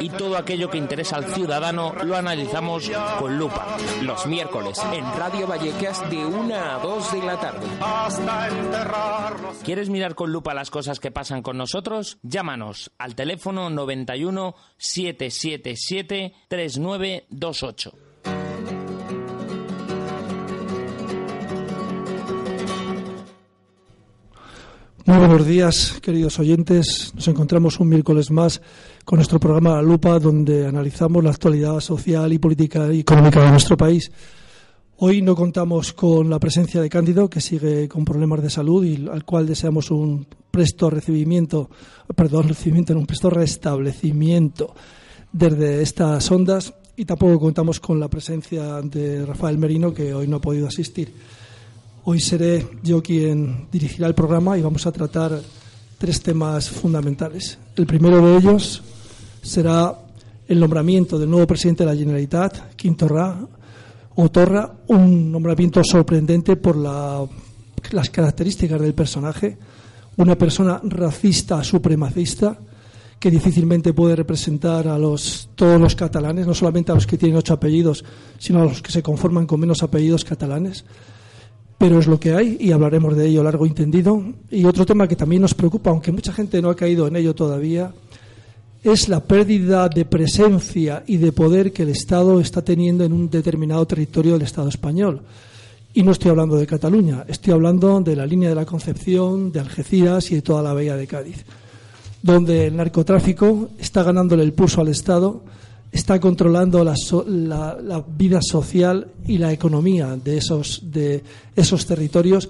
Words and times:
y 0.00 0.08
todo 0.10 0.36
aquello 0.36 0.70
que 0.70 0.78
interesa 0.78 1.16
al 1.16 1.26
ciudadano 1.34 1.94
lo 2.04 2.16
analizamos 2.16 2.90
con 3.18 3.38
lupa. 3.38 3.76
Los 4.02 4.26
miércoles 4.26 4.80
en 4.92 5.04
Radio 5.16 5.46
Vallecas 5.46 6.08
de 6.10 6.24
1 6.24 6.54
a 6.54 6.78
2 6.78 7.12
de 7.12 7.22
la 7.22 7.40
tarde. 7.40 7.66
¿Quieres 9.64 9.88
mirar 9.88 10.14
con 10.14 10.32
lupa 10.32 10.54
las 10.54 10.70
cosas 10.70 11.00
que 11.00 11.10
pasan 11.10 11.42
con 11.42 11.56
nosotros? 11.56 12.18
Llámanos 12.22 12.90
al 12.98 13.14
teléfono 13.14 13.70
91 13.70 14.54
777 14.76 16.34
3928. 16.48 18.07
Muy 25.08 25.16
buenos 25.20 25.46
días, 25.46 25.98
queridos 26.02 26.38
oyentes. 26.38 27.12
Nos 27.14 27.26
encontramos 27.28 27.80
un 27.80 27.88
miércoles 27.88 28.30
más 28.30 28.60
con 29.06 29.16
nuestro 29.16 29.40
programa 29.40 29.76
La 29.76 29.80
Lupa, 29.80 30.18
donde 30.18 30.66
analizamos 30.66 31.24
la 31.24 31.30
actualidad 31.30 31.80
social 31.80 32.30
y 32.30 32.38
política 32.38 32.92
y 32.92 33.00
económica 33.00 33.42
de 33.42 33.50
nuestro 33.50 33.74
país. 33.74 34.12
Hoy 34.98 35.22
no 35.22 35.34
contamos 35.34 35.94
con 35.94 36.28
la 36.28 36.38
presencia 36.38 36.82
de 36.82 36.90
Cándido, 36.90 37.30
que 37.30 37.40
sigue 37.40 37.88
con 37.88 38.04
problemas 38.04 38.42
de 38.42 38.50
salud 38.50 38.84
y 38.84 39.08
al 39.08 39.24
cual 39.24 39.46
deseamos 39.46 39.90
un 39.90 40.26
presto 40.50 40.90
recibimiento, 40.90 41.70
perdón, 42.14 42.48
recibimiento, 42.48 42.92
un 42.92 43.06
presto 43.06 43.30
restablecimiento 43.30 44.74
desde 45.32 45.80
estas 45.80 46.30
ondas. 46.30 46.74
Y 46.96 47.06
tampoco 47.06 47.40
contamos 47.40 47.80
con 47.80 47.98
la 47.98 48.08
presencia 48.08 48.82
de 48.82 49.24
Rafael 49.24 49.56
Merino, 49.56 49.94
que 49.94 50.12
hoy 50.12 50.28
no 50.28 50.36
ha 50.36 50.42
podido 50.42 50.68
asistir. 50.68 51.14
Hoy 52.10 52.20
seré 52.20 52.66
yo 52.82 53.02
quien 53.02 53.68
dirigirá 53.70 54.06
el 54.06 54.14
programa 54.14 54.56
y 54.56 54.62
vamos 54.62 54.86
a 54.86 54.92
tratar 54.92 55.42
tres 55.98 56.22
temas 56.22 56.70
fundamentales. 56.70 57.58
El 57.76 57.84
primero 57.84 58.26
de 58.26 58.38
ellos 58.38 58.82
será 59.42 59.94
el 60.48 60.58
nombramiento 60.58 61.18
del 61.18 61.28
nuevo 61.28 61.46
presidente 61.46 61.84
de 61.84 61.90
la 61.90 61.94
Generalitat, 61.94 62.74
Quinto 62.76 63.08
Ra, 63.08 63.38
o 64.14 64.30
Torra, 64.30 64.72
un 64.86 65.30
nombramiento 65.30 65.84
sorprendente 65.84 66.56
por 66.56 66.78
las 66.78 68.08
características 68.10 68.80
del 68.80 68.94
personaje, 68.94 69.58
una 70.16 70.34
persona 70.34 70.80
racista, 70.84 71.62
supremacista, 71.62 72.58
que 73.20 73.30
difícilmente 73.30 73.92
puede 73.92 74.16
representar 74.16 74.88
a 74.88 74.96
los, 74.96 75.50
todos 75.54 75.78
los 75.78 75.94
catalanes, 75.94 76.46
no 76.46 76.54
solamente 76.54 76.90
a 76.90 76.94
los 76.94 77.06
que 77.06 77.18
tienen 77.18 77.36
ocho 77.36 77.52
apellidos, 77.52 78.02
sino 78.38 78.62
a 78.62 78.64
los 78.64 78.80
que 78.80 78.92
se 78.92 79.02
conforman 79.02 79.46
con 79.46 79.60
menos 79.60 79.82
apellidos 79.82 80.24
catalanes 80.24 80.86
pero 81.78 82.00
es 82.00 82.08
lo 82.08 82.18
que 82.18 82.34
hay 82.34 82.56
y 82.58 82.72
hablaremos 82.72 83.16
de 83.16 83.28
ello 83.28 83.44
largo 83.44 83.64
y 83.64 83.68
entendido. 83.68 84.20
Y 84.50 84.64
otro 84.64 84.84
tema 84.84 85.06
que 85.06 85.14
también 85.14 85.40
nos 85.40 85.54
preocupa, 85.54 85.90
aunque 85.90 86.10
mucha 86.10 86.32
gente 86.32 86.60
no 86.60 86.70
ha 86.70 86.76
caído 86.76 87.06
en 87.06 87.14
ello 87.14 87.34
todavía, 87.34 87.92
es 88.82 89.08
la 89.08 89.20
pérdida 89.20 89.88
de 89.88 90.04
presencia 90.04 91.04
y 91.06 91.16
de 91.16 91.32
poder 91.32 91.72
que 91.72 91.84
el 91.84 91.90
Estado 91.90 92.40
está 92.40 92.62
teniendo 92.62 93.04
en 93.04 93.12
un 93.12 93.30
determinado 93.30 93.86
territorio 93.86 94.32
del 94.32 94.42
Estado 94.42 94.68
español. 94.68 95.22
Y 95.94 96.02
no 96.02 96.12
estoy 96.12 96.30
hablando 96.30 96.56
de 96.56 96.66
Cataluña, 96.66 97.24
estoy 97.28 97.52
hablando 97.52 98.00
de 98.00 98.16
la 98.16 98.26
línea 98.26 98.48
de 98.48 98.54
la 98.54 98.66
Concepción, 98.66 99.50
de 99.52 99.60
Algeciras 99.60 100.30
y 100.30 100.36
de 100.36 100.42
toda 100.42 100.62
la 100.62 100.74
bahía 100.74 100.96
de 100.96 101.06
Cádiz, 101.06 101.44
donde 102.22 102.66
el 102.66 102.76
narcotráfico 102.76 103.70
está 103.78 104.02
ganándole 104.02 104.42
el 104.42 104.52
pulso 104.52 104.80
al 104.80 104.88
Estado 104.88 105.42
está 105.92 106.20
controlando 106.20 106.84
la, 106.84 108.04
vida 108.16 108.40
social 108.42 109.08
y 109.26 109.38
la 109.38 109.52
economía 109.52 110.16
de 110.16 110.36
esos, 110.36 110.82
de 110.84 111.22
esos 111.56 111.86
territorios 111.86 112.48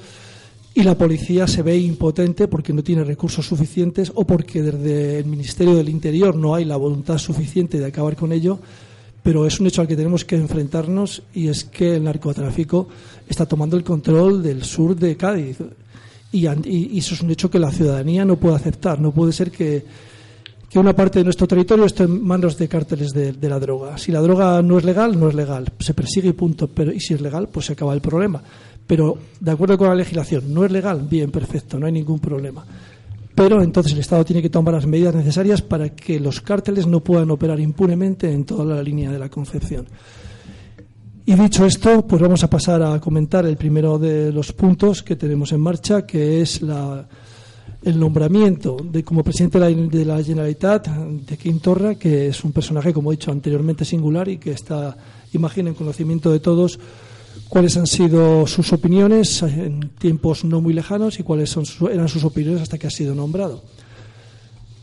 y 0.75 0.83
la 0.83 0.97
policía 0.97 1.47
se 1.47 1.63
ve 1.63 1.77
impotente 1.77 2.47
porque 2.47 2.73
no 2.73 2.83
tiene 2.83 3.05
recursos 3.05 3.47
suficientes 3.47 4.13
o 4.15 4.25
porque 4.25 4.63
desde 4.63 5.19
el 5.19 5.27
Ministerio 5.27 5.75
del 5.75 5.89
Interior 5.89 6.37
no 6.37 6.55
hay 6.55 6.65
la 6.65 6.77
voluntad 6.77 7.19
suficiente 7.19 7.79
de 7.79 7.87
acabar 7.87 8.17
con 8.17 8.33
ello, 8.33 8.59
pero 9.23 9.47
es 9.47 9.59
un 9.59 9.67
hecho 9.67 9.81
al 9.81 9.89
que 9.89 9.97
tenemos 9.97 10.25
que 10.25 10.37
enfrentarnos 10.37 11.23
y 11.35 11.49
es 11.49 11.65
que 11.65 11.97
el 11.97 12.05
narcotráfico 12.05 12.89
está 13.29 13.47
tomando 13.47 13.77
el 13.77 13.85
control 13.85 14.43
del 14.43 14.65
sur 14.65 14.95
de 14.95 15.17
Cádiz. 15.17 15.59
y 16.33 16.47
eso 16.47 17.15
es 17.15 17.23
un 17.23 17.31
hecho 17.31 17.51
que 17.51 17.59
la 17.59 17.73
ciudadanía 17.73 18.25
no 18.25 18.37
puede 18.37 18.57
aceptar. 18.57 19.01
No 19.01 19.13
puede 19.13 19.33
ser 19.33 19.51
que 19.51 19.85
que 20.69 20.79
una 20.79 20.95
parte 20.95 21.19
de 21.19 21.25
nuestro 21.25 21.47
territorio 21.47 21.87
esté 21.87 22.05
en 22.05 22.23
manos 22.23 22.59
de 22.59 22.69
cárteles 22.69 23.13
de, 23.13 23.49
la 23.49 23.59
droga. 23.59 23.97
Si 23.97 24.13
la 24.13 24.21
droga 24.21 24.61
no 24.61 24.77
es 24.79 24.85
legal, 24.85 25.19
no 25.19 25.29
es 25.29 25.35
legal, 25.35 25.73
se 25.79 25.95
persigue 25.95 26.29
y 26.29 26.33
punto. 26.33 26.69
Pero, 26.69 26.93
y 26.93 27.01
si 27.01 27.15
es 27.15 27.21
legal, 27.21 27.49
pues 27.51 27.67
se 27.67 27.73
acaba 27.73 27.95
el 27.95 28.03
problema. 28.03 28.43
Pero, 28.87 29.17
de 29.41 29.51
acuerdo 29.51 29.79
con 29.79 29.89
la 29.89 29.95
legislación, 29.95 30.53
no 30.53 30.65
es 30.65 30.73
legal, 30.73 31.07
bien, 31.09 31.31
perfecto, 31.31 31.79
no 31.79 31.87
hay 31.87 31.93
ningún 31.93 32.19
problema. 32.19 32.65
Pero 33.35 33.63
entonces 33.63 33.93
el 33.93 34.01
Estado 34.01 34.25
tiene 34.25 34.43
que 34.43 34.51
tomar 34.51 34.75
las 34.75 34.87
medidas 34.87 35.15
necesarias 35.15 35.63
para 35.63 35.91
que 35.91 36.19
los 36.19 36.41
cárteles 36.41 36.87
no 36.87 37.01
puedan 37.01 37.31
operar 37.31 37.61
impunemente 37.61 38.31
en 38.33 38.45
toda 38.45 38.65
la 38.65 38.83
línea 38.83 39.11
de 39.11 39.19
la 39.19 39.29
Concepción. 39.29 39.87
Y 41.25 41.35
dicho 41.35 41.65
esto, 41.65 42.07
pues 42.07 42.21
vamos 42.21 42.43
a 42.43 42.51
pasar 42.51 42.83
a 42.83 42.99
comentar 42.99 43.47
el 43.47 43.57
primero 43.57 43.99
de 43.99 44.33
los 44.33 44.53
puntos 44.53 45.03
que 45.03 45.17
tenemos 45.17 45.53
en 45.53 45.61
marcha, 45.61 46.05
que 46.05 46.41
es 46.41 46.63
la, 46.63 47.07
el 47.89 47.99
nombramiento 47.99 48.77
de 48.83 49.03
como 49.03 49.25
presidente 49.25 49.59
de 49.59 50.05
la, 50.05 50.23
Generalitat 50.23 50.89
de 50.89 51.37
Quim 51.39 51.59
Torra, 51.59 51.95
que 51.95 52.29
es 52.29 52.45
un 52.45 52.53
personaje, 52.53 52.93
como 52.93 53.11
he 53.11 53.17
dicho 53.17 53.33
anteriormente, 53.33 53.87
singular 53.87 54.29
y 54.29 54.37
que 54.37 54.51
está, 54.51 54.95
imagino, 55.33 55.71
en 55.71 55.75
conocimiento 55.75 56.31
de 56.31 56.39
todos 56.39 56.79
cuáles 57.49 57.79
han 57.79 57.87
sido 57.87 58.47
sus 58.47 58.75
opiniones 58.75 59.43
en 59.43 59.89
tiempos 59.99 60.45
no 60.45 60.61
muy 60.61 60.75
lejanos 60.75 61.19
y 61.19 61.23
cuáles 61.23 61.49
son 61.49 61.65
eran 61.91 62.09
sus 62.09 62.25
opiniones 62.25 62.61
hasta 62.61 62.77
que 62.77 62.89
ha 62.89 62.91
sido 62.91 63.15
nombrado. 63.15 63.63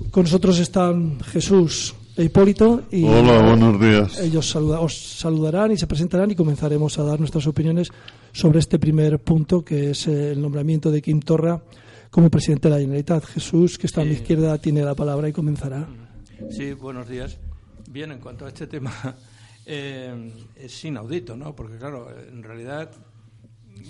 Con 0.10 0.24
nosotros 0.24 0.58
están 0.58 1.20
Jesús 1.20 1.94
e 2.18 2.24
Hipólito 2.24 2.84
y 2.92 3.04
Hola, 3.04 3.40
buenos 3.42 3.80
días. 3.80 4.20
ellos 4.20 4.56
os 4.56 5.20
saludarán 5.20 5.74
y 5.74 5.78
se 5.78 5.86
presentarán 5.86 6.32
y 6.32 6.36
comenzaremos 6.36 6.98
a 6.98 7.04
dar 7.04 7.20
nuestras 7.20 7.46
opiniones 7.46 7.90
sobre 8.32 8.58
este 8.58 8.80
primer 8.80 9.20
punto 9.20 9.64
que 9.64 9.92
es 9.92 10.08
el 10.08 10.42
nombramiento 10.42 10.90
de 10.90 11.04
Quim 11.04 11.20
Torra 11.20 11.62
como 12.16 12.30
presidente 12.30 12.70
de 12.70 12.76
la 12.76 12.80
Generalitat. 12.80 13.26
Jesús, 13.26 13.78
que 13.78 13.88
está 13.88 14.00
a 14.00 14.06
mi 14.06 14.12
izquierda, 14.12 14.58
tiene 14.58 14.82
la 14.86 14.96
palabra 14.96 15.28
y 15.28 15.34
comenzará. 15.34 15.86
Sí, 16.50 16.72
buenos 16.72 17.10
días. 17.10 17.38
Bien, 17.90 18.10
en 18.14 18.20
cuanto 18.20 18.46
a 18.46 18.48
este 18.48 18.68
tema, 18.68 18.94
eh, 19.66 20.32
es 20.56 20.86
inaudito, 20.86 21.36
¿no? 21.36 21.54
Porque, 21.54 21.78
claro, 21.78 22.08
en 22.18 22.42
realidad 22.42 22.90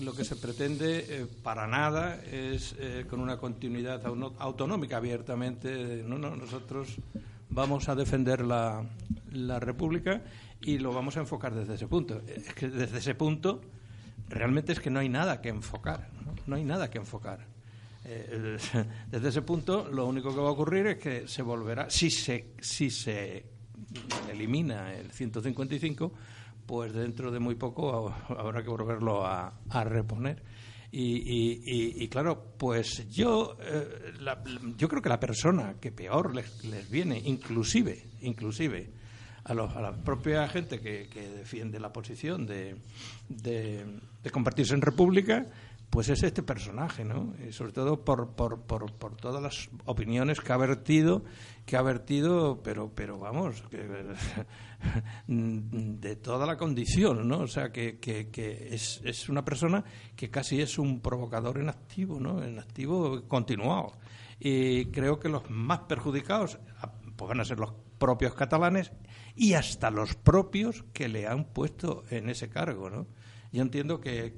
lo 0.02 0.16
que 0.16 0.26
se 0.26 0.38
pretende 0.38 1.06
eh, 1.08 1.28
para 1.44 1.68
nada 1.68 2.20
es 2.24 2.76
eh, 2.80 3.06
con 3.08 3.20
una 3.20 3.38
continuidad 3.38 4.02
autonómica 4.40 4.98
abiertamente. 4.98 6.02
No, 6.04 6.18
no, 6.18 6.36
nosotros 6.36 6.96
vamos 7.52 7.90
a 7.90 7.96
defender 7.96 8.44
la, 8.44 8.84
la 9.34 9.60
República 9.60 10.24
y 10.62 10.80
lo 10.80 10.92
vamos 10.92 11.16
a 11.18 11.20
enfocar 11.20 11.54
desde 11.54 11.76
ese 11.76 11.88
punto. 11.88 12.24
Es 12.26 12.56
que 12.56 12.70
desde 12.70 12.98
ese 12.98 13.14
punto 13.14 13.62
realmente 14.30 14.72
es 14.72 14.80
que 14.80 14.90
no 14.90 14.98
hay 14.98 15.10
nada 15.10 15.42
que 15.42 15.50
enfocar, 15.50 16.10
no, 16.26 16.34
no 16.48 16.56
hay 16.56 16.64
nada 16.64 16.90
que 16.90 16.98
enfocar. 16.98 17.54
Eh, 18.08 18.58
desde 19.12 19.30
ese 19.30 19.42
punto, 19.42 19.90
lo 19.92 20.06
único 20.06 20.34
que 20.34 20.40
va 20.40 20.50
a 20.50 20.52
ocurrir 20.52 20.88
es 20.88 20.98
que 20.98 21.28
se 21.28 21.42
volverá, 21.42 21.90
si 21.90 22.12
se, 22.12 22.54
si 22.60 22.90
se 22.90 23.46
elimina 24.32 24.94
el 24.94 25.12
155, 25.12 26.14
pues 26.66 26.94
dentro 26.94 27.32
de 27.32 27.40
muy 27.40 27.56
poco 27.56 28.14
habrá 28.30 28.64
que 28.64 28.70
volverlo 28.70 29.26
a, 29.26 29.54
reponer. 29.84 30.44
Y, 30.98 32.08
claro, 32.08 32.54
pues 32.58 33.10
yo, 33.10 33.58
eh, 33.60 34.14
yo 34.78 34.88
creo 34.88 35.02
que 35.02 35.10
la 35.10 35.20
persona 35.20 35.76
que 35.82 35.92
peor 35.92 36.34
les, 36.34 36.64
les 36.64 36.90
viene, 36.90 37.22
inclusive, 37.26 38.06
inclusive 38.22 38.92
a, 39.46 39.52
a 39.52 39.82
la 39.82 39.92
propia 39.96 40.48
gente 40.48 40.80
que, 40.80 41.08
defiende 41.36 41.80
la 41.80 41.94
posición 41.94 42.46
de, 42.46 42.76
de, 43.30 43.86
de, 44.24 44.64
en 44.70 44.82
república, 44.82 45.46
pues 45.90 46.10
es 46.10 46.24
este 46.24 46.44
personaje, 46.44 47.06
¿no? 47.06 47.34
Y 47.48 47.52
sobre 47.52 47.72
todo 47.72 48.04
por, 48.04 48.36
por, 48.36 48.62
por, 48.62 48.92
por, 48.94 49.16
todas 49.16 49.42
las 49.42 49.70
opiniones 49.86 50.42
que 50.42 50.52
ha 50.52 50.58
vertido, 50.58 51.24
que 51.66 51.78
ha 51.78 51.82
vertido, 51.82 52.62
pero, 52.64 52.92
pero 52.94 53.18
vamos, 53.18 53.64
de 55.28 56.16
toda 56.18 56.46
la 56.46 56.58
condición, 56.58 57.28
¿no? 57.28 57.40
O 57.40 57.48
sea, 57.48 57.72
que, 57.72 58.00
que, 58.00 58.30
que 58.30 58.74
es, 58.74 59.02
es, 59.06 59.30
una 59.30 59.46
persona 59.46 59.84
que 60.16 60.30
casi 60.30 60.62
es 60.62 60.78
un 60.78 61.02
provocador 61.02 61.60
en 61.60 61.70
activo, 61.70 62.20
¿no? 62.20 62.44
En 62.44 62.60
activo 62.60 63.28
continuado. 63.28 63.94
Y 64.40 64.88
creo 64.88 65.20
que 65.20 65.30
los 65.30 65.50
más 65.50 65.80
perjudicados 65.88 66.60
pues 67.16 67.30
van 67.30 67.40
a 67.40 67.46
ser 67.46 67.60
los 67.60 67.74
propios 67.98 68.34
catalanes 68.34 68.92
y 69.36 69.54
hasta 69.54 69.90
los 69.90 70.16
propios 70.16 70.84
que 70.94 71.08
le 71.08 71.28
han 71.28 71.46
puesto 71.46 72.04
en 72.10 72.30
ese 72.30 72.50
cargo, 72.50 72.90
¿no? 72.90 73.08
Yo 73.56 73.62
entiendo 73.62 74.02
que, 74.02 74.34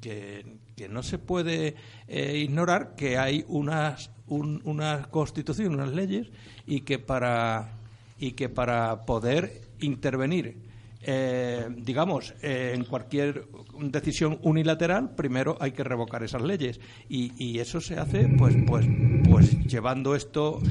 que, 0.00 0.88
no 0.88 1.02
se 1.02 1.18
puede 1.18 1.76
eh, 2.08 2.38
ignorar 2.38 2.94
que 2.96 3.18
hay 3.18 3.44
unas, 3.48 4.10
una 4.26 5.08
constitución, 5.10 5.74
unas 5.74 5.92
leyes, 5.92 6.28
y 6.66 6.80
que 6.80 6.98
para, 6.98 7.74
y 8.18 8.32
que 8.32 8.48
para 8.48 9.02
poder 9.02 9.60
intervenir, 9.80 10.56
eh, 11.02 11.68
digamos, 11.76 12.34
eh, 12.40 12.72
en 12.74 12.84
cualquier 12.84 13.46
decisión 13.78 14.38
unilateral, 14.40 15.14
primero 15.14 15.58
hay 15.60 15.72
que 15.72 15.84
revocar 15.84 16.22
esas 16.22 16.40
leyes. 16.40 16.80
Y, 17.10 17.32
y 17.36 17.58
eso 17.58 17.78
se 17.82 17.98
hace 17.98 18.26
pues, 18.38 18.56
pues, 18.66 18.86
pues 19.28 19.66
llevando 19.66 20.14
esto 20.14 20.62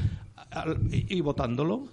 y 0.90 1.20
votándolo 1.20 1.88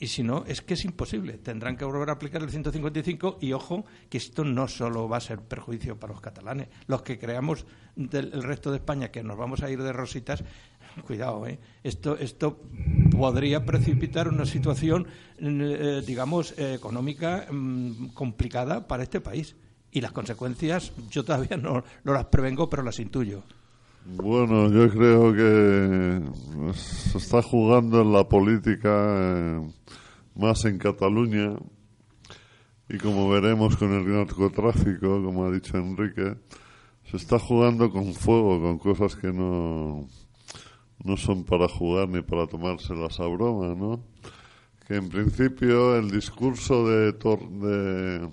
y, 0.00 0.06
si 0.08 0.22
no, 0.22 0.44
es 0.46 0.60
que 0.62 0.74
es 0.74 0.84
imposible. 0.84 1.38
Tendrán 1.38 1.76
que 1.76 1.84
volver 1.84 2.10
a 2.10 2.12
aplicar 2.12 2.42
el 2.42 2.50
155 2.50 3.38
y 3.40 3.52
ojo 3.52 3.84
que 4.08 4.18
esto 4.18 4.44
no 4.44 4.68
solo 4.68 5.08
va 5.08 5.18
a 5.18 5.20
ser 5.20 5.40
perjuicio 5.40 5.98
para 5.98 6.12
los 6.12 6.20
catalanes. 6.20 6.68
Los 6.86 7.02
que 7.02 7.18
creamos 7.18 7.66
del 7.96 8.42
resto 8.42 8.70
de 8.70 8.78
España 8.78 9.10
que 9.10 9.22
nos 9.22 9.36
vamos 9.36 9.62
a 9.62 9.70
ir 9.70 9.82
de 9.82 9.92
rositas, 9.92 10.44
cuidado, 11.06 11.46
¿eh? 11.46 11.58
esto, 11.82 12.16
esto 12.16 12.60
podría 13.10 13.64
precipitar 13.64 14.28
una 14.28 14.46
situación, 14.46 15.06
eh, 15.38 16.02
digamos, 16.06 16.58
económica 16.58 17.46
mm, 17.50 18.08
complicada 18.08 18.86
para 18.86 19.02
este 19.02 19.20
país. 19.20 19.56
Y 19.90 20.02
las 20.02 20.12
consecuencias 20.12 20.92
yo 21.10 21.24
todavía 21.24 21.56
no, 21.56 21.82
no 22.04 22.12
las 22.12 22.26
prevengo, 22.26 22.68
pero 22.68 22.82
las 22.82 22.98
intuyo. 22.98 23.42
Bueno, 24.10 24.70
yo 24.70 24.88
creo 24.88 25.34
que 25.34 26.72
se 26.72 27.18
está 27.18 27.42
jugando 27.42 28.00
en 28.00 28.10
la 28.10 28.26
política 28.26 28.88
eh, 28.90 29.72
más 30.34 30.64
en 30.64 30.78
Cataluña 30.78 31.54
y 32.88 32.96
como 32.96 33.28
veremos 33.28 33.76
con 33.76 33.92
el 33.92 34.10
narcotráfico, 34.10 35.22
como 35.22 35.44
ha 35.44 35.50
dicho 35.50 35.76
Enrique, 35.76 36.36
se 37.10 37.18
está 37.18 37.38
jugando 37.38 37.90
con 37.90 38.14
fuego, 38.14 38.58
con 38.58 38.78
cosas 38.78 39.14
que 39.14 39.30
no, 39.30 40.08
no 41.04 41.16
son 41.18 41.44
para 41.44 41.68
jugar 41.68 42.08
ni 42.08 42.22
para 42.22 42.46
tomárselas 42.46 43.20
a 43.20 43.26
broma, 43.26 43.74
¿no? 43.74 44.00
Que 44.86 44.96
en 44.96 45.10
principio 45.10 45.96
el 45.96 46.10
discurso 46.10 46.88
de, 46.88 47.12
de, 47.12 48.28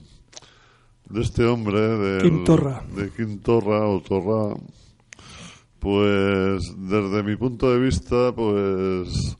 de 1.10 1.22
este 1.22 1.44
hombre, 1.44 1.82
de 1.82 3.12
Quintorra 3.12 3.86
o 3.90 4.00
Torra, 4.00 4.56
pues 5.86 6.74
desde 6.80 7.22
mi 7.22 7.36
punto 7.36 7.72
de 7.72 7.78
vista, 7.78 8.34
pues 8.36 9.38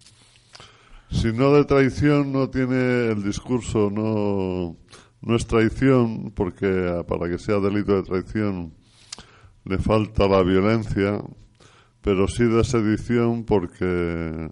si 1.10 1.34
no 1.34 1.52
de 1.54 1.66
traición 1.66 2.32
no 2.32 2.52
tiene 2.52 3.08
el 3.08 3.24
discurso, 3.24 3.90
no, 3.90 4.78
no 5.22 5.36
es 5.36 5.48
traición, 5.48 6.32
porque 6.36 7.04
para 7.08 7.28
que 7.32 7.40
sea 7.40 7.58
delito 7.58 7.96
de 7.96 8.04
traición 8.04 8.76
le 9.64 9.80
falta 9.80 10.28
la 10.28 10.44
violencia, 10.44 11.20
pero 12.02 12.28
sí 12.28 12.44
de 12.44 12.64
sedición 12.64 13.44
porque, 13.44 14.52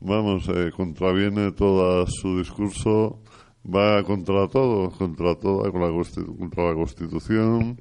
vamos, 0.00 0.50
eh, 0.50 0.70
contraviene 0.76 1.52
todo 1.52 2.06
su 2.08 2.36
discurso, 2.36 3.22
va 3.64 4.02
contra 4.02 4.48
todo, 4.48 4.90
contra 4.90 5.34
toda, 5.36 5.72
contra 5.72 6.68
la 6.68 6.74
Constitución, 6.74 7.80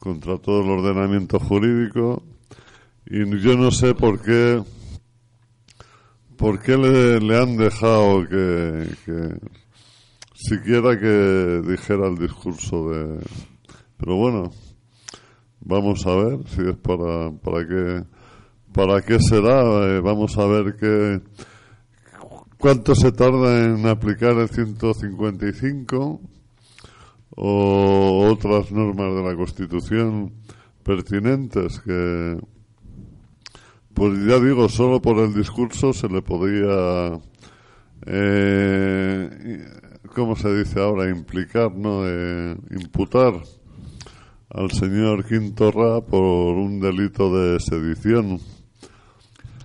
contra 0.00 0.38
todo 0.38 0.62
el 0.64 0.70
ordenamiento 0.70 1.38
jurídico 1.38 2.24
y 3.06 3.38
yo 3.40 3.56
no 3.56 3.70
sé 3.70 3.94
por 3.94 4.20
qué 4.20 4.62
por 6.36 6.60
qué 6.60 6.76
le, 6.76 7.38
han 7.38 7.56
dejado 7.56 8.26
que, 8.28 8.88
siquiera 10.34 10.98
que 10.98 11.62
dijera 11.66 12.08
el 12.08 12.16
discurso 12.16 12.90
de 12.90 13.20
pero 13.96 14.16
bueno 14.16 14.50
vamos 15.60 16.06
a 16.06 16.16
ver 16.16 16.38
si 16.48 16.62
es 16.62 16.76
para 16.76 17.30
para 17.30 17.66
qué 17.66 18.04
para 18.72 19.02
qué 19.02 19.20
será 19.20 19.62
eh, 19.86 20.00
vamos 20.00 20.36
a 20.38 20.46
ver 20.46 20.76
qué 20.76 21.20
cuánto 22.58 22.94
se 22.94 23.12
tarda 23.12 23.64
en 23.64 23.86
aplicar 23.86 24.36
el 24.38 24.48
155 24.48 26.20
o 27.36 28.28
otras 28.30 28.70
normas 28.70 29.14
de 29.14 29.22
la 29.22 29.36
Constitución 29.36 30.32
pertinentes 30.82 31.80
que 31.80 32.38
pues 33.94 34.18
ya 34.26 34.38
digo, 34.38 34.68
solo 34.68 35.00
por 35.00 35.18
el 35.18 35.34
discurso 35.34 35.92
se 35.92 36.08
le 36.08 36.22
podría, 36.22 37.18
eh, 38.06 39.66
¿cómo 40.14 40.36
se 40.36 40.54
dice 40.56 40.80
ahora? 40.80 41.10
Implicar, 41.10 41.74
¿no? 41.74 42.02
Eh, 42.06 42.56
imputar 42.70 43.34
al 44.50 44.70
señor 44.70 45.24
Quintorra 45.26 46.00
por 46.00 46.22
un 46.22 46.80
delito 46.80 47.34
de 47.34 47.60
sedición. 47.60 48.38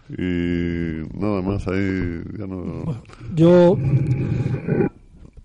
Y 0.10 1.04
nada 1.20 1.42
más 1.42 1.68
ahí 1.68 2.22
ya 2.38 2.48
no. 2.48 3.02
Yo 3.36 3.78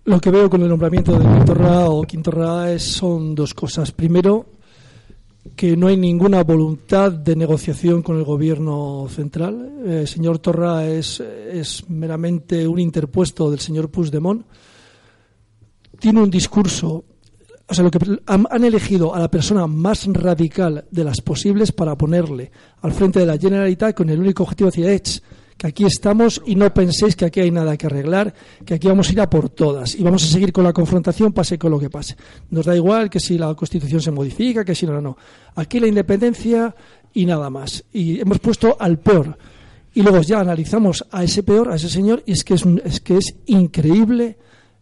lo 0.05 0.19
que 0.19 0.31
veo 0.31 0.49
con 0.49 0.61
el 0.61 0.69
nombramiento 0.69 1.17
de 1.17 1.25
Quintorra 1.25 1.89
o 1.89 2.03
Quintorra 2.03 2.71
es, 2.71 2.83
son 2.83 3.35
dos 3.35 3.53
cosas. 3.53 3.91
Primero, 3.91 4.45
que 5.55 5.75
no 5.75 5.87
hay 5.87 5.97
ninguna 5.97 6.43
voluntad 6.43 7.11
de 7.11 7.35
negociación 7.35 8.01
con 8.01 8.17
el 8.17 8.23
gobierno 8.23 9.07
central. 9.09 9.83
Eh, 9.85 9.99
el 10.01 10.07
señor 10.07 10.39
Torra 10.39 10.87
es, 10.87 11.21
meramente 11.89 12.67
un 12.67 12.79
interpuesto 12.79 13.51
del 13.51 13.59
señor 13.59 13.89
Puigdemont. 13.89 14.45
Tiene 15.99 16.21
un 16.21 16.29
discurso, 16.29 17.03
o 17.67 17.73
sea, 17.73 17.83
lo 17.83 17.91
que 17.91 17.99
han, 18.25 18.47
han, 18.49 18.63
elegido 18.63 19.13
a 19.13 19.19
la 19.19 19.29
persona 19.29 19.67
más 19.67 20.07
radical 20.07 20.85
de 20.89 21.03
las 21.03 21.21
posibles 21.21 21.71
para 21.71 21.97
ponerle 21.97 22.51
al 22.81 22.91
frente 22.91 23.19
de 23.19 23.25
la 23.25 23.37
Generalitat 23.37 23.95
con 23.95 24.09
el 24.09 24.19
único 24.19 24.43
objetivo 24.43 24.69
de 24.71 24.81
decir, 24.81 25.21
que 25.57 25.67
aquí 25.67 25.85
estamos 25.85 26.41
y 26.45 26.55
no 26.55 26.73
penséis 26.73 27.15
que 27.15 27.25
aquí 27.25 27.39
hay 27.39 27.51
nada 27.51 27.77
que 27.77 27.85
arreglar, 27.85 28.33
que 28.65 28.73
aquí 28.73 28.87
vamos 28.87 29.09
a 29.09 29.11
ir 29.13 29.21
a 29.21 29.29
por 29.29 29.49
todas 29.49 29.95
y 29.95 30.03
vamos 30.03 30.23
a 30.23 30.27
seguir 30.27 30.51
con 30.51 30.63
la 30.63 30.73
confrontación, 30.73 31.33
pase 31.33 31.57
con 31.57 31.71
lo 31.71 31.79
que 31.79 31.89
pase. 31.89 32.15
Nos 32.49 32.65
da 32.65 32.75
igual 32.75 33.09
que 33.09 33.19
si 33.19 33.37
la 33.37 33.53
Constitución 33.55 34.01
se 34.01 34.11
modifica, 34.11 34.65
que 34.65 34.75
si 34.75 34.85
no, 34.85 34.99
no. 35.01 35.17
Aquí 35.55 35.79
la 35.79 35.87
independencia 35.87 36.75
y 37.13 37.25
nada 37.25 37.49
más. 37.49 37.83
Y 37.93 38.19
hemos 38.19 38.39
puesto 38.39 38.75
al 38.79 38.99
peor. 38.99 39.37
Y 39.93 40.01
luego 40.01 40.21
ya 40.21 40.39
analizamos 40.39 41.05
a 41.11 41.23
ese 41.23 41.43
peor, 41.43 41.71
a 41.71 41.75
ese 41.75 41.89
señor, 41.89 42.23
y 42.25 42.31
es 42.31 42.43
que 42.43 42.55
es, 42.55 42.65
es, 42.83 42.99
que 42.99 43.17
es 43.17 43.35
increíble 43.45 44.37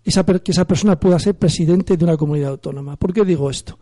esa, 0.05 0.23
que 0.23 0.51
esa 0.51 0.65
persona 0.65 0.99
pueda 0.99 1.19
ser 1.19 1.35
presidente 1.35 1.97
de 1.97 2.05
una 2.05 2.15
comunidad 2.15 2.51
autónoma. 2.51 2.95
¿Por 2.95 3.13
qué 3.13 3.25
digo 3.25 3.49
esto? 3.49 3.77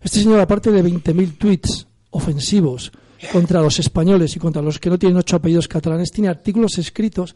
Este 0.00 0.20
señor, 0.20 0.40
aparte 0.40 0.72
de 0.72 0.82
20.000 0.82 1.36
tweets 1.36 1.86
ofensivos, 2.10 2.92
contra 3.32 3.60
los 3.60 3.78
españoles 3.78 4.34
y 4.36 4.38
contra 4.38 4.62
los 4.62 4.78
que 4.78 4.90
no 4.90 4.98
tienen 4.98 5.18
ocho 5.18 5.36
apellidos 5.36 5.68
catalanes, 5.68 6.10
tiene 6.10 6.28
artículos 6.28 6.78
escritos 6.78 7.34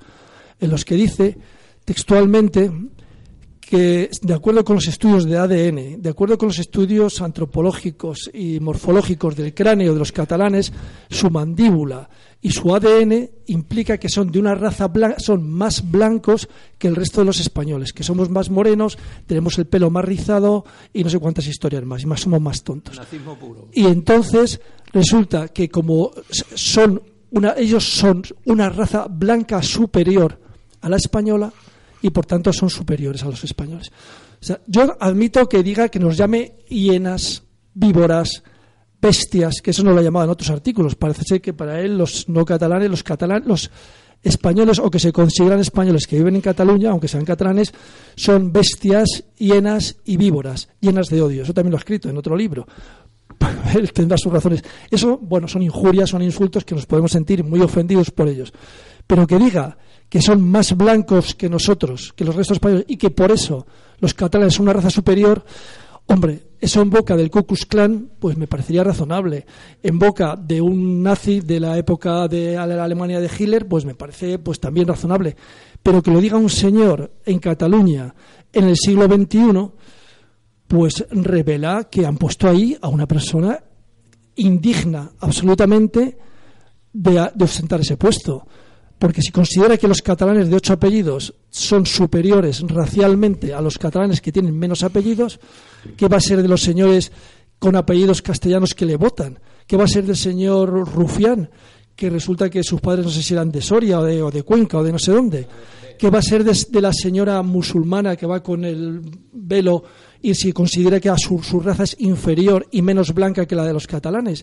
en 0.61 0.71
los 0.71 0.85
que 0.85 0.95
dice 0.95 1.37
textualmente 1.85 2.71
que, 3.61 4.11
de 4.23 4.35
acuerdo 4.35 4.65
con 4.65 4.77
los 4.77 4.87
estudios 4.87 5.25
de 5.25 5.39
ADN, 5.39 6.03
de 6.03 6.11
acuerdo 6.11 6.37
con 6.37 6.49
los 6.49 6.59
estudios 6.59 7.21
antropológicos 7.21 8.31
y 8.33 8.61
morfológicos 8.61 9.37
del 9.37 9.55
cráneo 9.55 9.93
de 9.93 9.99
los 9.99 10.13
catalanes, 10.13 10.73
su 11.09 11.31
mandíbula 11.31 12.09
y 12.43 12.51
su 12.51 12.75
ADN 12.75 13.31
implica 13.47 13.97
que 13.97 14.11
son 14.11 14.31
de 14.31 14.39
una 14.39 14.55
raza 14.55 14.89
blanca, 14.89 15.19
son 15.19 15.49
más 15.49 15.91
blancos 15.91 16.49
que 16.77 16.89
el 16.89 16.97
resto 16.97 17.23
de 17.23 17.25
los 17.25 17.41
españoles, 17.41 17.95
que 17.95 18.03
somos 18.03 18.29
más 18.29 18.51
morenos, 18.51 18.99
tenemos 19.26 19.59
el 19.59 19.67
pelo 19.67 19.91
más 19.91 20.05
rizado 20.05 20.64
y 20.93 21.03
no 21.03 21.09
sé 21.09 21.19
cuántas 21.19 21.47
historias 21.47 21.85
más, 21.85 22.03
y 22.03 22.07
más 22.07 22.21
somos 22.21 22.43
más 22.43 22.62
tontos. 22.62 23.00
Y 23.73 23.87
entonces 23.87 24.61
resulta 24.95 25.49
que 25.49 25.69
como 25.69 26.13
son 26.55 27.03
una, 27.33 27.55
ellos 27.57 27.85
son 27.85 28.23
una 28.47 28.71
raza 28.71 29.07
blanca 29.11 29.61
superior 29.61 30.41
a 30.81 30.89
la 30.89 30.97
española 30.97 31.53
y 32.01 32.11
por 32.11 32.25
tanto 32.25 32.53
son 32.53 32.71
superiores 32.71 33.23
a 33.25 33.27
los 33.27 33.43
españoles. 33.43 33.91
yo 34.67 34.97
admito 35.01 35.49
que 35.49 35.63
diga 35.63 35.89
que 35.89 35.99
nos 35.99 36.17
llame 36.17 36.55
hienas, 36.69 37.43
víboras, 37.75 38.43
bestias, 39.01 39.61
que 39.63 39.73
eso 39.73 39.83
no 39.83 39.93
lo 39.93 39.99
ha 39.99 40.03
llamado 40.03 40.27
en 40.27 40.31
otros 40.31 40.51
artículos. 40.51 40.95
Parece 40.95 41.25
ser 41.25 41.41
que 41.41 41.53
para 41.53 41.81
él 41.81 41.99
los 41.99 42.29
no 42.29 42.45
catalanes, 42.45 42.89
los 42.89 43.03
catalanes, 43.03 43.47
los 43.47 43.71
españoles 44.23 44.79
o 44.79 44.91
que 44.91 44.99
se 44.99 45.13
consideran 45.13 45.61
españoles 45.61 46.07
que 46.07 46.17
viven 46.17 46.37
en 46.37 46.41
Cataluña, 46.41 46.91
aunque 46.91 47.09
sean 47.09 47.25
catalanes, 47.25 47.73
son 48.17 48.53
bestias, 48.53 49.25
hienas 49.37 49.97
y 50.05 50.17
víboras, 50.17 50.69
llenas 50.81 51.09
de 51.09 51.21
odio. 51.21 51.43
Eso 51.43 51.53
también 51.53 51.73
lo 51.73 51.77
ha 51.77 51.85
escrito 51.85 52.09
en 52.09 52.17
otro 52.17 52.37
libro. 52.37 52.67
Él 53.75 53.93
tendrá 53.93 54.17
sus 54.17 54.33
razones. 54.33 54.62
Eso, 54.91 55.19
bueno, 55.19 55.49
son 55.49 55.62
injurias, 55.62 56.11
son 56.11 56.23
insultos 56.23 56.64
que 56.64 56.75
nos 56.75 56.87
podemos 56.87 57.12
sentir 57.12 57.45
muy 57.45 57.61
ofendidos 57.61 58.11
por 58.11 58.29
ellos. 58.29 58.53
Pero 59.07 59.26
que 59.26 59.38
diga 59.38 59.76
que 60.09 60.21
son 60.23 60.49
más 60.49 60.76
blancos 60.76 61.35
que 61.35 61.49
nosotros, 61.49 62.12
que 62.14 62.25
los 62.25 62.35
restos 62.35 62.57
españoles, 62.57 62.85
y 62.88 62.97
que 62.97 63.11
por 63.11 63.33
eso 63.33 63.67
los 63.99 64.14
catalanes 64.14 64.55
son 64.55 64.64
una 64.64 64.75
raza 64.75 64.91
superior, 64.91 65.45
Hombre, 66.07 66.49
eso 66.61 66.83
en 66.83 66.91
boca 66.91 67.17
del 67.17 67.31
Ku 67.31 67.45
Klux 67.45 67.64
Klan, 67.64 68.11
pues 68.19 68.37
me 68.37 68.47
parecería 68.47 68.85
razonable. 68.85 69.47
En 69.83 69.99
boca 69.99 70.37
de 70.37 70.61
un 70.61 71.03
nazi 71.03 71.41
de 71.41 71.59
la 71.61 71.79
época 71.79 72.29
de 72.29 72.55
la 72.55 72.85
Alemania 72.85 73.21
de 73.21 73.31
Hitler, 73.38 73.67
pues 73.67 73.87
me 73.87 73.95
parece 73.95 74.38
pues 74.38 74.61
también 74.61 74.87
razonable. 74.87 75.35
Pero 75.83 76.03
que 76.03 76.11
lo 76.11 76.21
diga 76.21 76.37
un 76.37 76.50
señor 76.50 77.11
en 77.25 77.38
Cataluña 77.38 78.14
en 78.53 78.64
el 78.64 78.76
siglo 78.76 79.07
XXI, 79.07 79.71
pues 80.75 81.07
revela 81.11 81.85
que 81.85 82.04
han 82.04 82.16
puesto 82.16 82.49
ahí 82.49 82.76
a 82.83 82.88
una 82.88 83.07
persona 83.07 83.62
indigna 84.35 85.12
absolutamente 85.21 86.19
de, 86.93 87.31
de 87.33 87.45
ostentar 87.45 87.81
ese 87.81 87.97
puesto 87.97 88.45
porque 88.99 89.23
si 89.23 89.31
considera 89.31 89.76
que 89.76 89.87
los 89.87 90.02
catalanes 90.02 90.49
de 90.49 90.57
ocho 90.57 90.73
apellidos 90.73 91.33
son 91.49 91.87
superiores 91.87 92.61
racialmente 92.62 93.54
a 93.54 93.61
los 93.61 93.78
catalanes 93.78 94.21
que 94.21 94.33
tienen 94.33 94.59
menos 94.59 94.83
apellidos, 94.83 95.38
¿qué 95.97 96.09
va 96.09 96.16
a 96.16 96.21
ser 96.21 96.43
de 96.43 96.49
los 96.49 96.62
señores 96.62 97.12
con 97.61 97.76
apellidos 97.76 98.23
castellanos 98.23 98.75
que 98.75 98.87
le 98.87 98.97
votan? 98.97 99.38
¿Qué 99.69 99.76
va 99.76 99.85
a 99.85 99.88
ser 99.88 100.04
del 100.04 100.16
señor 100.16 100.71
Rufián, 100.93 101.50
que 101.95 102.11
resulta 102.11 102.50
que 102.50 102.64
sus 102.64 102.81
padres 102.81 103.04
no 103.04 103.12
sé 103.12 103.23
si 103.23 103.35
eran 103.35 103.52
de 103.52 103.62
Soria 103.62 104.00
o 104.00 104.04
de, 104.04 104.23
o 104.23 104.31
de 104.31 104.43
Cuenca 104.43 104.78
o 104.78 104.83
de 104.83 104.93
no 104.93 104.99
sé 104.99 105.12
dónde. 105.12 105.47
¿Qué 105.99 106.11
va 106.11 106.19
a 106.19 106.23
ser 106.23 106.45
de, 106.45 106.81
la 106.81 106.93
señora 106.93 107.43
musulmana 107.43 108.16
que 108.16 108.26
va 108.26 108.43
con 108.43 108.64
el 108.64 109.00
velo 109.33 109.85
y 110.25 110.35
si 110.35 110.54
considera 110.54 110.99
que 111.00 111.12
su, 111.19 111.43
su, 111.43 111.61
raza 111.61 111.83
es 111.83 111.97
inferior 111.99 112.66
y 112.71 112.81
menos 112.81 113.12
blanca 113.12 113.45
que 113.45 113.54
la 113.54 113.66
de 113.66 113.75
los 113.75 113.87
catalanes? 113.87 114.43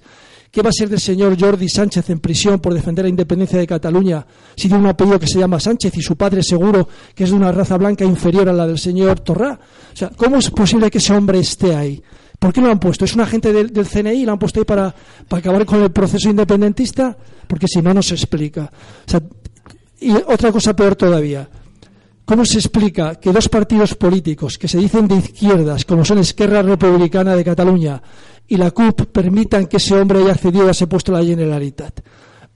¿Qué 0.51 0.61
va 0.61 0.69
a 0.69 0.71
ser 0.71 0.89
del 0.89 0.99
señor 0.99 1.35
Jordi 1.39 1.67
Sánchez 1.67 2.07
en 2.11 2.19
prisión 2.19 2.59
por 2.59 2.71
defender 2.71 3.03
la 3.03 3.09
independencia 3.09 3.57
de 3.57 3.65
Cataluña 3.65 4.23
si 4.55 4.67
tiene 4.67 4.83
un 4.83 4.89
apellido 4.89 5.19
que 5.19 5.25
se 5.25 5.39
llama 5.39 5.59
Sánchez 5.59 5.97
y 5.97 6.01
su 6.03 6.15
padre 6.15 6.43
seguro 6.43 6.87
que 7.15 7.23
es 7.23 7.31
de 7.31 7.35
una 7.35 7.51
raza 7.51 7.77
blanca 7.77 8.05
inferior 8.05 8.47
a 8.47 8.53
la 8.53 8.67
del 8.67 8.77
señor 8.77 9.21
Torrá? 9.21 9.59
O 9.91 9.95
sea, 9.95 10.09
¿cómo 10.09 10.37
es 10.37 10.51
posible 10.51 10.91
que 10.91 10.99
ese 10.99 11.13
hombre 11.13 11.39
esté 11.39 11.75
ahí? 11.75 11.99
¿Por 12.37 12.53
qué 12.53 12.61
lo 12.61 12.69
han 12.69 12.79
puesto? 12.79 13.05
¿Es 13.05 13.15
un 13.15 13.21
agente 13.21 13.51
del, 13.51 13.71
CNI 13.71 14.21
y 14.21 14.25
lo 14.25 14.33
han 14.33 14.39
puesto 14.39 14.59
ahí 14.59 14.65
para, 14.65 14.93
para, 15.27 15.39
acabar 15.39 15.65
con 15.65 15.81
el 15.81 15.91
proceso 15.91 16.29
independentista? 16.29 17.17
Porque 17.47 17.67
si 17.67 17.81
no, 17.81 17.91
no 17.91 18.03
se 18.03 18.13
explica. 18.13 18.71
y 19.99 20.11
otra 20.11 20.51
cosa 20.51 20.75
peor 20.75 20.95
todavía. 20.95 21.49
¿Cómo 22.31 22.45
se 22.45 22.59
explica 22.59 23.15
que 23.15 23.33
dos 23.33 23.49
partidos 23.49 23.93
políticos 23.95 24.57
que 24.57 24.69
se 24.69 24.77
dicen 24.77 25.05
de 25.05 25.17
izquierdas, 25.17 25.83
como 25.83 26.05
son 26.05 26.19
Esquerra 26.19 26.61
Republicana 26.61 27.35
de 27.35 27.43
Cataluña 27.43 28.01
y 28.47 28.55
la 28.55 28.71
CUP, 28.71 29.11
permitan 29.11 29.67
que 29.67 29.75
ese 29.75 29.99
hombre 29.99 30.19
haya 30.19 30.31
accedido 30.31 30.69
a 30.69 30.71
ese 30.71 30.87
puesto 30.87 31.11
de 31.11 31.19
la 31.19 31.25
Generalitat? 31.25 31.99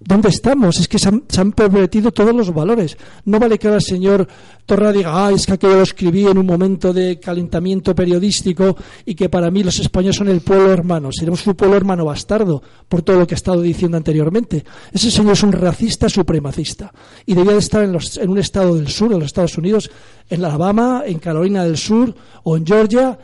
¿Dónde 0.08 0.30
estamos? 0.30 0.80
Es 0.80 0.88
que 0.88 1.00
se 1.00 1.10
han, 1.10 1.52
pervertido 1.52 2.12
todos 2.12 2.34
los 2.34 2.54
valores. 2.54 2.96
No 3.26 3.40
vale 3.40 3.58
que 3.58 3.66
ahora 3.66 3.78
el 3.78 3.84
señor 3.84 4.28
Torra 4.64 4.92
diga, 4.92 5.26
ah, 5.26 5.32
es 5.32 5.48
que 5.48 5.54
aquello 5.54 5.78
lo 5.78 5.82
escribí 5.82 6.28
en 6.28 6.38
un 6.38 6.46
momento 6.46 6.94
de 6.94 7.20
calentamiento 7.20 7.96
periodístico 7.96 8.78
y 9.04 9.16
que 9.16 9.30
para 9.30 9.50
mí 9.50 9.64
los 9.64 9.80
españoles 9.80 10.16
son 10.16 10.28
el 10.28 10.42
pueblo 10.42 10.72
hermano. 10.72 11.10
Seremos 11.12 11.46
un 11.48 11.56
pueblo 11.56 11.76
hermano 11.76 12.06
bastardo 12.06 12.62
por 12.88 13.02
todo 13.02 13.18
lo 13.18 13.26
que 13.26 13.34
he 13.34 13.36
estado 13.36 13.62
diciendo 13.62 13.98
anteriormente. 13.98 14.64
Ese 14.92 15.10
señor 15.10 15.34
es 15.34 15.42
un 15.42 15.52
racista 15.52 16.08
supremacista 16.08 16.94
y 17.26 17.34
debía 17.34 17.54
de 17.54 17.60
estar 17.60 17.84
en, 17.84 17.98
en 17.98 18.30
un 18.30 18.38
estado 18.38 18.76
del 18.76 18.90
sur, 18.90 19.12
en 19.12 19.20
los 19.20 19.28
Estados 19.28 19.58
Unidos, 19.58 19.90
en 20.30 20.46
Alabama, 20.46 21.02
en 21.04 21.18
Carolina 21.18 21.64
del 21.64 21.78
Sur 21.78 22.14
o 22.44 22.56
en 22.56 22.66
Georgia 22.68 23.18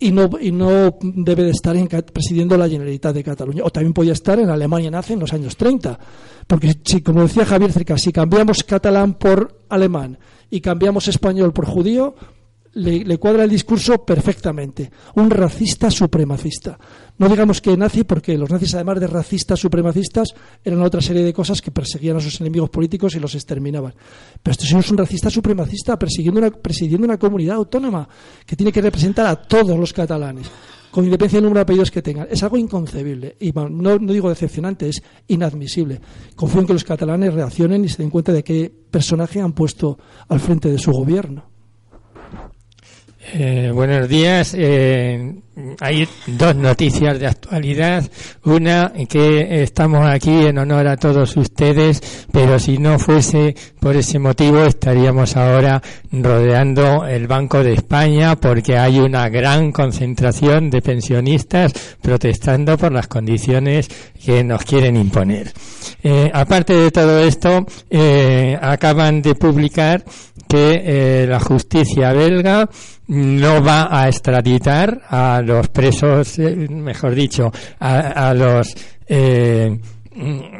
y 0.00 0.12
no, 0.12 0.30
y 0.40 0.50
no 0.50 0.96
debe 1.02 1.44
de 1.44 1.50
estar 1.50 1.76
presidiendo 2.06 2.56
la 2.56 2.68
Generalitat 2.68 3.14
de 3.14 3.22
Cataluña. 3.22 3.62
O 3.64 3.70
también 3.70 3.92
podía 3.92 4.14
estar 4.14 4.38
en 4.38 4.48
Alemania 4.48 4.90
nace 4.90 5.12
en 5.12 5.20
los 5.20 5.32
años 5.34 5.56
30. 5.56 5.98
Porque, 6.46 6.74
si, 6.84 7.02
como 7.02 7.22
decía 7.22 7.44
Javier 7.44 7.70
Cerca, 7.70 7.98
si 7.98 8.10
cambiamos 8.10 8.64
catalán 8.64 9.14
por 9.14 9.60
alemán 9.68 10.18
y 10.50 10.60
cambiamos 10.62 11.06
español 11.06 11.52
por 11.52 11.66
judío, 11.66 12.14
le, 12.72 13.18
cuadra 13.18 13.44
el 13.44 13.50
discurso 13.50 14.04
perfectamente. 14.04 14.90
Un 15.16 15.30
racista 15.30 15.90
supremacista. 15.90 16.78
No 17.18 17.28
digamos 17.28 17.60
que 17.60 17.76
nazi, 17.76 18.04
porque 18.04 18.38
los 18.38 18.50
nazis, 18.50 18.74
además 18.74 19.00
de 19.00 19.06
racistas 19.06 19.58
supremacistas, 19.58 20.34
eran 20.64 20.82
otra 20.82 21.00
serie 21.00 21.22
de 21.22 21.32
cosas 21.32 21.60
que 21.60 21.70
perseguían 21.70 22.16
a 22.16 22.20
sus 22.20 22.40
enemigos 22.40 22.70
políticos 22.70 23.14
y 23.14 23.20
los 23.20 23.34
exterminaban. 23.34 23.94
Pero 24.42 24.52
este 24.52 24.66
señor 24.66 24.84
es 24.84 24.90
un 24.90 24.98
racista 24.98 25.30
supremacista 25.30 25.98
persiguiendo 25.98 26.40
una, 26.40 26.50
presidiendo 26.50 27.04
una 27.04 27.18
comunidad 27.18 27.56
autónoma 27.56 28.08
que 28.46 28.56
tiene 28.56 28.72
que 28.72 28.80
representar 28.80 29.26
a 29.26 29.36
todos 29.36 29.78
los 29.78 29.92
catalanes, 29.92 30.50
con 30.90 31.04
independencia 31.04 31.36
del 31.36 31.44
número 31.44 31.58
de 31.58 31.62
apellidos 31.62 31.90
que 31.90 32.02
tengan. 32.02 32.28
Es 32.30 32.42
algo 32.42 32.56
inconcebible. 32.56 33.36
Y 33.40 33.52
no, 33.52 33.68
no 33.68 34.12
digo 34.12 34.28
decepcionante, 34.28 34.88
es 34.88 35.02
inadmisible. 35.28 36.00
Confío 36.34 36.60
en 36.60 36.66
que 36.68 36.72
los 36.72 36.84
catalanes 36.84 37.34
reaccionen 37.34 37.84
y 37.84 37.88
se 37.88 37.98
den 37.98 38.10
cuenta 38.10 38.32
de 38.32 38.44
qué 38.44 38.72
personaje 38.90 39.40
han 39.40 39.52
puesto 39.52 39.98
al 40.28 40.40
frente 40.40 40.70
de 40.70 40.78
su 40.78 40.92
gobierno. 40.92 41.49
Eh, 43.32 43.70
buenos 43.72 44.08
días. 44.08 44.54
Eh, 44.58 45.34
hay 45.78 46.08
dos 46.26 46.56
noticias 46.56 47.18
de 47.20 47.28
actualidad. 47.28 48.04
Una, 48.44 48.92
que 49.08 49.62
estamos 49.62 50.04
aquí 50.04 50.46
en 50.46 50.58
honor 50.58 50.88
a 50.88 50.96
todos 50.96 51.36
ustedes, 51.36 52.26
pero 52.32 52.58
si 52.58 52.78
no 52.78 52.98
fuese 52.98 53.54
por 53.78 53.94
ese 53.94 54.18
motivo 54.18 54.64
estaríamos 54.64 55.36
ahora 55.36 55.80
rodeando 56.10 57.06
el 57.06 57.28
Banco 57.28 57.62
de 57.62 57.74
España 57.74 58.36
porque 58.36 58.76
hay 58.76 58.98
una 58.98 59.28
gran 59.28 59.70
concentración 59.70 60.68
de 60.70 60.82
pensionistas 60.82 61.72
protestando 62.00 62.76
por 62.76 62.90
las 62.90 63.06
condiciones 63.06 63.88
que 64.24 64.42
nos 64.42 64.64
quieren 64.64 64.96
imponer. 64.96 65.52
Eh, 66.02 66.30
aparte 66.32 66.72
de 66.72 66.90
todo 66.90 67.20
esto, 67.20 67.64
acaban 68.60 69.22
de 69.22 69.34
publicar 69.34 70.04
que 70.50 71.26
la 71.28 71.38
justicia 71.38 72.12
belga 72.12 72.68
no 73.06 73.62
va 73.62 73.88
a 73.90 74.08
extraditar 74.08 75.02
a 75.08 75.42
los 75.44 75.68
presos, 75.68 76.38
eh, 76.38 76.68
mejor 76.68 77.14
dicho, 77.14 77.52
a, 77.80 78.32
los 78.34 78.74
eh, 79.08 79.78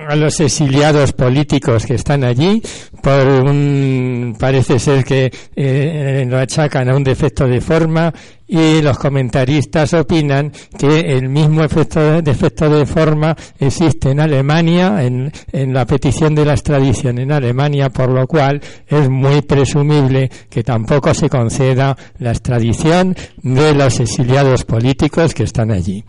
a 0.09 0.17
los 0.17 0.41
exiliados 0.41 1.13
políticos 1.13 1.87
que 1.87 1.95
están 1.95 2.25
allí 2.25 2.63
por 3.03 3.27
un 3.27 4.37
parece 4.39 4.79
ser 4.79 5.05
que 5.05 5.31
eh, 5.55 6.25
lo 6.27 6.39
achacan 6.39 6.89
a 6.89 6.97
un 6.97 7.05
defecto 7.05 7.47
de 7.47 7.61
forma 7.61 8.13
y 8.51 8.83
los 8.83 8.99
comentaristas 8.99 9.95
opinan 9.95 10.53
que 10.77 11.13
el 11.17 11.29
mismo 11.29 11.63
efecto, 11.63 12.21
de 12.21 12.85
forma 12.85 13.37
existe 13.61 14.11
en 14.11 14.19
Alemania, 14.19 15.05
en, 15.05 15.33
en 15.53 15.73
la 15.73 15.87
petición 15.87 16.35
de 16.35 16.45
la 16.45 16.55
extradición 16.55 17.21
en 17.21 17.31
Alemania, 17.31 17.91
por 17.91 18.11
lo 18.11 18.27
cual 18.27 18.61
es 18.89 19.09
muy 19.09 19.43
presumible 19.43 20.29
que 20.49 20.65
tampoco 20.65 21.15
se 21.15 21.29
conceda 21.29 21.97
la 22.19 22.31
extradición 22.31 23.15
de 23.41 23.73
los 23.73 24.01
exiliados 24.01 24.65
políticos 24.65 25.33
que 25.33 25.45
están 25.45 25.71
allí. 25.71 26.05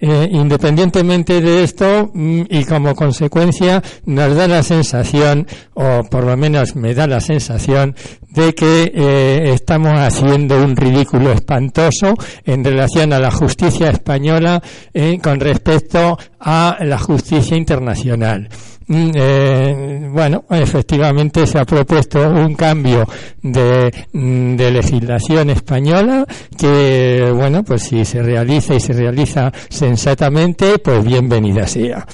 Eh, 0.00 0.28
independientemente 0.32 1.40
de 1.40 1.62
esto, 1.62 2.10
mm, 2.12 2.42
y 2.50 2.64
como 2.64 2.96
consecuencia, 2.96 3.80
nos 4.04 4.34
da 4.34 4.48
la 4.48 4.64
sensación, 4.64 5.46
o 5.74 6.02
por 6.10 6.24
lo 6.24 6.36
menos 6.36 6.74
me 6.74 6.92
da 6.92 7.06
la 7.06 7.20
sensación, 7.20 7.94
de 8.30 8.52
que 8.52 8.90
eh, 8.92 9.52
estamos 9.54 9.92
haciendo 9.92 10.60
un 10.60 10.74
ridículo 10.74 11.30
espantoso 11.30 11.83
en 12.44 12.64
relación 12.64 13.12
a 13.12 13.18
la 13.18 13.30
justicia 13.30 13.90
española 13.90 14.62
eh, 14.92 15.18
con 15.22 15.40
respecto 15.40 16.18
a 16.40 16.76
la 16.80 16.98
justicia 16.98 17.56
internacional. 17.56 18.48
Mm, 18.86 19.10
eh, 19.14 20.08
bueno, 20.12 20.44
efectivamente 20.50 21.46
se 21.46 21.58
ha 21.58 21.64
propuesto 21.64 22.20
un 22.28 22.54
cambio 22.54 23.06
mm, 23.42 24.56
de, 24.56 24.70
legislación 24.70 25.50
española 25.50 26.26
que, 26.58 27.32
bueno, 27.34 27.62
pues 27.64 27.84
si 27.84 28.04
se 28.04 28.22
realiza 28.22 28.74
y 28.74 28.80
se 28.80 28.92
realiza 28.92 29.50
sensatamente, 29.70 30.78
pues 30.78 31.02
bienvenida 31.02 31.66
sea. 31.66 32.06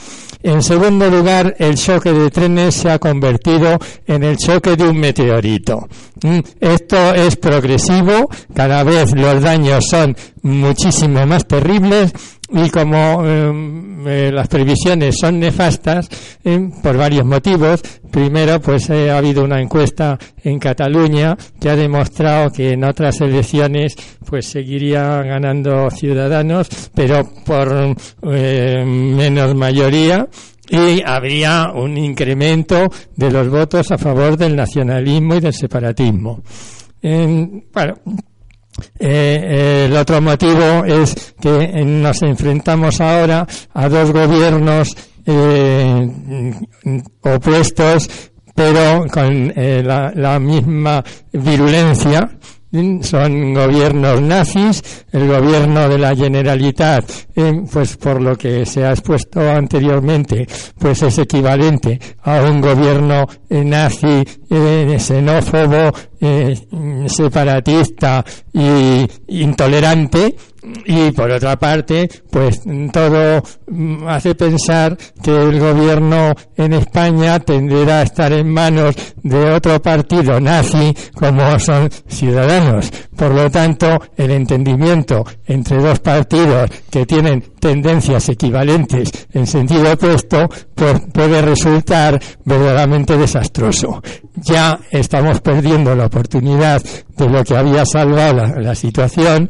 En 0.43 0.63
segundo 0.63 1.11
lugar, 1.11 1.55
el 1.59 1.75
choque 1.75 2.13
de 2.13 2.31
trenes 2.31 2.75
se 2.75 2.91
ha 2.91 2.99
convertido 2.99 3.79
en 4.07 4.23
el 4.23 4.39
choque 4.39 4.75
de 4.75 4.85
un 4.85 4.99
meteorito. 4.99 5.87
Mm, 6.23 6.39
esto 6.61 7.15
es 7.15 7.37
progresivo, 7.37 8.31
cada 8.55 8.83
vez 8.83 9.13
los 9.13 9.43
daños 9.43 9.85
son 9.91 10.17
muchísimo 10.43 11.27
más 11.27 11.47
terribles 11.47 12.13
y 12.53 12.69
como 12.71 13.25
em, 13.27 14.07
eh, 14.07 14.31
las 14.33 14.49
previsiones 14.49 15.17
son 15.21 15.39
nefastas 15.39 16.09
em, 16.43 16.71
por 16.83 16.97
varios 16.97 17.25
motivos, 17.25 17.83
primero 18.11 18.61
pues 18.61 18.91
eh, 18.91 19.11
ha 19.11 19.19
habido 19.19 19.45
una 19.45 19.61
encuesta 19.61 20.19
en 20.43 20.59
Cataluña 20.59 21.37
que 21.61 21.71
ha 21.71 21.77
demostrado 21.77 22.51
que 22.51 22.73
en 22.73 22.85
otras 22.85 23.21
elecciones 23.21 23.95
pues 24.27 24.47
seguiría 24.47 25.23
ganando 25.23 25.91
Ciudadanos, 25.91 26.69
pero 26.95 27.29
por 27.45 27.97
eh, 28.33 28.85
menos 28.85 29.55
mayoría 29.55 30.27
y 30.69 31.03
habría 31.05 31.73
un 31.75 31.99
incremento 31.99 32.89
de 33.17 33.31
los 33.31 33.49
votos 33.49 33.91
a 33.91 33.99
favor 33.99 34.37
del 34.37 34.55
nacionalismo 34.57 35.35
y 35.35 35.41
del 35.41 35.55
separatismo. 35.55 36.43
bueno, 37.03 37.95
eh, 38.99 39.87
el 39.87 39.97
otro 39.97 40.21
motivo 40.21 40.85
es 40.85 41.35
que 41.41 41.85
nos 41.85 42.23
enfrentamos 42.23 43.01
ahora 43.01 43.47
a 43.75 43.89
dos 43.89 44.13
gobiernos 44.13 44.97
eh, 45.27 46.09
opuestos 47.23 48.31
pero 48.61 49.07
con 49.11 49.53
eh, 49.57 49.83
la, 49.83 50.13
la, 50.15 50.39
misma 50.39 51.03
virulencia. 51.33 52.31
Son 53.01 53.53
gobiernos 53.53 54.21
nazis, 54.23 55.05
el 55.11 55.27
gobierno 55.27 55.89
de 55.89 55.99
la 55.99 56.15
Generalitat, 56.15 57.11
eh, 57.35 57.63
pues 57.73 57.97
por 57.97 58.23
lo 58.23 58.37
que 58.37 58.65
se 58.65 58.85
ha 58.85 58.93
expuesto 58.93 59.41
anteriormente, 59.41 60.47
pues 60.79 61.03
es 61.03 61.19
equivalente 61.19 61.99
a 62.23 62.43
un 62.43 62.61
gobierno 62.61 63.27
eh, 63.49 63.65
nazi, 63.65 64.25
eh, 66.21 66.55
separatista 67.09 68.25
y 68.53 69.07
intolerante, 69.29 70.37
y 70.85 71.11
por 71.13 71.31
otra 71.31 71.59
parte, 71.59 72.09
pues 72.31 72.61
todo 72.93 73.43
mm, 73.67 74.07
hace 74.07 74.35
pensar 74.35 74.97
que 75.23 75.31
el 75.31 75.59
gobierno 75.59 76.35
en 76.57 76.75
España 76.75 77.41
tenderá 77.41 78.01
a 78.01 78.03
estar 78.03 78.33
en 78.33 78.53
manos 78.53 78.95
de 79.23 79.53
otro 79.53 79.81
partido 79.81 80.39
nazi 80.39 80.95
como 81.15 81.59
son 81.59 81.91
ciudadanos. 82.07 82.91
Por 83.17 83.35
lo 83.35 83.51
tanto, 83.51 83.99
el 84.17 84.31
entendimiento 84.33 85.25
entre 85.47 85.79
dos 85.79 85.99
partidos 86.01 86.71
que 86.91 87.07
tienen 87.07 87.43
tendencias 87.61 88.29
equivalentes 88.29 89.29
en 89.33 89.47
sentido 89.47 89.93
opuesto 89.93 90.49
pues, 90.75 91.01
puede 91.13 91.43
resultar 91.43 92.21
verdaderamente 92.45 93.17
desastroso. 93.17 94.03
Ya 94.35 94.81
estamos 94.91 95.41
perdiendo 95.41 95.95
la 95.95 96.07
oportunidad 96.07 96.83
de 97.17 97.29
lo 97.29 97.45
que 97.45 97.57
había 97.57 97.85
salvado 97.85 98.47
la, 98.57 98.75
situación 98.75 99.49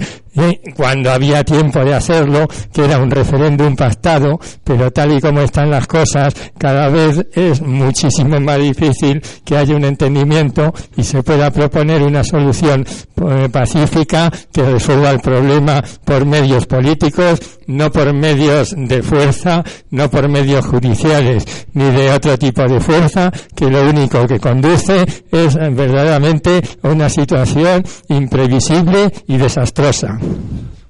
cuando 0.77 1.11
había 1.11 1.45
tiempo 1.45 1.85
de 1.85 1.95
hacerlo, 1.95 2.47
que 2.73 2.85
era 2.85 2.99
un 2.99 3.11
referéndum 3.11 3.75
pactado, 3.75 4.39
pero 4.65 4.91
tal 4.91 5.13
y 5.17 5.21
como 5.21 5.41
están 5.41 5.71
las 5.71 5.87
cosas, 5.87 6.35
cada 6.59 6.89
vez 6.89 7.27
es 7.35 7.61
muchísimo 7.61 8.41
más 8.41 8.59
difícil 8.59 9.21
que 9.45 9.57
haya 9.57 9.75
un 9.75 9.85
entendimiento 9.85 10.73
y 10.97 11.03
se 11.03 11.23
pueda 11.23 11.51
proponer 11.51 12.03
una 12.03 12.23
solución 12.23 12.87
eh, 12.87 13.49
pacífica 13.51 14.31
que 14.53 14.63
resuelva 14.63 15.11
el 15.11 15.21
problema 15.21 15.83
por 16.05 16.25
medios 16.25 16.67
políticos, 16.67 17.41
no 17.67 17.91
por 17.91 18.13
medios 18.13 18.75
de 18.77 19.03
fuerza, 19.03 19.65
no 19.91 20.11
por 20.11 20.29
medios 20.29 20.65
judiciales, 20.67 21.67
ni 21.75 21.91
de 21.91 22.11
otro 22.11 22.39
tipo 22.39 22.63
de 22.63 22.81
fuerza, 22.81 23.33
que 23.55 23.71
lo 23.71 23.89
único 23.89 24.27
que 24.27 24.39
conduce 24.39 25.05
es 25.31 25.55
verdaderamente 25.55 26.63
una 26.83 27.09
situación 27.09 27.85
imprevisible 28.09 29.13
y 29.27 29.37
desastrosa. 29.37 30.20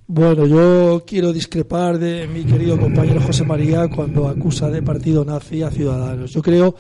Bueno, 0.06 0.44
yo 0.44 1.04
quiero 1.06 1.32
discrepar 1.32 1.98
de 1.98 2.26
mi 2.26 2.44
querido 2.44 2.78
compañero 2.78 3.20
José 3.20 3.44
María 3.44 3.88
cuando 3.88 4.26
acusa 4.26 4.68
de 4.68 4.82
partido 4.82 5.24
nazi 5.24 5.62
a 5.62 5.70
Ciudadanos. 5.70 6.32
Yo 6.32 6.42
creo 6.42 6.74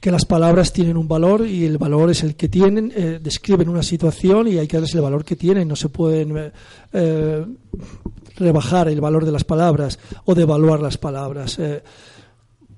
que 0.00 0.10
las 0.10 0.24
palabras 0.24 0.72
tienen 0.72 0.96
un 0.96 1.08
valor 1.08 1.46
y 1.46 1.64
el 1.64 1.78
valor 1.78 2.10
es 2.10 2.22
el 2.22 2.36
que 2.36 2.48
tienen, 2.48 2.92
eh, 2.96 3.20
describen 3.22 3.68
una 3.68 3.82
situación 3.82 4.48
y 4.48 4.58
hay 4.58 4.66
que 4.66 4.76
darles 4.76 4.94
el 4.94 5.00
valor 5.00 5.24
que 5.24 5.36
tienen. 5.36 5.68
No 5.68 5.76
se 5.76 5.88
pueden 5.88 6.36
eh, 6.36 6.52
eh, 6.92 7.46
rebajar 8.36 8.88
el 8.88 9.00
valor 9.00 9.24
de 9.24 9.32
las 9.32 9.44
palabras 9.44 9.98
o 10.24 10.34
devaluar 10.34 10.80
las 10.80 10.98
palabras. 10.98 11.58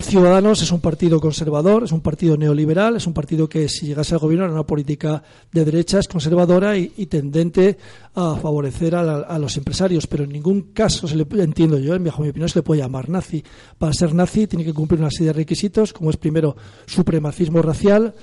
Ciudadanos 0.00 0.62
es 0.62 0.73
un 0.73 0.80
partido 0.80 1.21
conservador, 1.21 1.85
es 1.85 1.92
un 1.92 2.00
partido 2.00 2.37
neoliberal, 2.37 2.97
es 2.97 3.07
un 3.07 3.12
partido 3.12 3.49
que 3.49 3.69
si 3.69 3.87
llegase 3.87 4.14
al 4.14 4.21
gobierno 4.21 4.47
era 4.47 4.54
una 4.54 4.66
política 4.66 5.23
de 5.52 5.64
derechas 5.64 6.09
conservadora 6.09 6.76
y, 6.76 6.88
tendente 7.07 7.76
a 8.14 8.35
favorecer 8.37 8.95
a, 8.97 9.38
los 9.38 9.57
empresarios, 9.57 10.07
pero 10.07 10.25
en 10.25 10.30
ningún 10.30 10.73
caso 10.73 11.07
se 11.07 11.16
le 11.16 11.26
entiendo 11.42 11.78
yo, 11.78 11.95
en 11.95 12.02
mi 12.02 12.09
opinión, 12.09 12.49
se 12.49 12.59
le 12.59 12.62
puede 12.62 12.80
llamar 12.80 13.09
nazi. 13.09 13.45
Para 13.78 13.92
ser 13.92 14.14
nazi 14.14 14.47
tiene 14.47 14.64
que 14.64 14.75
cumplir 14.75 15.00
una 15.00 15.11
serie 15.11 15.28
de 15.28 15.35
requisitos, 15.35 15.92
como 15.92 16.11
es 16.11 16.16
primero 16.16 16.57
supremacismo 16.87 17.61
racial, 17.61 18.14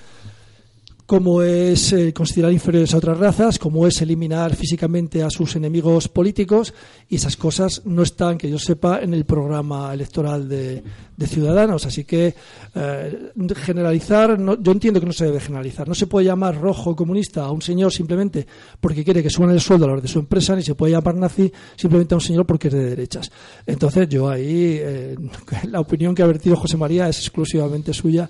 como 1.07 1.41
es 1.41 1.93
eh, 1.93 2.13
considerar 2.13 2.51
inferiores 2.51 2.93
a 2.93 2.97
otras 2.97 3.17
razas, 3.17 3.57
como 3.57 3.87
es 3.87 4.01
eliminar 4.01 4.53
físicamente 4.57 5.23
a 5.23 5.29
sus 5.29 5.55
enemigos 5.55 6.09
políticos, 6.09 6.73
y 7.07 7.15
esas 7.15 7.37
cosas 7.37 7.81
no 7.85 8.03
están, 8.03 8.37
que 8.37 8.49
yo 8.49 8.59
sepa, 8.59 8.99
en 8.99 9.13
el 9.13 9.23
programa 9.23 9.93
electoral 9.93 10.47
de, 10.47 10.83
Ciudadanos. 11.25 11.85
Así 11.85 12.03
que 12.03 12.35
eh, 12.75 13.31
generalizar, 13.55 14.37
yo 14.37 14.71
entiendo 14.71 14.99
que 14.99 15.05
no 15.05 15.13
se 15.13 15.25
debe 15.25 15.39
generalizar. 15.39 15.87
No 15.87 15.95
se 15.95 16.05
puede 16.05 16.27
llamar 16.27 16.59
rojo 16.59 16.95
comunista 16.95 17.43
a 17.43 17.51
un 17.51 17.61
señor 17.61 17.91
simplemente 17.91 18.45
porque 18.79 19.03
quiere 19.03 19.23
que 19.23 19.29
suban 19.29 19.49
el 19.49 19.59
sueldo 19.59 19.85
a 19.85 19.93
los 19.93 20.01
de 20.01 20.09
su 20.09 20.19
empresa, 20.19 20.55
ni 20.55 20.61
se 20.61 20.75
puede 20.75 20.91
llamar 20.91 21.15
nazi 21.15 21.51
simplemente 21.75 22.13
a 22.13 22.17
un 22.17 22.21
señor 22.21 22.45
porque 22.45 22.67
es 22.67 22.73
de 22.75 22.83
derechas. 22.83 23.31
Entonces, 23.65 24.07
yo 24.09 24.29
ahí, 24.29 24.77
eh, 24.79 25.15
la 25.69 25.79
opinión 25.79 26.13
que 26.13 26.21
ha 26.21 26.27
vertido 26.27 26.55
José 26.57 26.77
María 26.77 27.09
es 27.09 27.17
exclusivamente 27.19 27.93
suya 27.93 28.29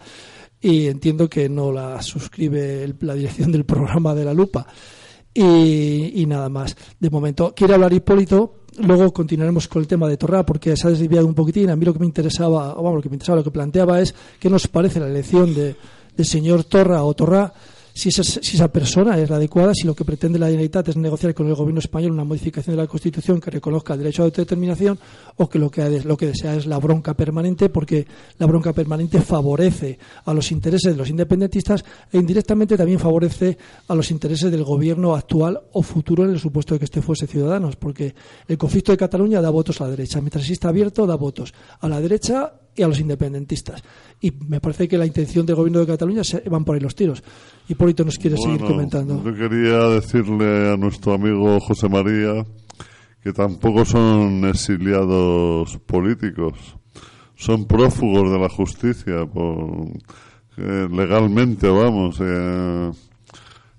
y 0.62 0.88
entiendo 0.88 1.30
que 1.30 1.50
no 1.50 1.72
la 1.72 2.02
suscribe 2.02 2.94
la 3.02 3.14
dirección 3.14 3.52
del 3.52 3.66
programa 3.66 4.16
de 4.16 4.26
la 4.26 4.34
lupa. 4.34 4.66
Y, 5.34 6.26
nada 6.28 6.50
más. 6.50 6.76
De 7.00 7.12
momento, 7.12 7.54
quiere 7.56 7.76
hablar 7.76 7.94
Hipólito. 7.94 8.62
Luego 8.80 9.14
continuaremos 9.14 9.68
con 9.68 9.84
el 9.84 9.88
tema 9.88 10.08
de 10.08 10.18
Torra 10.18 10.44
porque 10.44 10.76
se 10.76 10.88
ha 10.88 10.92
desviado 10.92 11.28
un 11.28 11.36
poquitín. 11.36 11.70
A 11.70 11.76
mí 11.76 11.86
lo 11.86 11.94
que 11.94 12.00
me 12.00 12.08
interesaba, 12.08 12.74
vamos, 12.74 12.96
lo 12.96 13.02
que 13.02 13.10
me 13.10 13.16
interesaba, 13.16 13.38
lo 13.38 13.44
que 13.44 13.52
planteaba 13.52 14.02
es 14.02 14.16
qué 14.40 14.50
nos 14.50 14.68
parece 14.68 15.00
la 15.00 15.08
elección 15.08 15.54
de, 15.54 15.76
del 16.16 16.26
señor 16.26 16.64
Torra 16.64 17.04
o 17.04 17.14
Torra 17.14 17.54
si 17.98 18.10
esa, 18.10 18.24
si 18.24 18.56
esa 18.56 18.68
persona 18.68 19.18
es 19.18 19.27
la 19.27 19.38
adecuada, 19.38 19.74
si 19.74 19.88
lo 19.88 19.96
que 19.96 20.06
pretende 20.06 20.38
la 20.38 20.46
Generalitat 20.46 20.89
es 20.89 20.98
negociar 20.98 21.34
con 21.34 21.48
el 21.48 21.56
gobierno 21.56 21.80
español 21.80 22.12
una 22.12 22.24
modificación 22.24 22.75
de 22.75 22.84
la 22.84 22.88
Constitución 22.88 23.42
que 23.42 23.50
reconozca 23.50 23.94
el 23.94 24.00
derecho 24.00 24.22
a 24.22 24.25
autodeterminación 24.25 25.00
o 25.38 25.50
que 25.50 25.57
lo 25.57 25.72
que, 25.72 26.03
lo 26.03 26.16
que 26.16 26.27
desea 26.27 26.53
es 26.53 26.68
la 26.68 26.77
bronca 26.77 27.16
permanente 27.16 27.70
porque 27.70 28.05
la 28.38 28.46
bronca 28.46 28.72
permanente 28.72 29.20
favorece 29.20 29.98
a 30.25 30.31
los 30.36 30.51
intereses 30.51 30.92
de 30.92 30.98
los 30.98 31.10
independentistas 31.10 31.83
e 32.12 32.20
indirectamente 32.20 32.77
también 32.77 33.00
favorece 33.00 33.57
a 33.88 33.96
los 33.96 34.12
intereses 34.12 34.51
del 34.51 34.64
gobierno 34.64 35.16
actual 35.16 35.60
o 35.72 35.81
futuro 35.81 36.24
en 36.24 36.29
el 36.29 36.40
supuesto 36.40 36.75
de 36.75 36.79
que 36.79 36.86
este 36.86 37.01
fuese 37.01 37.25
Ciudadanos 37.25 37.77
porque 37.77 38.14
el 38.48 38.60
conflicto 38.60 38.92
de 38.92 38.98
Cataluña 39.00 39.42
da 39.42 39.50
votos 39.50 39.81
a 39.81 39.86
la 39.86 39.90
derecha, 39.90 40.22
mientras 40.22 40.44
exista 40.44 40.70
abierto 40.70 41.07
da 41.07 41.16
votos 41.16 41.51
a 41.79 41.90
la 41.90 42.00
derecha 42.00 42.53
y 42.77 42.83
a 42.83 42.87
los 42.87 43.00
independentistas. 43.00 43.83
Y 44.22 44.31
me 44.48 44.61
parece 44.61 44.87
que 44.87 44.98
la 44.98 45.05
intención 45.05 45.46
del 45.46 45.55
gobierno 45.55 45.79
de 45.79 45.87
Cataluña 45.87 46.24
se 46.24 46.48
van 46.48 46.63
por 46.63 46.75
ahí 46.75 46.81
los 46.81 46.96
tiros. 46.96 47.24
Hipólito 47.68 48.05
nos 48.05 48.18
quiere 48.18 48.37
seguir 48.37 48.61
comentando. 48.61 49.22
Yo 49.24 49.35
quería 49.35 49.79
decirle 49.90 50.72
a 50.72 50.77
nuestro 50.77 51.13
amigo 51.13 51.59
José 51.59 51.90
María 51.90 52.46
que 53.24 53.33
tampoco 53.33 53.83
son 53.83 54.46
exiliados 54.46 55.77
políticos, 55.79 56.77
son 57.35 57.66
prófugos 57.66 58.31
de 58.31 58.40
la 58.40 58.48
justicia, 58.48 59.25
por, 59.25 59.87
eh, 60.57 60.87
legalmente, 60.90 61.68
vamos. 61.68 62.18
Eh, 62.22 62.92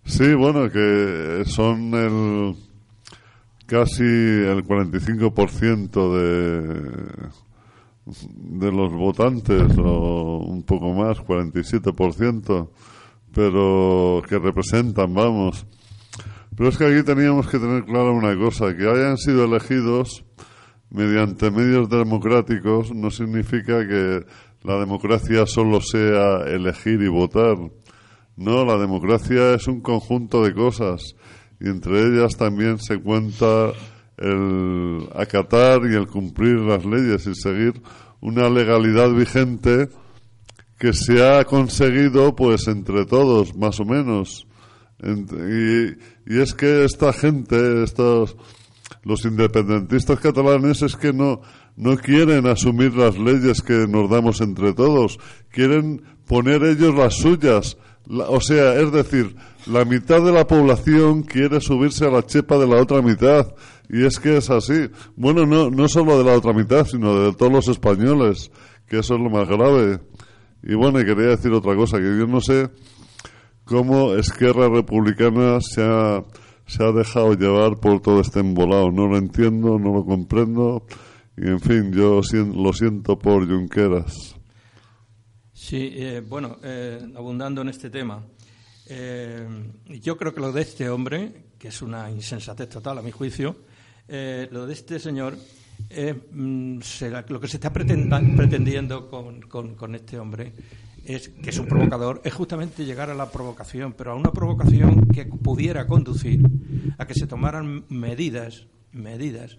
sí, 0.04 0.34
bueno, 0.34 0.70
que 0.70 1.44
son 1.46 1.94
el 1.94 2.56
casi 3.66 4.02
el 4.02 4.64
45% 4.64 6.16
de 6.16 7.10
de 8.32 8.72
los 8.72 8.92
votantes, 8.92 9.76
o 9.78 10.38
un 10.38 10.62
poco 10.62 10.92
más, 10.92 11.18
47%, 11.18 12.70
pero 13.32 14.22
que 14.28 14.38
representan, 14.38 15.14
vamos. 15.14 15.66
Pero 16.56 16.70
es 16.70 16.76
que 16.78 16.86
aquí 16.86 17.02
teníamos 17.04 17.46
que 17.48 17.58
tener 17.58 17.84
clara 17.84 18.10
una 18.10 18.36
cosa, 18.36 18.76
que 18.76 18.88
hayan 18.88 19.16
sido 19.16 19.44
elegidos 19.44 20.24
mediante 20.90 21.50
medios 21.50 21.88
democráticos 21.88 22.94
no 22.94 23.10
significa 23.10 23.86
que 23.86 24.24
la 24.62 24.78
democracia 24.78 25.46
solo 25.46 25.80
sea 25.80 26.44
elegir 26.46 27.02
y 27.02 27.08
votar. 27.08 27.56
No, 28.36 28.64
la 28.64 28.78
democracia 28.78 29.54
es 29.54 29.66
un 29.68 29.80
conjunto 29.80 30.44
de 30.44 30.54
cosas 30.54 31.14
y 31.60 31.68
entre 31.68 32.00
ellas 32.02 32.36
también 32.36 32.78
se 32.78 32.98
cuenta 32.98 33.72
el 34.18 35.08
acatar 35.14 35.80
y 35.90 35.94
el 35.94 36.06
cumplir 36.06 36.60
las 36.60 36.84
leyes 36.84 37.26
y 37.26 37.34
seguir 37.34 37.80
una 38.20 38.48
legalidad 38.48 39.10
vigente 39.10 39.88
que 40.78 40.92
se 40.92 41.24
ha 41.24 41.44
conseguido 41.44 42.34
pues 42.34 42.68
entre 42.68 43.04
todos 43.04 43.56
más 43.56 43.80
o 43.80 43.84
menos. 43.84 44.46
Y, 45.00 46.34
y 46.34 46.40
es 46.40 46.54
que 46.54 46.84
esta 46.84 47.12
gente 47.12 47.84
estos 47.84 48.36
los 49.04 49.24
independentistas 49.24 50.18
catalanes 50.18 50.82
es 50.82 50.96
que 50.96 51.12
no 51.12 51.40
no 51.78 51.96
quieren 51.96 52.46
asumir 52.48 52.96
las 52.96 53.16
leyes 53.16 53.62
que 53.62 53.86
nos 53.86 54.10
damos 54.10 54.40
entre 54.40 54.72
todos. 54.74 55.20
Quieren 55.50 56.02
poner 56.26 56.64
ellos 56.64 56.92
las 56.92 57.14
suyas. 57.14 57.78
O 58.08 58.40
sea, 58.40 58.74
es 58.74 58.90
decir, 58.90 59.36
la 59.66 59.84
mitad 59.84 60.20
de 60.22 60.32
la 60.32 60.46
población 60.46 61.22
quiere 61.22 61.60
subirse 61.60 62.04
a 62.04 62.10
la 62.10 62.26
chepa 62.26 62.58
de 62.58 62.66
la 62.66 62.82
otra 62.82 63.00
mitad 63.00 63.54
y 63.88 64.04
es 64.04 64.18
que 64.18 64.36
es 64.36 64.50
así. 64.50 64.90
Bueno, 65.16 65.46
no, 65.46 65.70
no 65.70 65.88
solo 65.88 66.18
de 66.18 66.24
la 66.24 66.36
otra 66.36 66.52
mitad, 66.52 66.86
sino 66.86 67.20
de 67.20 67.32
todos 67.34 67.52
los 67.52 67.68
españoles, 67.68 68.50
que 68.86 68.98
eso 68.98 69.14
es 69.14 69.20
lo 69.20 69.30
más 69.30 69.48
grave. 69.48 70.00
Y 70.62 70.74
bueno, 70.74 71.00
y 71.00 71.04
quería 71.04 71.28
decir 71.28 71.52
otra 71.52 71.74
cosa, 71.74 71.98
que 71.98 72.04
yo 72.04 72.26
no 72.26 72.40
sé 72.40 72.70
cómo 73.64 74.14
Esquerra 74.14 74.68
Republicana 74.68 75.60
se 75.60 75.82
ha, 75.82 76.24
se 76.66 76.82
ha 76.82 76.92
dejado 76.92 77.34
llevar 77.34 77.78
por 77.78 78.00
todo 78.00 78.20
este 78.20 78.40
embolado. 78.40 78.90
No 78.90 79.06
lo 79.06 79.16
entiendo, 79.16 79.78
no 79.78 79.92
lo 79.92 80.04
comprendo. 80.04 80.84
Y 81.36 81.48
en 81.48 81.60
fin, 81.60 81.92
yo 81.92 82.20
lo 82.54 82.72
siento 82.72 83.18
por 83.18 83.46
Junqueras. 83.46 84.36
Sí, 85.52 85.92
eh, 85.94 86.22
bueno, 86.26 86.58
eh, 86.62 86.98
abundando 87.14 87.62
en 87.62 87.68
este 87.68 87.90
tema. 87.90 88.24
Eh, 88.86 89.46
yo 90.00 90.16
creo 90.16 90.34
que 90.34 90.40
lo 90.40 90.50
de 90.50 90.62
este 90.62 90.88
hombre, 90.88 91.52
que 91.58 91.68
es 91.68 91.82
una 91.82 92.10
insensatez 92.10 92.68
total 92.70 92.98
a 92.98 93.02
mi 93.02 93.10
juicio, 93.10 93.56
eh, 94.08 94.48
lo 94.50 94.66
de 94.66 94.72
este 94.72 94.98
señor, 94.98 95.36
mm, 95.36 96.78
lo 97.28 97.40
que 97.40 97.48
se 97.48 97.56
está 97.56 97.72
pretendiendo 97.72 99.08
con, 99.08 99.94
este 99.94 100.18
hombre 100.18 100.52
es 101.04 101.28
que 101.28 101.50
es 101.50 101.58
un 101.58 101.66
provocador, 101.66 102.20
es 102.24 102.34
justamente 102.34 102.84
llegar 102.84 103.10
a 103.10 103.14
la 103.14 103.30
provocación, 103.30 103.92
pero 103.92 104.12
a 104.12 104.14
una 104.14 104.32
provocación 104.32 105.08
que 105.08 105.26
pudiera 105.26 105.86
conducir 105.86 106.42
a 106.98 107.06
que 107.06 107.14
se 107.14 107.26
tomaran 107.26 107.84
medidas, 107.88 108.66
medidas 108.92 109.58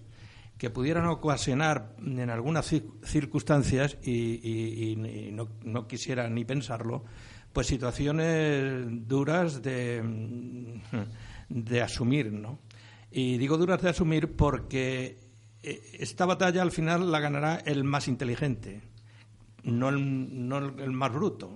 que 0.60 0.68
pudieran 0.68 1.06
ocasionar 1.06 1.96
en 2.04 2.28
algunas 2.28 2.70
circunstancias 3.02 3.96
y, 4.02 4.94
no, 5.32 5.48
no, 5.64 5.88
quisiera 5.88 6.28
ni 6.28 6.44
pensarlo, 6.44 7.02
pues 7.50 7.66
situaciones 7.66 9.08
duras 9.08 9.62
de, 9.62 10.02
mm, 10.02 10.80
de 11.48 11.80
asumir, 11.80 12.30
¿no? 12.30 12.58
Y 13.10 13.38
digo 13.38 13.56
duras 13.56 13.82
de 13.82 13.90
asumir 13.90 14.36
porque 14.36 15.18
eh, 15.62 15.82
esta 15.98 16.26
batalla 16.26 16.62
al 16.62 16.70
final 16.70 17.10
la 17.10 17.20
ganará 17.20 17.56
el 17.56 17.84
más 17.84 18.08
inteligente, 18.08 18.82
no 19.64 19.88
el, 19.88 20.90
más 20.92 21.12
bruto. 21.12 21.50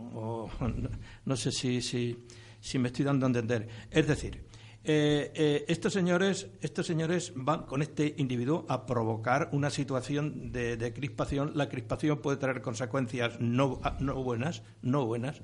No, 1.24 1.36
sé 1.36 1.52
si, 1.52 2.78
me 2.78 2.88
estoy 2.88 3.04
dando 3.04 3.26
a 3.26 3.28
entender. 3.28 3.68
Es 3.90 4.06
decir, 4.06 4.44
eh, 4.86 5.32
eh, 5.34 5.64
estos 5.68 5.94
señores 5.94 6.48
estos 6.60 6.86
señores 6.86 7.32
van 7.34 7.62
con 7.62 7.80
este 7.80 8.14
individuo 8.18 8.66
a 8.68 8.84
provocar 8.84 9.48
una 9.52 9.70
situación 9.70 10.52
de, 10.52 10.92
crispación 10.94 11.52
la 11.54 11.70
crispación 11.70 12.18
puede 12.20 12.36
traer 12.36 12.60
consecuencias 12.60 13.40
no, 13.40 13.80
no, 14.00 14.22
buenas 14.22 14.62
no 14.82 15.06
buenas 15.06 15.40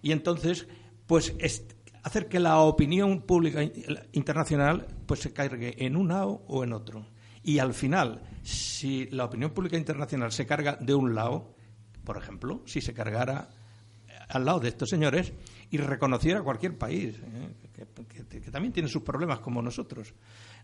y 0.00 0.12
entonces 0.12 0.68
pues 1.08 1.34
hacer 2.04 2.28
que 2.28 2.38
la 2.38 2.58
opinión 2.58 3.22
pública 3.22 3.62
internacional 4.12 4.86
pues 5.06 5.20
se 5.20 5.32
cargue 5.32 5.84
en 5.84 5.96
un 5.96 6.08
lado 6.08 6.44
o 6.46 6.62
en 6.62 6.72
otro 6.72 7.06
y 7.42 7.58
al 7.58 7.74
final 7.74 8.22
si 8.42 9.06
la 9.06 9.24
opinión 9.24 9.50
pública 9.50 9.76
internacional 9.76 10.30
se 10.30 10.46
carga 10.46 10.76
de 10.80 10.94
un 10.94 11.14
lado 11.14 11.54
por 12.04 12.16
ejemplo 12.16 12.62
si 12.66 12.80
se 12.80 12.94
cargara 12.94 13.48
al 14.28 14.44
lado 14.44 14.60
de 14.60 14.68
estos 14.68 14.88
señores 14.88 15.32
y 15.70 15.78
reconociera 15.78 16.42
cualquier 16.42 16.76
país, 16.76 17.16
¿eh? 17.16 17.86
que, 18.30 18.50
también 18.50 18.72
tiene 18.72 18.88
sus 18.88 19.02
problemas 19.02 19.40
como 19.40 19.60
nosotros, 19.62 20.14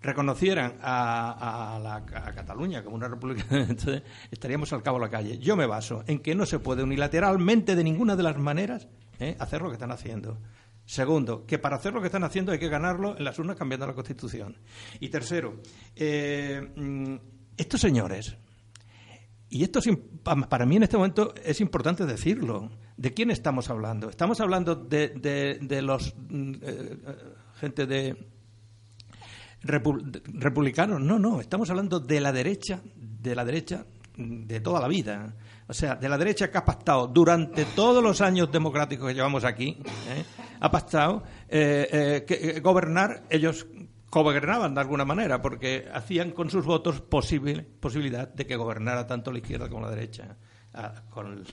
reconocieran 0.02 0.76
a, 0.80 2.02
Cataluña 2.34 2.82
como 2.82 2.96
una 2.96 3.08
república, 3.08 3.44
estaríamos 4.30 4.72
al 4.72 4.82
cabo 4.82 4.98
de 4.98 5.06
la 5.06 5.10
calle. 5.10 5.38
Yo 5.38 5.56
me 5.56 5.66
baso 5.66 6.04
en 6.06 6.20
que 6.20 6.34
no 6.34 6.46
se 6.46 6.58
puede 6.58 6.82
unilateralmente 6.82 7.74
de 7.74 7.84
ninguna 7.84 8.16
de 8.16 8.22
las 8.22 8.38
maneras 8.38 8.88
¿eh? 9.18 9.36
hacer 9.38 9.62
lo 9.62 9.68
que 9.68 9.74
están 9.74 9.92
haciendo. 9.92 10.38
Segundo, 10.90 11.46
que 11.46 11.60
para 11.60 11.76
hacer 11.76 11.94
lo 11.94 12.00
que 12.00 12.06
están 12.06 12.24
haciendo 12.24 12.50
hay 12.50 12.58
que 12.58 12.68
ganarlo 12.68 13.16
en 13.16 13.22
las 13.22 13.38
urnas 13.38 13.56
cambiando 13.56 13.86
la 13.86 13.94
Constitución. 13.94 14.56
Y 14.98 15.08
tercero, 15.08 15.60
eh, 15.94 16.60
mm, 16.74 17.14
estos 17.56 17.80
señores, 17.80 18.36
y 19.48 19.62
esto 19.62 19.78
para 20.24 20.66
mí 20.66 20.74
en 20.74 20.82
este 20.82 20.96
momento 20.96 21.32
es 21.44 21.60
importante 21.60 22.06
decirlo, 22.06 22.70
¿De 22.96 23.14
quién 23.14 23.30
estamos 23.30 23.70
hablando? 23.70 24.10
¿Estamos 24.10 24.40
hablando 24.40 24.74
de, 24.74 25.80
los 25.80 26.12
mm, 26.28 26.52
eh, 26.60 26.98
gente 27.54 27.86
de 27.86 28.26
republicanos? 29.62 31.00
No, 31.00 31.20
no, 31.20 31.40
estamos 31.40 31.70
hablando 31.70 32.00
de 32.00 32.20
la 32.20 32.32
derecha, 32.32 32.82
de 32.96 33.34
la 33.36 33.44
derecha 33.44 33.86
de 34.18 34.60
toda 34.60 34.80
la 34.80 34.88
vida. 34.88 35.34
O 35.70 35.72
sea, 35.72 35.94
de 35.94 36.08
la 36.08 36.18
derecha 36.18 36.50
que 36.50 36.58
ha 36.58 36.64
pactado 36.64 37.06
durante 37.06 37.64
todos 37.64 38.02
los 38.02 38.20
años 38.20 38.50
democráticos 38.50 39.06
que 39.06 39.14
llevamos 39.14 39.44
aquí, 39.44 39.78
¿eh? 40.08 40.24
ha 40.58 40.68
pactado 40.68 41.22
eh, 41.48 42.24
que, 42.26 42.58
gobernar, 42.58 43.22
ellos 43.30 43.68
gobernaban 44.10 44.74
de 44.74 44.80
alguna 44.80 45.04
manera, 45.04 45.40
porque 45.40 45.86
hacían 45.94 46.32
con 46.32 46.50
sus 46.50 46.64
votos 46.64 47.00
posible, 47.00 47.62
posibilidad 47.62 48.26
de 48.26 48.48
que 48.48 48.56
gobernara 48.56 49.06
tanto 49.06 49.30
la 49.30 49.38
izquierda 49.38 49.68
como 49.68 49.82
la 49.82 49.90
derecha 49.90 50.36
con, 51.08 51.44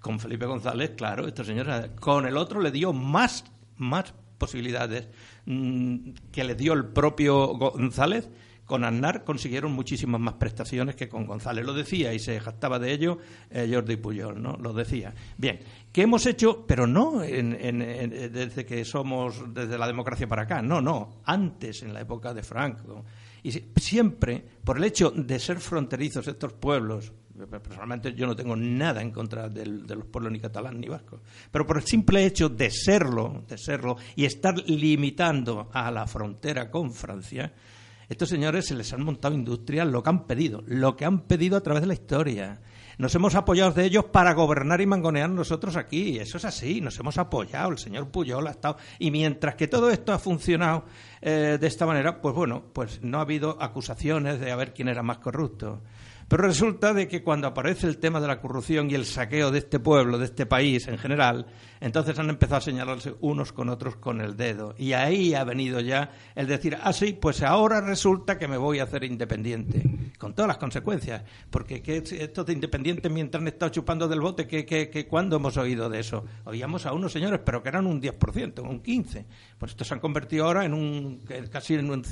con, 0.00 0.18
Felipe 0.18 0.46
González, 0.46 0.92
claro, 0.96 1.28
estos 1.28 1.46
señores, 1.46 1.90
con 2.00 2.26
el 2.26 2.38
otro 2.38 2.62
le 2.62 2.70
dio 2.70 2.94
más, 2.94 3.44
más 3.76 4.14
posibilidades 4.38 5.08
mm, 5.44 6.12
que 6.32 6.42
le 6.42 6.54
dio 6.54 6.72
el 6.72 6.86
propio 6.86 7.48
González. 7.48 8.30
Con 8.68 8.84
Aznar 8.84 9.24
consiguieron 9.24 9.72
muchísimas 9.72 10.20
más 10.20 10.34
prestaciones 10.34 10.94
que 10.94 11.08
con 11.08 11.24
González. 11.24 11.64
Lo 11.64 11.72
decía 11.72 12.12
y 12.12 12.18
se 12.18 12.38
jactaba 12.38 12.78
de 12.78 12.92
ello 12.92 13.16
eh, 13.50 13.66
Jordi 13.72 13.96
Puyol, 13.96 14.42
¿no? 14.42 14.58
Lo 14.58 14.74
decía. 14.74 15.14
Bien, 15.38 15.58
¿qué 15.90 16.02
hemos 16.02 16.26
hecho? 16.26 16.66
Pero 16.66 16.86
no 16.86 17.20
desde 17.20 18.66
que 18.66 18.84
somos, 18.84 19.42
desde 19.54 19.78
la 19.78 19.86
democracia 19.86 20.28
para 20.28 20.42
acá. 20.42 20.60
No, 20.60 20.82
no. 20.82 21.22
Antes, 21.24 21.82
en 21.82 21.94
la 21.94 22.02
época 22.02 22.34
de 22.34 22.42
Franco. 22.42 23.06
Y 23.42 23.52
siempre, 23.80 24.44
por 24.62 24.76
el 24.76 24.84
hecho 24.84 25.12
de 25.12 25.38
ser 25.38 25.60
fronterizos 25.60 26.28
estos 26.28 26.52
pueblos, 26.52 27.10
Personalmente 27.46 28.14
yo 28.14 28.26
no 28.26 28.34
tengo 28.34 28.56
nada 28.56 29.00
en 29.00 29.12
contra 29.12 29.48
de 29.48 29.64
los 29.64 30.06
pueblos 30.06 30.32
ni 30.32 30.40
catalán 30.40 30.80
ni 30.80 30.88
vascos. 30.88 31.20
Pero 31.50 31.64
por 31.64 31.76
el 31.76 31.84
simple 31.84 32.26
hecho 32.26 32.48
de 32.48 32.68
serlo, 32.68 33.44
de 33.48 33.56
serlo, 33.56 33.96
y 34.16 34.24
estar 34.24 34.58
limitando 34.68 35.70
a 35.72 35.88
la 35.92 36.06
frontera 36.08 36.68
con 36.68 36.92
Francia, 36.92 37.52
estos 38.08 38.28
señores 38.28 38.66
se 38.66 38.74
les 38.74 38.92
han 38.92 39.04
montado 39.04 39.34
industrias 39.34 39.86
lo 39.86 40.02
que 40.02 40.08
han 40.08 40.26
pedido, 40.26 40.62
lo 40.66 40.96
que 40.96 41.04
han 41.04 41.20
pedido 41.22 41.56
a 41.56 41.60
través 41.60 41.82
de 41.82 41.88
la 41.88 41.94
historia. 41.94 42.60
Nos 42.98 43.14
hemos 43.14 43.36
apoyado 43.36 43.70
de 43.70 43.84
ellos 43.84 44.06
para 44.06 44.32
gobernar 44.32 44.80
y 44.80 44.86
mangonear 44.86 45.30
nosotros 45.30 45.76
aquí. 45.76 46.18
Eso 46.18 46.36
es 46.36 46.44
así, 46.44 46.80
nos 46.80 46.98
hemos 46.98 47.16
apoyado. 47.16 47.70
El 47.70 47.78
señor 47.78 48.08
Puyol 48.10 48.48
ha 48.48 48.50
estado. 48.50 48.76
Y 48.98 49.12
mientras 49.12 49.54
que 49.54 49.68
todo 49.68 49.90
esto 49.90 50.12
ha 50.12 50.18
funcionado 50.18 50.84
eh, 51.20 51.58
de 51.60 51.66
esta 51.68 51.86
manera, 51.86 52.20
pues 52.20 52.34
bueno, 52.34 52.64
pues 52.72 53.00
no 53.02 53.18
ha 53.18 53.20
habido 53.20 53.56
acusaciones 53.62 54.40
de 54.40 54.50
a 54.50 54.56
ver 54.56 54.74
quién 54.74 54.88
era 54.88 55.04
más 55.04 55.18
corrupto. 55.18 55.80
Pero 56.28 56.42
resulta 56.42 56.92
de 56.92 57.08
que 57.08 57.22
cuando 57.22 57.48
aparece 57.48 57.86
el 57.86 57.96
tema 57.96 58.20
de 58.20 58.26
la 58.26 58.38
corrupción 58.38 58.90
y 58.90 58.94
el 58.94 59.06
saqueo 59.06 59.50
de 59.50 59.60
este 59.60 59.80
pueblo, 59.80 60.18
de 60.18 60.26
este 60.26 60.44
país 60.44 60.86
en 60.86 60.98
general, 60.98 61.46
entonces 61.80 62.18
han 62.18 62.28
empezado 62.28 62.58
a 62.58 62.60
señalarse 62.60 63.14
unos 63.20 63.52
con 63.52 63.70
otros 63.70 63.96
con 63.96 64.20
el 64.20 64.36
dedo. 64.36 64.74
Y 64.76 64.92
ahí 64.92 65.32
ha 65.32 65.44
venido 65.44 65.80
ya 65.80 66.10
el 66.34 66.46
decir, 66.46 66.76
ah, 66.82 66.92
sí, 66.92 67.16
pues 67.18 67.42
ahora 67.42 67.80
resulta 67.80 68.36
que 68.36 68.46
me 68.46 68.58
voy 68.58 68.78
a 68.78 68.82
hacer 68.82 69.04
independiente, 69.04 69.82
con 70.18 70.34
todas 70.34 70.48
las 70.48 70.58
consecuencias. 70.58 71.22
Porque 71.48 71.80
¿qué, 71.80 71.96
esto 71.96 72.44
de 72.44 72.52
independiente 72.52 73.08
mientras 73.08 73.40
han 73.40 73.48
estado 73.48 73.72
chupando 73.72 74.06
del 74.06 74.20
bote, 74.20 74.46
¿qué, 74.46 74.66
qué, 74.66 75.06
cuándo 75.06 75.36
hemos 75.36 75.56
oído 75.56 75.88
de 75.88 76.00
eso? 76.00 76.26
Oíamos 76.44 76.84
a 76.84 76.92
unos 76.92 77.10
señores, 77.10 77.40
pero 77.42 77.62
que 77.62 77.70
eran 77.70 77.86
un 77.86 78.02
10%, 78.02 78.68
un 78.68 78.82
15%. 78.82 79.24
Pues 79.56 79.72
esto 79.72 79.84
se 79.84 79.94
han 79.94 80.00
convertido 80.00 80.44
ahora 80.44 80.66
en 80.66 80.74
un, 80.74 81.22
casi 81.50 81.74
en, 81.74 82.02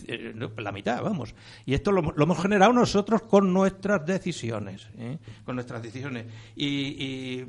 la 0.57 0.73
mitad, 0.73 1.03
vamos. 1.03 1.35
Y 1.67 1.75
esto 1.75 1.93
lo 1.93 2.15
hemos 2.17 2.41
generado 2.41 2.73
nosotros 2.73 3.23
con 3.23 3.53
nuestras 3.53 4.06
decisiones, 4.07 4.89
¿eh? 4.99 5.19
con 5.45 5.57
nuestras 5.57 5.83
decisiones. 5.83 6.27
Y, 6.55 7.45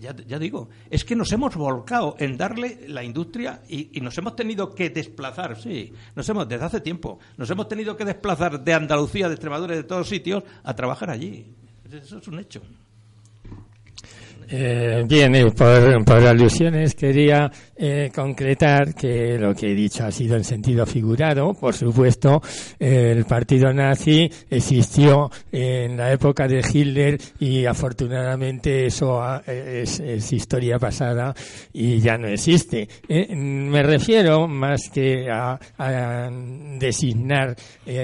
ya, 0.00 0.38
digo, 0.38 0.68
es 0.90 1.04
que 1.04 1.16
nos 1.16 1.32
hemos 1.32 1.54
volcado 1.56 2.16
en 2.18 2.36
darle 2.36 2.88
la 2.88 3.02
industria 3.02 3.62
y, 3.68 4.00
nos 4.00 4.16
hemos 4.18 4.36
tenido 4.36 4.74
que 4.74 4.90
desplazar, 4.90 5.60
sí, 5.60 5.92
nos 6.14 6.28
hemos, 6.28 6.48
desde 6.48 6.64
hace 6.64 6.80
tiempo, 6.80 7.18
nos 7.36 7.50
hemos 7.50 7.68
tenido 7.68 7.96
que 7.96 8.04
desplazar 8.04 8.62
de 8.62 8.74
Andalucía, 8.74 9.28
de 9.28 9.34
Extremadura 9.34 9.74
y 9.74 9.78
de 9.78 9.84
todos 9.84 10.08
sitios 10.08 10.44
a 10.62 10.74
trabajar 10.74 11.10
allí. 11.10 11.54
Eso 11.90 12.18
es 12.18 12.28
un 12.28 12.38
hecho. 12.38 12.62
Eh, 14.48 15.04
bien, 15.06 15.34
eh, 15.34 15.50
por, 15.50 16.24
alusiones 16.24 16.94
quería 16.94 17.50
eh, 17.76 18.10
concretar 18.14 18.94
que 18.94 19.36
lo 19.38 19.54
que 19.54 19.72
he 19.72 19.74
dicho 19.74 20.04
ha 20.04 20.12
sido 20.12 20.36
en 20.36 20.44
sentido 20.44 20.86
figurado. 20.86 21.52
Por 21.54 21.74
supuesto, 21.74 22.40
el 22.78 23.24
partido 23.24 23.72
nazi 23.72 24.30
existió 24.48 25.30
en 25.50 25.96
la 25.96 26.12
época 26.12 26.46
de 26.46 26.60
Hitler 26.60 27.18
y 27.40 27.64
afortunadamente 27.64 28.86
eso 28.86 29.20
es, 29.46 29.98
es, 30.00 30.32
historia 30.32 30.78
pasada 30.78 31.34
y 31.72 31.98
ya 32.00 32.16
no 32.16 32.28
existe. 32.28 32.88
me 33.08 33.82
refiero 33.82 34.46
más 34.46 34.90
que 34.90 35.28
a, 35.30 35.58
a 35.78 36.30
designar 36.78 37.56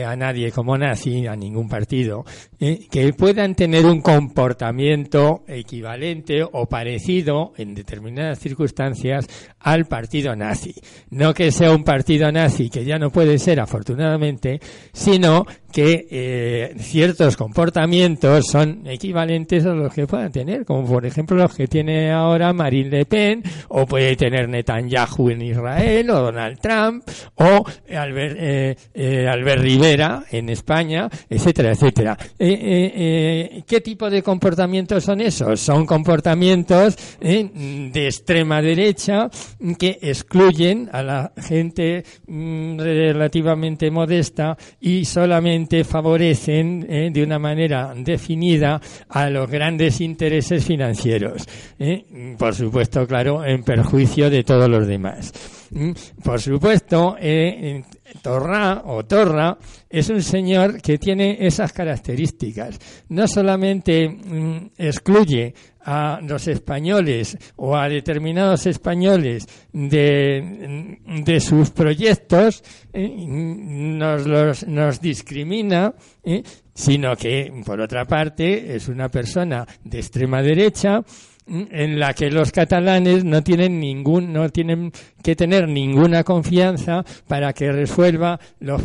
a 0.06 0.16
nadie 0.16 0.50
como 0.50 0.76
nazi, 0.76 1.26
a 1.26 1.36
ningún 1.36 1.68
partido, 1.68 2.24
que 2.62 3.12
puedan 3.12 3.56
tener 3.56 3.86
un 3.86 4.00
comportamiento 4.00 5.42
equivalente 5.48 6.44
o 6.44 6.66
parecido 6.66 7.52
en 7.56 7.74
determinadas 7.74 8.38
circunstancias 8.38 9.26
al 9.58 9.86
partido 9.86 10.36
nazi. 10.36 10.72
No 11.10 11.34
que 11.34 11.50
sea 11.50 11.72
un 11.72 11.82
partido 11.82 12.30
nazi, 12.30 12.70
que 12.70 12.84
ya 12.84 12.98
no 12.98 13.10
puede 13.10 13.38
ser 13.40 13.58
afortunadamente, 13.58 14.60
sino 14.92 15.44
que 15.72 16.06
eh, 16.10 16.74
ciertos 16.78 17.36
comportamientos 17.36 18.46
son 18.46 18.86
equivalentes 18.86 19.64
a 19.64 19.70
los 19.70 19.92
que 19.92 20.06
puedan 20.06 20.30
tener, 20.30 20.64
como 20.64 20.86
por 20.86 21.06
ejemplo 21.06 21.36
los 21.36 21.54
que 21.54 21.66
tiene 21.66 22.12
ahora 22.12 22.52
Marine 22.52 22.90
Le 22.90 23.06
Pen, 23.06 23.42
o 23.68 23.86
puede 23.86 24.14
tener 24.16 24.48
Netanyahu 24.48 25.30
en 25.30 25.42
Israel, 25.42 26.10
o 26.10 26.20
Donald 26.20 26.58
Trump, 26.60 27.04
o 27.36 27.64
Albert, 27.94 28.36
eh, 28.38 28.76
eh, 28.94 29.56
Rivera 29.56 30.24
en 30.30 30.48
España, 30.48 31.08
etcétera, 31.28 31.72
etcétera. 31.72 32.16
¿Qué 32.38 33.80
tipo 33.82 34.08
de 34.08 34.22
comportamientos 34.22 35.04
son 35.04 35.20
esos? 35.20 35.60
Son 35.60 35.86
comportamientos 35.86 36.96
de 37.20 38.06
extrema 38.06 38.60
derecha 38.60 39.30
que 39.78 39.98
excluyen 40.02 40.88
a 40.92 41.02
la 41.02 41.32
gente 41.36 42.04
mm, 42.26 42.78
relativamente 42.78 43.90
modesta 43.90 44.56
y 44.80 45.04
solamente 45.04 45.61
favorecen 45.84 46.86
eh, 46.88 47.10
de 47.12 47.22
una 47.22 47.38
manera 47.38 47.92
definida 47.96 48.80
a 49.08 49.30
los 49.30 49.50
grandes 49.50 50.00
intereses 50.00 50.64
financieros. 50.64 51.46
Eh, 51.78 52.34
por 52.38 52.54
supuesto, 52.54 53.06
claro, 53.06 53.44
en 53.44 53.62
perjuicio 53.62 54.30
de 54.30 54.44
todos 54.44 54.68
los 54.68 54.86
demás. 54.86 55.32
Mm, 55.70 55.92
por 56.22 56.40
supuesto, 56.40 57.16
eh, 57.18 57.82
Torra 58.20 58.82
o 58.86 59.04
Torra 59.04 59.56
es 59.88 60.10
un 60.10 60.22
señor 60.22 60.80
que 60.80 60.98
tiene 60.98 61.38
esas 61.40 61.72
características. 61.72 62.78
No 63.08 63.26
solamente 63.26 64.08
mm, 64.08 64.72
excluye 64.76 65.54
a 65.84 66.20
los 66.22 66.46
españoles 66.48 67.36
o 67.56 67.76
a 67.76 67.88
determinados 67.88 68.66
españoles 68.66 69.46
de, 69.72 70.98
de 71.24 71.40
sus 71.40 71.70
proyectos, 71.70 72.62
eh, 72.92 73.08
nos, 73.08 74.66
nos 74.66 75.00
discrimina, 75.00 75.94
eh, 76.22 76.42
sino 76.74 77.16
que, 77.16 77.52
por 77.64 77.80
otra 77.80 78.04
parte, 78.04 78.76
es 78.76 78.88
una 78.88 79.08
persona 79.08 79.66
de 79.84 79.98
extrema 79.98 80.42
derecha 80.42 81.02
en 81.46 81.98
la 81.98 82.14
que 82.14 82.30
los 82.30 82.52
catalanes 82.52 83.24
no 83.24 83.42
tienen 83.42 83.80
ningún 83.80 84.32
no 84.32 84.48
tienen 84.50 84.92
que 85.22 85.36
tener 85.36 85.68
ninguna 85.68 86.24
confianza 86.24 87.04
para 87.26 87.52
que 87.52 87.72
resuelva 87.72 88.38
los, 88.60 88.82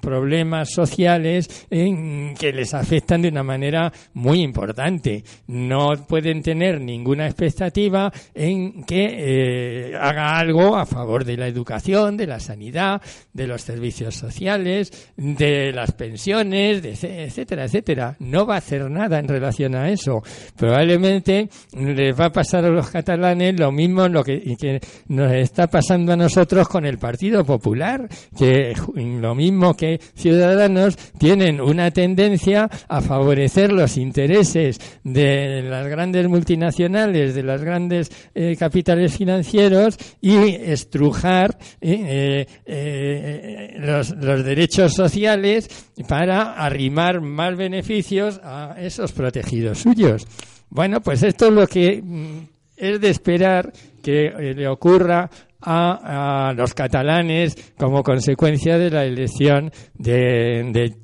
problemas 0.00 0.70
sociales 0.70 1.66
que 1.68 2.52
les 2.54 2.74
afectan 2.74 3.22
de 3.22 3.28
una 3.28 3.42
manera 3.42 3.92
muy 4.14 4.42
importante. 4.42 5.24
No 5.46 5.90
pueden 6.06 6.42
tener 6.42 6.80
ninguna 6.80 7.26
expectativa 7.26 8.12
en 8.34 8.84
que 8.84 9.92
eh, 9.92 9.96
haga 9.96 10.38
algo 10.38 10.76
a 10.76 10.86
favor 10.86 11.24
de 11.24 11.36
la 11.36 11.48
educación, 11.48 12.16
de 12.16 12.26
la 12.26 12.40
sanidad, 12.40 13.02
de 13.32 13.46
los 13.46 13.62
servicios 13.62 14.14
sociales, 14.14 15.12
de 15.16 15.72
las 15.72 15.92
pensiones, 15.92 16.84
etcétera, 16.84 17.64
etcétera. 17.64 18.16
No 18.18 18.46
va 18.46 18.56
a 18.56 18.58
hacer 18.58 18.90
nada 18.90 19.18
en 19.18 19.28
relación 19.28 19.74
a 19.74 19.90
eso. 19.90 20.22
Probablemente 20.56 21.48
les 21.74 22.18
va 22.18 22.26
a 22.26 22.32
pasar 22.32 22.64
a 22.64 22.70
los 22.70 22.90
catalanes 22.90 23.58
lo 23.58 23.72
mismo 23.72 24.08
lo 24.08 24.24
que, 24.24 24.56
que 24.56 24.80
nos 25.08 25.29
está 25.34 25.66
pasando 25.66 26.12
a 26.12 26.16
nosotros 26.16 26.68
con 26.68 26.84
el 26.84 26.98
Partido 26.98 27.44
Popular, 27.44 28.08
que 28.36 28.74
lo 28.94 29.34
mismo 29.34 29.74
que 29.74 30.00
Ciudadanos 30.14 30.96
tienen 31.18 31.60
una 31.60 31.90
tendencia 31.90 32.68
a 32.88 33.00
favorecer 33.00 33.72
los 33.72 33.96
intereses 33.96 34.78
de 35.04 35.62
las 35.62 35.86
grandes 35.88 36.28
multinacionales, 36.28 37.34
de 37.34 37.42
las 37.42 37.62
grandes 37.62 38.10
eh, 38.34 38.56
capitales 38.58 39.16
financieros 39.16 39.96
y 40.20 40.36
estrujar 40.36 41.58
eh, 41.80 42.46
eh, 42.66 43.74
los, 43.78 44.10
los 44.10 44.44
derechos 44.44 44.94
sociales 44.94 45.68
para 46.08 46.54
arrimar 46.54 47.20
más 47.20 47.56
beneficios 47.56 48.40
a 48.42 48.76
esos 48.78 49.12
protegidos 49.12 49.78
suyos. 49.78 50.26
Bueno, 50.68 51.00
pues 51.00 51.22
esto 51.22 51.48
es 51.48 51.52
lo 51.52 51.66
que 51.66 52.00
mm, 52.02 52.38
es 52.76 53.00
de 53.00 53.10
esperar 53.10 53.72
que 54.00 54.26
eh, 54.26 54.54
le 54.54 54.68
ocurra 54.68 55.28
a, 55.62 56.52
los 56.56 56.74
catalanes 56.74 57.74
como 57.78 58.02
consecuencia 58.02 58.78
de 58.78 58.90
la 58.90 59.04
elección 59.04 59.70
de, 59.94 60.70
de. 60.72 60.94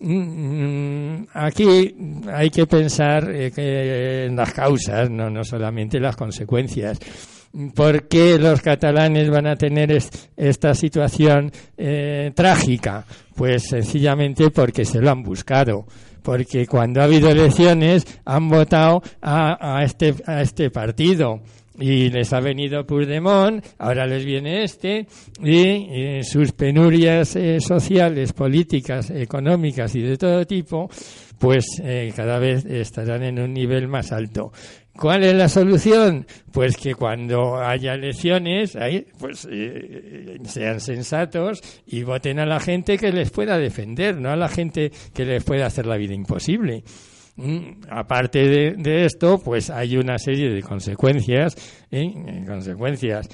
Mm, 0.00 1.20
mm, 1.20 1.26
aquí 1.34 1.94
hay 2.32 2.50
que 2.50 2.66
pensar 2.66 3.30
eh, 3.30 4.26
en 4.26 4.36
las 4.36 4.52
causas, 4.52 5.10
no, 5.10 5.30
no 5.30 5.44
solamente 5.44 6.00
las 6.00 6.16
consecuencias. 6.16 6.98
¿Por 7.74 8.08
qué 8.08 8.38
los 8.38 8.62
catalanes 8.62 9.28
van 9.28 9.46
a 9.46 9.56
tener 9.56 9.92
esta 10.36 10.74
situación 10.74 11.52
eh, 11.76 12.32
trágica? 12.34 13.04
Pues 13.36 13.64
sencillamente 13.64 14.50
porque 14.50 14.86
se 14.86 15.00
lo 15.00 15.10
han 15.10 15.22
buscado 15.22 15.86
porque 16.22 16.66
cuando 16.66 17.00
ha 17.00 17.04
habido 17.04 17.28
elecciones 17.28 18.06
han 18.24 18.48
votado 18.48 19.02
a, 19.20 19.82
este, 19.84 20.14
a 20.26 20.40
este 20.40 20.70
partido 20.70 21.40
y 21.78 22.10
les 22.10 22.32
ha 22.32 22.40
venido 22.40 22.86
Puigdemont, 22.86 23.64
ahora 23.78 24.06
les 24.06 24.24
viene 24.24 24.62
este, 24.62 25.06
y, 25.42 26.22
sus 26.22 26.52
penurias 26.52 27.36
eh, 27.36 27.60
sociales, 27.60 28.32
políticas, 28.32 29.10
económicas 29.10 29.94
y 29.94 30.02
de 30.02 30.16
todo 30.16 30.46
tipo, 30.46 30.90
pues 31.38 31.64
eh, 31.82 32.12
cada 32.14 32.38
vez 32.38 32.64
estarán 32.64 33.22
en 33.22 33.40
un 33.40 33.52
nivel 33.52 33.88
más 33.88 34.12
alto. 34.12 34.52
¿Cuál 34.94 35.24
es 35.24 35.34
la 35.34 35.48
solución? 35.48 36.26
Pues 36.52 36.76
que 36.76 36.94
cuando 36.94 37.56
haya 37.56 37.94
elecciones, 37.94 38.76
ahí, 38.76 39.06
pues 39.18 39.48
eh, 39.50 40.38
sean 40.44 40.80
sensatos 40.80 41.62
y 41.86 42.02
voten 42.02 42.38
a 42.38 42.46
la 42.46 42.60
gente 42.60 42.98
que 42.98 43.10
les 43.10 43.30
pueda 43.30 43.56
defender, 43.56 44.18
no 44.18 44.30
a 44.30 44.36
la 44.36 44.48
gente 44.48 44.92
que 45.14 45.24
les 45.24 45.42
pueda 45.44 45.66
hacer 45.66 45.86
la 45.86 45.96
vida 45.96 46.14
imposible. 46.14 46.84
Mm, 47.34 47.80
aparte 47.88 48.74
de, 48.76 49.04
esto, 49.06 49.38
pues 49.42 49.70
hay 49.70 49.96
una 49.96 50.18
serie 50.18 50.50
de 50.50 50.62
consecuencias, 50.62 51.56
¿eh? 51.90 52.44
consecuencias 52.46 53.26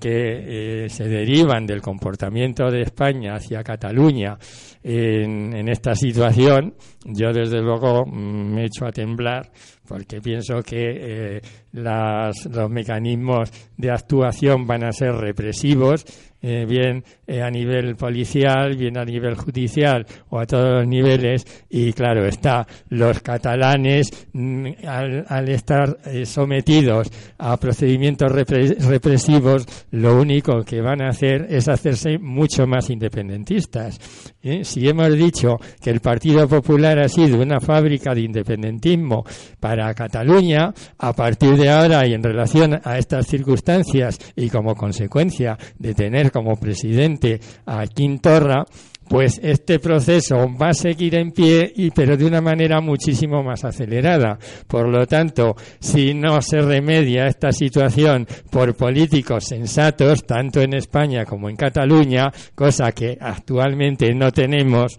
que 0.00 0.84
eh, 0.84 0.88
se 0.88 1.08
derivan 1.08 1.66
del 1.66 1.82
comportamiento 1.82 2.70
de 2.70 2.82
España 2.82 3.34
hacia 3.34 3.64
Cataluña 3.64 4.38
en, 4.80 5.68
esta 5.68 5.96
situación. 5.96 6.74
Yo, 7.04 7.32
desde 7.32 7.60
luego, 7.60 8.06
mm, 8.06 8.54
me 8.54 8.66
echo 8.66 8.86
a 8.86 8.92
temblar 8.92 9.50
porque 9.88 10.20
pienso 10.20 10.62
que 10.62 11.36
eh, 11.36 11.40
los 11.72 12.70
mecanismos 12.70 13.50
de 13.76 13.90
actuación 13.90 14.66
van 14.66 14.84
a 14.84 14.92
ser 14.92 15.14
represivos 15.14 16.04
eh, 16.42 16.66
bien 16.68 17.04
eh, 17.26 17.40
a 17.40 17.50
nivel 17.50 17.94
policial, 17.94 18.76
bien 18.76 18.98
a 18.98 19.04
nivel 19.04 19.36
judicial 19.36 20.04
o 20.30 20.40
a 20.40 20.46
todos 20.46 20.80
los 20.80 20.88
niveles. 20.88 21.46
Y 21.70 21.92
claro 21.92 22.26
está, 22.26 22.66
los 22.88 23.20
catalanes, 23.20 24.10
mm, 24.32 24.66
al, 24.86 25.48
estar 25.48 25.98
eh, 26.06 26.26
sometidos 26.26 27.10
a 27.38 27.56
procedimientos 27.56 28.30
represivos, 28.32 29.66
lo 29.92 30.20
único 30.20 30.62
que 30.64 30.80
van 30.80 31.02
a 31.02 31.10
hacer 31.10 31.46
es 31.48 31.68
hacerse 31.68 32.18
mucho 32.18 32.66
más 32.66 32.90
independentistas. 32.90 34.31
Si 34.42 34.88
hemos 34.88 35.16
dicho 35.16 35.56
que 35.80 35.90
el 35.90 36.00
Partido 36.00 36.48
Popular 36.48 36.98
ha 36.98 37.08
sido 37.08 37.40
una 37.40 37.60
fábrica 37.60 38.12
de 38.12 38.22
independentismo 38.22 39.24
para 39.60 39.94
Cataluña, 39.94 40.74
a 40.98 41.12
partir 41.12 41.56
de 41.56 41.70
ahora 41.70 42.04
y 42.06 42.14
en 42.14 42.24
relación 42.24 42.80
a 42.82 42.98
estas 42.98 43.28
circunstancias 43.28 44.18
y 44.34 44.50
como 44.50 44.74
consecuencia 44.74 45.56
de 45.78 45.94
tener 45.94 46.32
como 46.32 46.56
presidente 46.56 47.38
a 47.66 47.86
Quintorra, 47.86 48.64
pues 49.12 49.38
este 49.42 49.78
proceso 49.78 50.48
va 50.58 50.70
a 50.70 50.74
seguir 50.74 51.16
en 51.16 51.32
pie 51.32 51.70
y 51.76 51.90
pero 51.90 52.16
de 52.16 52.24
una 52.24 52.40
manera 52.40 52.80
muchísimo 52.80 53.42
más 53.42 53.62
acelerada. 53.62 54.38
Por 54.66 54.88
lo 54.88 55.06
tanto, 55.06 55.54
si 55.80 56.14
no 56.14 56.40
se 56.40 56.62
remedia 56.62 57.26
esta 57.26 57.52
situación 57.52 58.26
por 58.50 58.74
políticos 58.74 59.44
sensatos, 59.44 60.24
tanto 60.24 60.62
en 60.62 60.72
España 60.72 61.26
como 61.26 61.50
en 61.50 61.56
Cataluña, 61.56 62.32
cosa 62.54 62.92
que 62.92 63.18
actualmente 63.20 64.14
no 64.14 64.32
tenemos, 64.32 64.96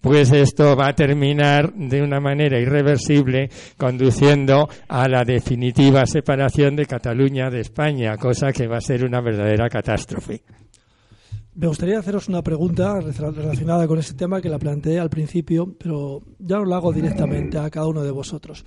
pues 0.00 0.30
esto 0.30 0.76
va 0.76 0.90
a 0.90 0.94
terminar 0.94 1.72
de 1.72 2.00
una 2.00 2.20
manera 2.20 2.60
irreversible 2.60 3.50
conduciendo 3.76 4.68
a 4.86 5.08
la 5.08 5.24
definitiva 5.24 6.06
separación 6.06 6.76
de 6.76 6.86
Cataluña 6.86 7.50
de 7.50 7.62
España, 7.62 8.16
cosa 8.18 8.52
que 8.52 8.68
va 8.68 8.76
a 8.76 8.80
ser 8.80 9.04
una 9.04 9.20
verdadera 9.20 9.68
catástrofe. 9.68 10.42
Me 11.58 11.66
gustaría 11.66 11.98
haceros 11.98 12.28
una 12.28 12.40
pregunta 12.40 13.00
relacionada 13.00 13.88
con 13.88 13.98
ese 13.98 14.14
tema 14.14 14.40
que 14.40 14.48
la 14.48 14.60
planteé 14.60 15.00
al 15.00 15.10
principio, 15.10 15.74
pero 15.76 16.22
ya 16.38 16.60
os 16.60 16.68
la 16.68 16.76
hago 16.76 16.92
directamente 16.92 17.58
a 17.58 17.68
cada 17.68 17.88
uno 17.88 18.04
de 18.04 18.12
vosotros. 18.12 18.64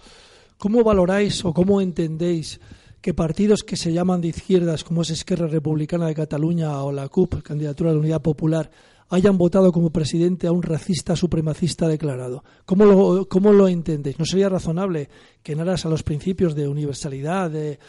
¿Cómo 0.58 0.84
valoráis 0.84 1.46
o 1.46 1.54
cómo 1.54 1.80
entendéis 1.80 2.60
que 3.00 3.14
partidos 3.14 3.64
que 3.64 3.78
se 3.78 3.94
llaman 3.94 4.20
de 4.20 4.28
izquierdas, 4.28 4.84
como 4.84 5.04
es 5.04 5.10
Esquerra 5.10 5.48
Republicana 5.48 6.08
de 6.08 6.16
Cataluña 6.16 6.84
o 6.84 6.92
la 6.92 7.08
CUP, 7.08 7.42
Candidatura 7.42 7.92
de 7.92 7.96
la 7.96 8.02
Unidad 8.02 8.22
Popular, 8.22 8.70
hayan 9.08 9.38
votado 9.38 9.72
como 9.72 9.92
presidente 9.92 10.48
a 10.48 10.52
un 10.52 10.62
racista 10.62 11.16
supremacista 11.16 11.88
declarado. 11.88 12.44
¿Cómo 12.66 12.84
lo, 12.84 13.30
cómo 13.30 13.54
lo 13.54 13.70
entendéis? 13.70 14.20
¿No 14.20 14.26
sería 14.26 14.50
razonable 14.50 15.10
que 15.42 15.54
en 15.54 15.62
aras 15.62 15.86
a 15.86 15.90
los 15.90 16.04
principios 16.04 16.56
de 16.56 16.68
universalidad, 16.68 17.52
de, 17.52 17.80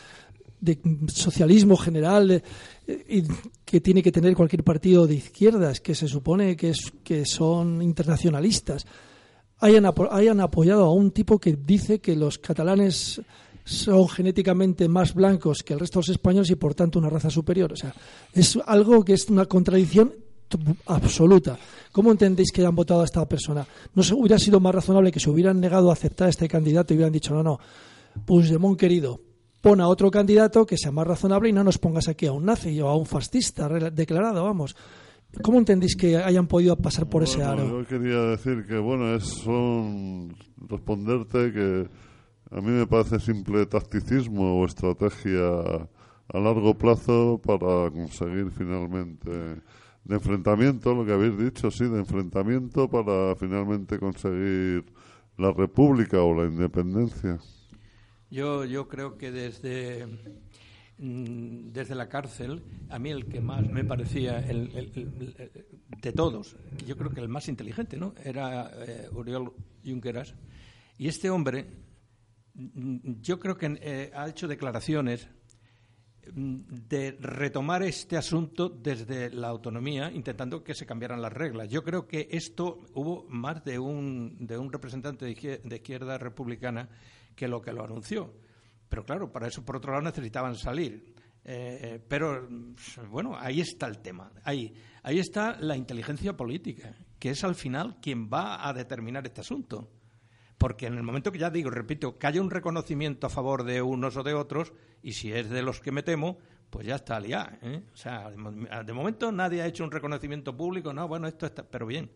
de 0.63 0.79
socialismo 1.09 1.77
general 1.77 2.43
y 2.87 3.25
que 3.65 3.81
tiene 3.81 4.03
que 4.03 4.13
tener 4.13 4.35
cualquier 4.35 4.65
partido 4.65 5.07
de 5.07 5.17
izquierdas 5.17 5.81
que 5.81 5.95
se 5.95 6.09
supone 6.09 6.57
que, 6.57 6.71
es, 6.71 6.93
que 7.05 7.27
son 7.27 7.83
internacionalistas 7.83 8.87
hayan, 9.63 9.87
hayan 10.11 10.41
apoyado 10.41 10.85
a 10.85 10.93
un 10.93 11.11
tipo 11.13 11.39
que 11.39 11.57
dice 11.57 12.01
que 12.01 12.17
los 12.17 12.39
catalanes 12.39 13.23
son 13.65 14.09
genéticamente 14.09 14.89
más 14.89 15.15
blancos 15.15 15.63
que 15.63 15.73
el 15.73 15.81
resto 15.81 16.01
de 16.01 16.03
los 16.03 16.09
españoles 16.11 16.51
y 16.51 16.57
por 16.57 16.75
tanto 16.75 16.99
una 16.99 17.09
raza 17.09 17.31
superior. 17.31 17.73
O 17.73 17.77
sea, 17.77 17.95
es 18.33 18.59
algo 18.67 19.05
que 19.05 19.15
es 19.15 19.29
una 19.31 19.47
contradicción 19.47 20.15
absoluta. 20.87 21.59
¿Cómo 21.93 22.11
entendéis 22.11 22.51
que 22.51 22.61
hayan 22.61 22.75
votado 22.75 23.03
a 23.03 23.05
esta 23.05 23.27
persona? 23.29 23.67
¿No 23.95 24.03
se 24.03 24.15
hubiera 24.15 24.39
sido 24.39 24.59
más 24.59 24.75
razonable 24.75 25.13
que 25.13 25.21
se 25.21 25.31
hubieran 25.31 25.61
negado 25.61 25.91
a 25.91 25.93
aceptar 25.93 26.27
a 26.27 26.31
este 26.31 26.49
candidato 26.49 26.93
y 26.93 26.97
hubieran 26.97 27.13
dicho, 27.13 27.33
no, 27.33 27.43
no, 27.43 27.59
Puigdemont 28.27 28.79
querido, 28.79 29.21
pon 29.63 29.81
a 29.81 29.89
otro 29.89 30.11
candidato 30.11 30.67
que 30.67 30.77
sea 30.77 30.91
más 30.91 31.07
razonable 31.07 31.49
y 31.49 31.53
no 31.53 31.65
nos 31.65 31.79
pongas 31.79 32.09
aquí 32.09 32.27
a 32.27 32.33
un 32.33 32.45
nazi 32.45 32.81
o 32.83 32.89
a 32.89 32.97
un 32.97 33.07
fascista 33.07 33.69
declarado, 33.69 34.45
vamos. 34.45 34.77
¿Cómo 35.41 35.59
entendéis 35.59 35.97
que 35.97 36.19
hayan 36.19 36.47
podido 36.47 36.77
pasar 36.77 37.09
por 37.09 37.23
ese 37.23 37.43
aro? 37.43 37.81
Yo 37.81 37.87
quería 37.87 38.21
decir 38.23 38.67
que, 38.67 38.77
bueno, 38.77 39.15
es 39.15 39.25
son 39.25 40.35
responderte 40.69 41.53
que 41.53 41.89
a 42.51 42.61
mí 42.61 42.71
me 42.71 42.87
parece 42.87 43.19
simple 43.19 43.65
tacticismo 43.65 44.61
o 44.61 44.67
estrategia 44.67 45.49
a 46.29 46.39
largo 46.39 46.75
plazo 46.75 47.41
para 47.43 47.91
conseguir 47.91 48.51
finalmente 48.51 49.31
de 49.31 50.15
enfrentamiento, 50.15 50.93
lo 50.93 51.07
que 51.07 51.13
habéis 51.13 51.39
dicho, 51.39 51.71
sí, 51.71 51.85
de 51.85 52.01
enfrentamiento 52.01 52.91
para 52.91 53.37
finalmente 53.37 53.99
conseguir 53.99 54.85
la 55.39 55.53
república 55.53 56.21
o 56.21 56.35
la 56.35 56.49
independencia. 56.49 57.39
Yo, 58.33 58.65
yo 58.65 58.89
creo 58.89 59.19
que 59.19 59.31
desde, 59.31 60.07
mm, 60.97 61.71
desde 61.71 61.95
la 61.95 62.09
cárcel, 62.09 62.63
a 62.89 62.99
mí 62.99 63.11
el 63.11 63.27
que 63.27 63.43
más 63.43 63.69
me 63.69 63.85
parecía, 63.85 64.39
el, 64.39 64.71
de 66.01 66.13
todos, 66.13 66.57
yo 66.87 66.97
creo 66.97 67.11
que 67.11 67.21
el 67.21 67.29
más 67.29 67.49
inteligente, 67.49 67.99
¿no? 67.99 68.15
Era 68.25 68.71
eh, 68.87 69.11
Oriol 69.13 69.53
Junqueras. 69.85 70.35
Y 70.97 71.09
este 71.09 71.29
hombre, 71.29 71.67
mm, 72.55 73.21
yo 73.21 73.39
creo 73.39 73.59
que 73.59 73.79
eh, 73.83 74.11
ha 74.15 74.27
hecho 74.31 74.49
declaraciones 74.49 75.29
mm, 76.35 76.57
de 76.89 77.19
retomar 77.21 77.83
este 77.83 78.17
asunto 78.17 78.71
desde 78.71 79.29
la 79.29 79.49
autonomía, 79.49 80.11
intentando 80.11 80.65
que 80.65 80.73
se 80.73 80.87
cambiaran 80.87 81.21
las 81.21 81.35
reglas. 81.35 81.69
Yo 81.69 81.85
creo 81.85 82.09
que 82.09 82.29
esto 82.31 82.81
hubo 82.95 83.27
más 83.29 83.63
de 83.63 83.79
un, 83.79 84.39
de 84.41 84.57
un 84.57 84.73
representante 84.73 85.27
de 85.27 85.77
izquierda 85.77 86.17
republicana 86.17 86.89
que 87.35 87.49
lo 87.49 87.61
que 87.61 87.73
lo 87.73 87.85
anunció. 87.85 88.33
Pero 88.89 89.05
claro, 89.05 89.33
para 89.33 89.49
eso, 89.49 89.65
por 89.65 89.77
otro 89.77 89.93
lado, 89.93 90.05
necesitaban 90.05 90.55
salir. 90.55 91.15
Eh, 91.45 91.79
eh, 91.83 92.05
pero 92.07 92.49
bueno, 93.11 93.37
ahí 93.37 93.61
está 93.61 93.87
el 93.87 93.99
tema. 93.99 94.31
Ahí, 94.45 94.73
ahí 95.03 95.19
está 95.19 95.59
la 95.61 95.77
inteligencia 95.77 96.37
política, 96.37 96.95
que 97.19 97.31
es 97.31 97.43
al 97.43 97.55
final 97.55 97.99
quien 98.01 98.29
va 98.29 98.69
a 98.69 98.73
determinar 98.73 99.27
este 99.27 99.41
asunto. 99.41 99.91
Porque 100.59 100.87
en 100.87 100.95
el 100.95 101.03
momento 101.03 101.33
que 101.33 101.39
ya 101.39 101.51
digo, 101.51 101.71
repito, 101.71 102.19
que 102.19 102.27
haya 102.27 102.41
un 102.41 102.51
reconocimiento 102.51 103.27
a 103.27 103.31
favor 103.31 103.65
de 103.65 103.83
unos 103.83 104.17
o 104.17 104.23
de 104.23 104.35
otros, 104.35 104.73
y 105.03 105.15
si 105.15 105.33
es 105.33 105.51
de 105.51 105.63
los 105.63 105.81
que 105.81 105.91
me 105.91 106.05
temo, 106.05 106.39
pues 106.71 106.87
ya 106.87 106.95
está 106.95 107.17
aliado. 107.17 107.51
¿eh? 107.63 107.83
O 107.93 107.97
sea, 107.97 108.31
de 108.31 108.93
momento 108.93 109.33
nadie 109.33 109.63
ha 109.63 109.67
hecho 109.67 109.83
un 109.83 109.91
reconocimiento 109.91 110.57
público, 110.57 110.93
no, 110.93 111.09
bueno, 111.09 111.27
esto 111.27 111.47
está, 111.47 111.65
pero 111.65 111.87
bien. 111.87 112.13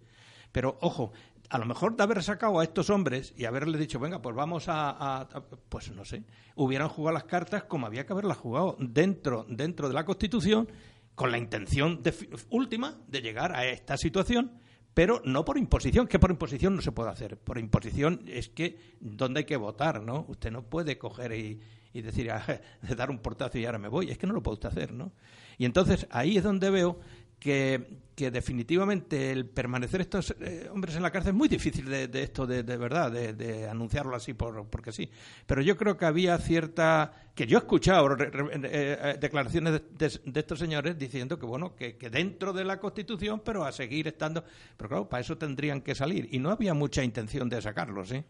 Pero 0.53 0.79
ojo, 0.81 1.13
a 1.51 1.59
lo 1.59 1.67
mejor 1.67 1.97
de 1.97 2.03
haber 2.03 2.23
sacado 2.23 2.61
a 2.61 2.65
estos 2.65 2.91
hombres 2.91 3.33
y 3.37 3.45
haberles 3.45 3.81
dicho, 3.81 3.99
venga, 3.99 4.21
pues 4.21 4.35
vamos 4.35 4.65
a, 4.69 5.29
pues 5.69 5.91
no 5.93 6.05
sé, 6.05 6.25
hubieran 6.55 6.89
jugado 6.89 7.15
las 7.15 7.25
cartas 7.25 7.65
como 7.65 7.87
había 7.87 8.07
que 8.07 8.13
haberlas 8.13 8.39
jugado 8.39 8.77
dentro, 8.79 9.47
dentro 9.49 9.89
de 9.89 9.95
la 9.95 10.05
Constitución, 10.05 10.69
con 11.15 11.31
la 11.33 11.39
intención 11.39 12.03
última 12.51 12.99
de 13.09 13.23
llegar 13.23 13.57
a 13.57 13.67
esta 13.67 13.97
situación, 13.97 14.61
pero 14.93 15.21
no 15.25 15.45
por 15.45 15.59
imposición, 15.59 16.07
que 16.07 16.19
por 16.19 16.31
imposición 16.31 16.77
no 16.77 16.83
se 16.83 16.93
puede 16.93 17.11
hacer. 17.11 17.39
Por 17.39 17.59
imposición 17.59 18.23
es 18.27 18.49
que 18.49 18.79
donde 19.01 19.41
hay 19.41 19.45
que 19.45 19.57
votar, 19.57 20.03
¿no? 20.03 20.25
Usted 20.29 20.51
no 20.51 20.63
puede 20.63 20.99
coger 20.99 21.33
y, 21.33 21.61
decir, 21.93 22.31
ah, 22.31 22.45
dar 22.97 23.11
un 23.11 23.19
portazo 23.19 23.59
y 23.59 23.65
ahora 23.65 23.79
me 23.79 23.89
voy. 23.89 24.11
Es 24.11 24.19
que 24.19 24.27
no 24.27 24.35
lo 24.35 24.43
puede 24.43 24.55
usted 24.55 24.69
hacer, 24.69 24.93
¿no? 24.93 25.13
Y 25.59 25.65
entonces 25.65 26.07
ahí 26.11 26.37
es 26.37 26.45
donde 26.45 26.71
veo 26.71 26.99
que, 27.39 28.31
definitivamente 28.31 29.31
el 29.31 29.47
permanecer 29.47 30.01
estos 30.01 30.35
eh, 30.41 30.69
hombres 30.73 30.97
en 30.97 31.03
la 31.03 31.11
cárcel 31.11 31.31
es 31.31 31.37
muy 31.37 31.49
difícil 31.49 31.85
de, 31.87 32.23
esto, 32.23 32.47
de, 32.47 32.63
verdad, 32.63 33.13
de, 33.13 33.69
anunciarlo 33.69 34.17
así 34.17 34.33
por, 34.33 34.67
porque 34.69 34.91
sí. 34.91 35.11
Pero 35.47 35.61
yo 35.61 35.77
creo 35.77 35.97
que 35.97 36.07
había 36.07 36.39
cierta. 36.39 37.13
que 37.35 37.47
yo 37.47 37.59
he 37.59 37.61
escuchado 37.61 38.17
eh, 38.17 38.31
eh, 38.65 39.17
declaraciones 39.21 39.83
de, 39.99 40.41
estos 40.41 40.59
señores 40.59 40.99
diciendo 40.99 41.39
que, 41.39 41.47
bueno, 41.47 41.77
que, 41.77 41.95
dentro 42.11 42.53
de 42.53 42.65
la 42.65 42.81
Constitución, 42.81 43.43
pero 43.45 43.65
a 43.65 43.73
seguir 43.73 44.09
estando. 44.09 44.43
Pero 44.77 44.89
claro, 44.89 45.09
para 45.09 45.21
eso 45.21 45.37
tendrían 45.37 45.83
que 45.83 45.95
salir. 45.95 46.29
Y 46.33 46.39
no 46.39 46.51
había 46.51 46.73
mucha 46.73 47.05
intención 47.05 47.49
de 47.49 47.61
sacarlos, 47.61 48.09
¿sí? 48.09 48.25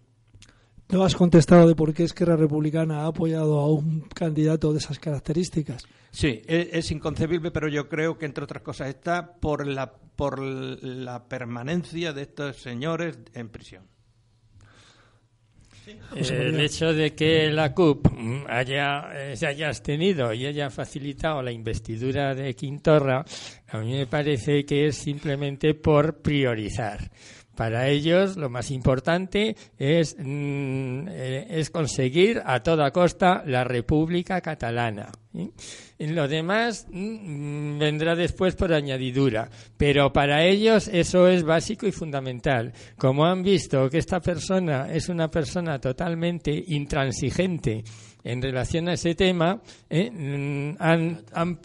No 0.88 1.02
has 1.02 1.16
contestado 1.16 1.66
de 1.66 1.74
por 1.74 1.92
qué 1.92 2.04
Esquerra 2.04 2.36
Republicana 2.36 3.02
ha 3.02 3.06
apoyado 3.08 3.58
a 3.58 3.68
un 3.72 4.02
candidato 4.02 4.72
de 4.72 4.78
esas 4.78 5.00
características. 5.00 5.84
Sí, 6.12 6.42
e, 6.46 6.70
es, 6.72 6.90
inconcebible, 6.92 7.50
pero 7.50 7.68
yo 7.68 7.88
creo 7.88 8.16
que, 8.16 8.26
entre 8.26 8.44
otras 8.44 8.62
cosas, 8.62 8.88
está 8.88 9.34
por 9.34 9.66
la, 9.66 9.92
por 9.92 10.40
la 10.40 11.28
permanencia 11.28 12.12
de 12.12 12.22
estos 12.22 12.56
señores 12.56 13.18
en 13.34 13.48
prisión. 13.48 13.82
el 16.14 16.60
hecho 16.60 16.92
de 16.92 17.14
que 17.14 17.50
la 17.50 17.74
CUP 17.74 18.06
haya, 18.48 19.10
eh, 19.12 19.36
se 19.36 19.46
haya 19.48 19.66
abstenido 19.66 20.32
y 20.32 20.46
haya 20.46 20.70
facilitado 20.70 21.42
la 21.42 21.50
investidura 21.50 22.34
de 22.34 22.54
Quintorra, 22.54 23.24
a 23.68 23.78
mí 23.78 23.92
me 23.92 24.06
parece 24.06 24.64
que 24.64 24.86
es 24.86 24.96
simplemente 24.96 25.74
por 25.74 26.22
priorizar. 26.22 27.10
Para 27.56 27.88
ellos 27.88 28.36
lo 28.36 28.50
más 28.50 28.70
importante 28.70 29.56
es, 29.78 30.14
mm, 30.18 31.08
eh, 31.08 31.46
es 31.48 31.70
conseguir 31.70 32.42
a 32.44 32.62
toda 32.62 32.90
costa 32.90 33.42
la 33.46 33.64
República 33.64 34.40
Catalana. 34.42 35.10
Lo 35.98 36.28
demás 36.28 36.86
mm, 36.90 37.78
vendrá 37.78 38.14
después 38.14 38.54
por 38.54 38.72
añadidura, 38.72 39.48
pero 39.76 40.12
para 40.12 40.44
ellos 40.44 40.88
eso 40.88 41.28
es 41.28 41.42
básico 41.42 41.86
y 41.86 41.92
fundamental. 41.92 42.72
Como 42.98 43.24
han 43.24 43.42
visto 43.42 43.88
que 43.88 43.98
esta 43.98 44.20
persona 44.20 44.92
es 44.92 45.08
una 45.08 45.28
persona 45.28 45.78
totalmente 45.78 46.52
intransigente 46.68 47.84
en 48.26 48.42
relación 48.42 48.88
a 48.88 48.94
ese 48.94 49.14
tema, 49.14 49.62
eh, 49.88 50.10
mm, 50.10 50.76
han, 50.80 51.56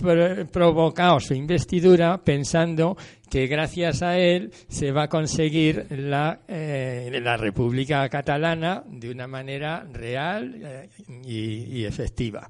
provocado 0.52 1.20
su 1.20 1.34
investidura 1.34 2.24
pensando 2.24 2.96
que 3.30 3.48
gracias 3.48 4.04
a 4.04 4.20
él 4.20 4.52
se 4.68 4.92
va 4.92 5.04
a 5.04 5.08
conseguir 5.08 5.88
la, 5.90 6.42
eh, 6.48 7.20
la 7.22 7.36
República 7.36 8.08
Catalana 8.10 8.84
de 8.88 9.10
una 9.10 9.26
manera 9.26 9.88
real 9.92 10.62
eh, 10.64 10.90
y, 11.26 11.84
efectiva. 11.84 12.48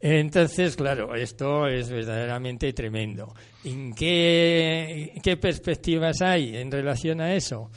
Entonces, 0.00 0.76
claro, 0.76 1.14
esto 1.14 1.68
es 1.68 1.88
verdaderamente 1.88 2.72
tremendo. 2.72 3.32
¿En 3.64 3.94
qué, 3.94 5.12
qué 5.22 5.36
perspectivas 5.36 6.20
hay 6.20 6.56
en 6.56 6.70
relación 6.70 7.20
a 7.20 7.34
eso? 7.34 7.70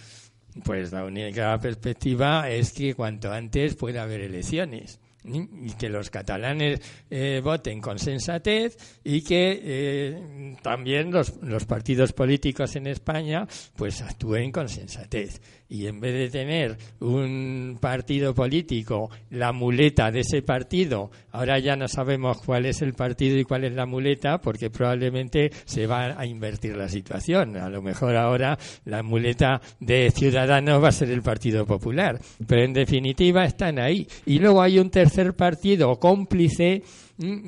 Pues 0.65 0.91
la 0.91 1.05
única 1.05 1.58
perspectiva 1.60 2.49
es 2.49 2.73
que 2.73 2.95
cuanto 2.95 3.32
antes 3.32 3.75
pueda 3.75 4.03
haber 4.03 4.21
elecciones 4.21 4.99
y 5.23 5.71
que 5.73 5.89
los 5.89 6.10
catalanes 6.10 6.82
eh, 7.10 7.41
voten 7.43 7.82
con 7.82 7.99
sensatez 7.99 8.77
y 9.03 9.21
que 9.21 9.60
eh, 9.62 10.55
también 10.62 11.12
los, 11.12 11.36
los, 11.41 11.65
partidos 11.65 12.13
políticos 12.13 12.75
en 12.75 12.88
España 12.88 13.47
pues 13.75 14.01
actúen 14.01 14.51
con 14.51 14.69
sensatez 14.69 15.41
y 15.69 15.88
en 15.88 15.99
vez 15.99 16.13
de 16.13 16.29
tener 16.29 16.77
un 16.99 17.77
partido 17.79 18.34
político 18.34 19.10
la 19.29 19.51
muleta 19.51 20.12
de 20.12 20.21
ese 20.21 20.41
partido 20.41 21.12
ahora 21.32 21.60
ya 21.60 21.75
no 21.75 21.88
sabemos 21.88 22.41
cuál 22.45 22.65
es 22.65 22.82
el 22.82 22.93
partido 22.93 23.38
y 23.38 23.43
cuál 23.43 23.63
es 23.65 23.73
la 23.73 23.86
muleta 23.86 24.39
porque 24.39 24.69
probablemente 24.69 25.51
se 25.65 25.88
va 25.88 26.19
a 26.19 26.25
invertir 26.25 26.75
la 26.75 26.89
situación. 26.89 27.58
A 27.58 27.69
lo 27.69 27.82
mejor 27.82 28.15
ahora 28.15 28.58
la 28.86 29.03
muleta 29.03 29.62
de 29.79 30.12
Ciudadanos 30.12 30.84
va 30.84 30.89
a 30.89 30.93
ser 30.93 31.10
el 31.12 31.21
Partido 31.21 31.65
Popular. 31.65 32.19
Pero 32.47 32.63
en 32.63 32.73
definitiva 32.73 33.45
están 33.45 33.79
ahí. 33.79 34.08
Y 34.25 34.39
luego 34.39 34.62
hay 34.62 34.79
un 34.79 34.89
tercer 34.89 35.34
partido 35.36 35.95
cómplice 35.97 36.84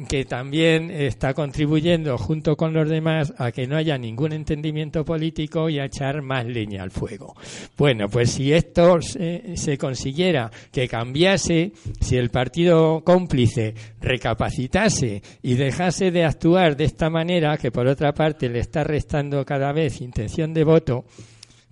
que 0.10 0.26
también 0.26 0.92
está 0.92 1.34
contribuyendo 1.34 2.18
junto 2.18 2.58
con 2.58 2.74
los 2.74 2.90
demás 2.90 3.34
a 3.38 3.52
que 3.52 3.68
no 3.68 3.78
haya 3.78 3.98
ningún 3.98 4.34
entendimiento 4.34 5.06
político 5.06 5.70
y 5.70 5.80
a 5.80 5.86
echar 5.86 6.22
más 6.22 6.46
leña 6.46 6.84
al 6.84 6.92
fuego. 6.92 7.36
Bueno, 7.78 8.10
pues 8.10 8.32
si 8.32 8.52
esto 8.52 9.00
se, 9.02 9.78
consiguiera 9.78 10.52
que 10.72 10.90
cambiase, 10.90 11.72
si 12.02 12.18
el 12.18 12.30
partido 12.30 13.02
cómplice 13.06 13.74
recapacitase 14.02 15.22
y 15.42 15.54
dejase 15.54 16.12
de 16.12 16.26
actuar 16.26 16.76
de 16.76 16.84
esta 16.86 17.10
manera, 17.10 17.58
que 17.58 17.72
por 17.72 17.88
otra 17.88 18.14
parte 18.14 18.50
le 18.50 18.60
está 18.60 18.84
restando 18.84 19.46
cada 19.46 19.72
vez 19.72 20.02
intención 20.02 20.54
de 20.54 20.66
voto, 20.66 21.06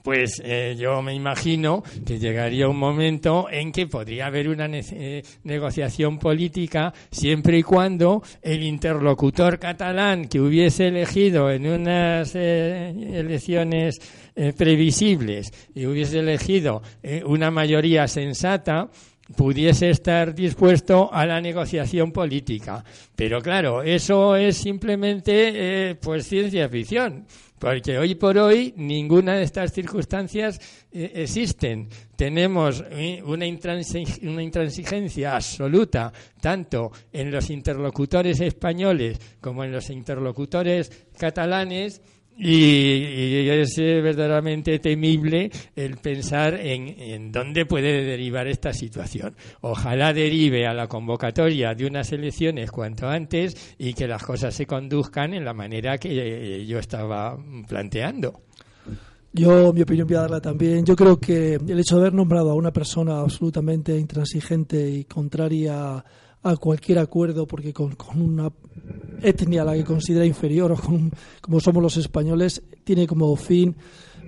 pues 0.03 0.41
eh, 0.43 0.75
yo 0.77 1.01
me 1.01 1.13
imagino 1.13 1.83
que 2.05 2.19
llegaría 2.19 2.67
un 2.67 2.77
momento 2.77 3.47
en 3.51 3.71
que 3.71 3.87
podría 3.87 4.27
haber 4.27 4.49
una 4.49 4.67
eh, 4.71 5.23
negociación 5.43 6.19
política 6.19 6.93
siempre 7.11 7.59
y 7.59 7.63
cuando 7.63 8.23
el 8.41 8.63
interlocutor 8.63 9.59
catalán 9.59 10.27
que 10.27 10.39
hubiese 10.39 10.87
elegido 10.87 11.51
en 11.51 11.67
unas 11.67 12.33
eh, 12.35 12.89
elecciones 13.13 13.99
previsibles 14.55 15.51
y 15.75 15.85
hubiese 15.85 16.19
elegido 16.19 16.81
una 17.25 17.51
mayoría 17.51 18.07
sensata, 18.07 18.89
pudiese 19.35 19.89
estar 19.89 20.33
dispuesto 20.33 21.13
a 21.13 21.25
la 21.25 21.41
negociación 21.41 22.11
política. 22.11 22.83
Pero 23.15 23.41
claro, 23.41 23.83
eso 23.83 24.35
es 24.35 24.57
simplemente 24.57 25.97
pues 26.01 26.27
ciencia 26.27 26.67
ficción. 26.69 27.25
Porque 27.59 27.97
hoy 27.97 28.15
por 28.15 28.37
hoy 28.37 28.73
ninguna 28.77 29.35
de 29.35 29.43
estas 29.43 29.73
circunstancias 29.73 30.59
eh, 30.93 31.11
existen. 31.15 31.89
Tenemos 32.15 32.83
eh, 32.89 33.21
una 33.25 33.45
intransigencia 33.45 35.35
absoluta, 35.35 36.13
tanto 36.39 36.91
en 37.11 37.29
los 37.29 37.49
interlocutores 37.49 38.39
españoles 38.39 39.19
como 39.41 39.65
en 39.65 39.73
los 39.73 39.89
interlocutores 39.89 41.07
catalanes, 41.17 42.01
Y, 42.37 43.49
es 43.49 43.77
eh, 43.79 43.99
verdaderamente 44.01 44.79
temible 44.79 45.51
el 45.75 45.97
pensar 45.97 46.53
en, 46.53 46.87
en, 46.87 47.31
dónde 47.33 47.65
puede 47.65 48.05
derivar 48.05 48.47
esta 48.47 48.71
situación. 48.71 49.35
Ojalá 49.61 50.13
derive 50.13 50.65
a 50.65 50.73
la 50.73 50.87
convocatoria 50.87 51.75
de 51.75 51.85
unas 51.85 52.11
elecciones 52.13 52.71
cuanto 52.71 53.09
antes 53.09 53.75
y 53.77 53.93
que 53.93 54.07
las 54.07 54.23
cosas 54.23 54.55
se 54.55 54.65
conduzcan 54.65 55.33
en 55.33 55.43
la 55.43 55.53
manera 55.53 55.97
que 55.97 56.61
eh, 56.61 56.65
yo 56.65 56.79
estaba 56.79 57.37
planteando. 57.67 58.41
Yo, 59.31 59.71
mi 59.73 59.81
opinión 59.81 60.07
voy 60.07 60.17
a 60.17 60.21
darla 60.21 60.41
también. 60.41 60.85
Yo 60.85 60.95
creo 60.95 61.19
que 61.19 61.55
el 61.55 61.79
hecho 61.79 61.95
de 61.95 62.01
haber 62.01 62.13
nombrado 62.13 62.51
a 62.51 62.55
una 62.55 62.71
persona 62.71 63.19
absolutamente 63.19 63.97
intransigente 63.97 64.89
y 64.89 65.03
contraria 65.03 65.97
a 65.97 66.05
cualquier 66.59 66.99
acuerdo, 66.99 67.45
porque 67.45 67.73
con, 67.73 67.95
una 68.15 68.51
etnia 69.21 69.63
a 69.63 69.65
la 69.65 69.73
que 69.73 69.83
considera 69.83 70.25
inferior, 70.25 70.71
o 70.71 70.75
con, 70.75 71.11
como 71.41 71.59
somos 71.59 71.83
los 71.83 71.97
españoles, 71.97 72.61
tiene 72.83 73.07
como 73.07 73.35
fin 73.35 73.75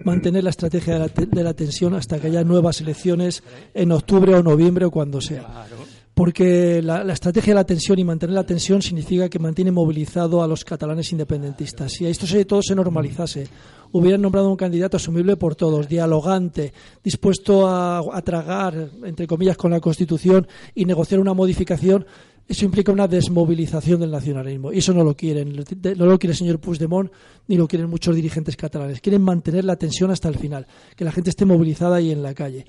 mantener 0.04 0.44
la 0.44 0.50
estrategia 0.50 0.94
de 0.94 1.00
la, 1.00 1.08
de 1.08 1.44
la 1.44 1.54
tensión 1.54 1.94
hasta 1.96 2.20
que 2.20 2.28
haya 2.28 2.44
nuevas 2.44 2.82
elecciones 2.82 3.44
en 3.74 3.92
octubre 3.92 4.34
o 4.34 4.44
noviembre 4.44 4.86
o 4.86 4.92
cuando 4.92 5.22
sea. 5.22 5.68
Porque 6.14 6.82
la, 6.82 7.02
estrategia 7.14 7.54
de 7.54 7.60
la 7.60 7.66
tensión 7.66 7.98
y 7.98 8.04
mantener 8.04 8.36
la 8.36 8.46
tensión 8.46 8.82
significa 8.82 9.30
que 9.30 9.40
mantiene 9.40 9.72
movilizado 9.72 10.44
a 10.44 10.48
los 10.48 10.66
catalanes 10.66 11.12
independentistas. 11.12 11.94
Si 11.94 12.06
esto 12.06 12.28
se, 12.28 12.44
todo 12.46 12.62
se 12.62 12.76
normalizase, 12.76 13.48
hubieran 13.92 14.22
nombrado 14.22 14.50
un 14.50 14.56
candidato 14.56 14.98
asumible 14.98 15.38
por 15.38 15.56
todos, 15.56 15.88
dialogante, 15.88 16.74
dispuesto 17.04 17.68
a, 17.68 18.22
tragar, 18.24 18.90
entre 19.04 19.28
comillas, 19.28 19.58
con 19.58 19.72
la 19.72 19.80
Constitución 19.80 20.48
y 20.76 20.86
negociar 20.86 21.20
una 21.20 21.34
modificación, 21.34 22.06
eso 22.48 22.66
implica 22.66 22.92
una 22.92 23.08
desmovilización 23.08 24.02
del 24.02 24.12
nacionalismo. 24.12 24.74
Y 24.74 24.80
eso 24.80 24.94
no 24.94 25.04
lo 25.04 25.16
quieren. 25.16 25.56
No 25.56 26.06
lo 26.06 26.20
quiere 26.20 26.32
el 26.32 26.38
señor 26.38 26.60
Puigdemont 26.60 27.10
ni 27.48 27.56
lo 27.56 27.68
quieren 27.68 27.90
muchos 27.90 28.16
dirigentes 28.16 28.58
catalanes. 28.58 29.00
Quieren 29.00 29.22
mantener 29.22 29.64
la 29.64 29.78
tensión 29.78 30.12
hasta 30.12 30.28
el 30.28 30.38
final, 30.38 30.68
que 30.96 31.06
la 31.06 31.12
gente 31.12 31.30
esté 31.30 31.46
movilizada 31.46 32.02
y 32.02 32.12
en 32.12 32.22
la 32.22 32.34
calle. 32.34 32.66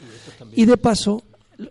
Y 0.54 0.66
de 0.66 0.76
paso, 0.76 1.24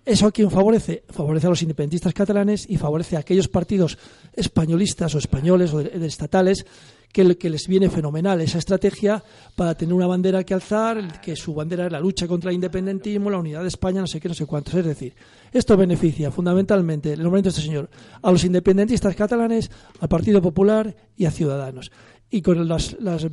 ¿Eso 0.06 0.28
a 0.28 0.32
quién 0.32 0.50
favorece? 0.52 1.04
Favorece 1.10 1.48
a 1.48 1.50
los 1.50 1.62
independentistas 1.62 2.14
catalanes 2.14 2.70
y 2.70 2.78
favorece 2.78 3.18
a 3.18 3.20
aquellos 3.20 3.48
partidos 3.48 3.98
españolistas 4.34 5.16
o 5.16 5.18
españoles 5.18 5.74
o 5.74 5.82
estatales 5.82 6.66
que, 7.12 7.38
que, 7.38 7.50
les 7.50 7.68
viene 7.68 7.90
fenomenal 7.90 8.42
esa 8.42 8.58
estrategia 8.58 9.24
para 9.56 9.76
tener 9.76 9.94
una 9.94 10.08
bandera 10.08 10.44
que 10.44 10.54
alzar, 10.54 11.22
que 11.22 11.36
su 11.36 11.54
bandera 11.54 11.86
es 11.86 11.92
la 11.92 12.00
lucha 12.00 12.28
contra 12.28 12.50
el 12.50 12.56
independentismo, 12.56 13.30
la 13.30 13.38
unidad 13.38 13.62
de 13.62 13.68
España, 13.68 14.02
no 14.02 14.08
sé 14.08 14.20
qué, 14.20 14.28
no 14.28 14.34
sé 14.34 14.46
cuántos. 14.46 14.74
Es 14.74 14.86
decir, 14.86 15.14
esto 15.52 15.76
beneficia 15.78 16.32
fundamentalmente, 16.32 17.14
el 17.14 17.24
nombramiento 17.24 17.50
de 17.50 17.58
este 17.58 17.68
señor, 17.68 17.90
a 18.22 18.32
los 18.32 18.44
independentistas 18.44 19.16
catalanes, 19.16 19.70
al 20.00 20.10
Partido 20.10 20.42
Popular 20.42 20.96
y 21.18 21.26
a 21.26 21.32
Ciudadanos. 21.32 21.92
Y 22.30 22.42
con 22.42 22.68
las, 22.68 22.96
las 23.00 23.28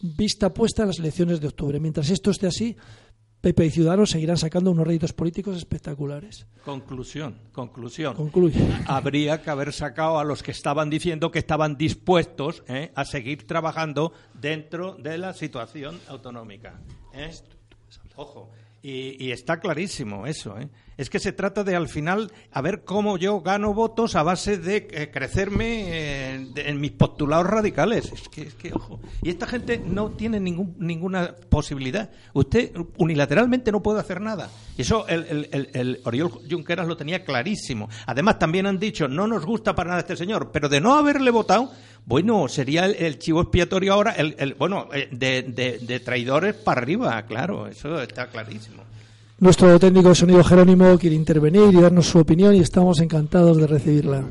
vista 0.00 0.52
puesta 0.52 0.82
en 0.82 0.88
las 0.88 0.98
elecciones 0.98 1.40
de 1.40 1.48
octubre. 1.48 1.80
Mientras 1.80 2.10
esto 2.10 2.30
esté 2.30 2.46
así, 2.46 2.76
Pepe 3.40 3.66
y 3.66 3.70
Ciudadanos 3.70 4.10
seguirán 4.10 4.36
sacando 4.36 4.72
unos 4.72 4.86
réditos 4.86 5.12
políticos 5.12 5.56
espectaculares. 5.56 6.46
Conclusión, 6.64 7.38
conclusión. 7.52 8.14
Concluye. 8.14 8.60
Habría 8.86 9.42
que 9.42 9.50
haber 9.50 9.72
sacado 9.72 10.18
a 10.18 10.24
los 10.24 10.42
que 10.42 10.50
estaban 10.50 10.90
diciendo 10.90 11.30
que 11.30 11.38
estaban 11.38 11.76
dispuestos 11.76 12.64
eh, 12.66 12.90
a 12.96 13.04
seguir 13.04 13.46
trabajando 13.46 14.12
dentro 14.34 14.94
de 14.94 15.18
la 15.18 15.34
situación 15.34 16.00
autonómica. 16.08 16.80
¿eh? 17.14 17.30
Ojo, 18.16 18.50
y, 18.80 19.32
está 19.32 19.58
clarísimo 19.58 20.26
eso. 20.26 20.58
¿eh? 20.58 20.68
Es 20.96 21.10
que 21.10 21.18
se 21.18 21.32
trata 21.32 21.64
de 21.64 21.74
al 21.74 21.88
final 21.88 22.32
a 22.52 22.60
ver 22.60 22.84
cómo 22.84 23.18
yo 23.18 23.40
gano 23.40 23.74
votos 23.74 24.14
a 24.14 24.22
base 24.22 24.56
de 24.56 24.88
eh, 24.90 25.10
crecerme 25.12 26.34
en 26.34 26.80
mis 26.80 26.92
postulados 26.92 27.46
radicales. 27.46 28.12
Es 28.12 28.28
que, 28.28 28.42
es 28.42 28.54
que, 28.54 28.72
ojo. 28.72 29.00
Y 29.22 29.30
esta 29.30 29.46
gente 29.46 29.78
no 29.78 30.10
tiene 30.10 30.38
ningún, 30.38 30.76
ninguna 30.78 31.34
posibilidad. 31.48 32.10
Usted 32.34 32.72
unilateralmente 32.96 33.72
no 33.72 33.82
puede 33.82 34.00
hacer 34.00 34.20
nada. 34.20 34.48
Y 34.76 34.82
eso 34.82 35.08
el, 35.08 35.48
el, 35.50 36.00
Oriol 36.04 36.30
Junqueras 36.48 36.86
lo 36.86 36.96
tenía 36.96 37.24
clarísimo. 37.24 37.88
Además, 38.06 38.38
también 38.38 38.66
han 38.66 38.78
dicho, 38.78 39.08
no 39.08 39.26
nos 39.26 39.44
gusta 39.44 39.74
para 39.74 39.90
nada 39.90 40.00
este 40.00 40.16
señor, 40.16 40.50
pero 40.52 40.68
de 40.68 40.80
no 40.80 40.94
haberle 40.94 41.30
votado, 41.30 41.72
bueno, 42.08 42.48
sería 42.48 42.86
el, 42.86 43.18
chivo 43.18 43.42
expiatorio 43.42 43.92
ahora, 43.92 44.12
el, 44.12 44.54
bueno, 44.58 44.88
eh, 44.94 45.08
de, 45.12 45.42
de 45.78 46.00
traidores 46.00 46.54
para 46.54 46.80
arriba, 46.80 47.22
claro, 47.26 47.66
eso 47.66 48.00
está 48.00 48.28
clarísimo. 48.28 48.82
Nuestro 49.40 49.78
técnico 49.78 50.08
de 50.08 50.14
sonido 50.14 50.42
Jerónimo 50.42 50.98
quiere 50.98 51.14
intervenir 51.14 51.74
y 51.74 51.82
darnos 51.82 52.06
su 52.06 52.18
opinión 52.18 52.56
y 52.56 52.60
estamos 52.60 52.98
encantados 53.00 53.58
de 53.58 53.66
recibirla. 53.66 54.24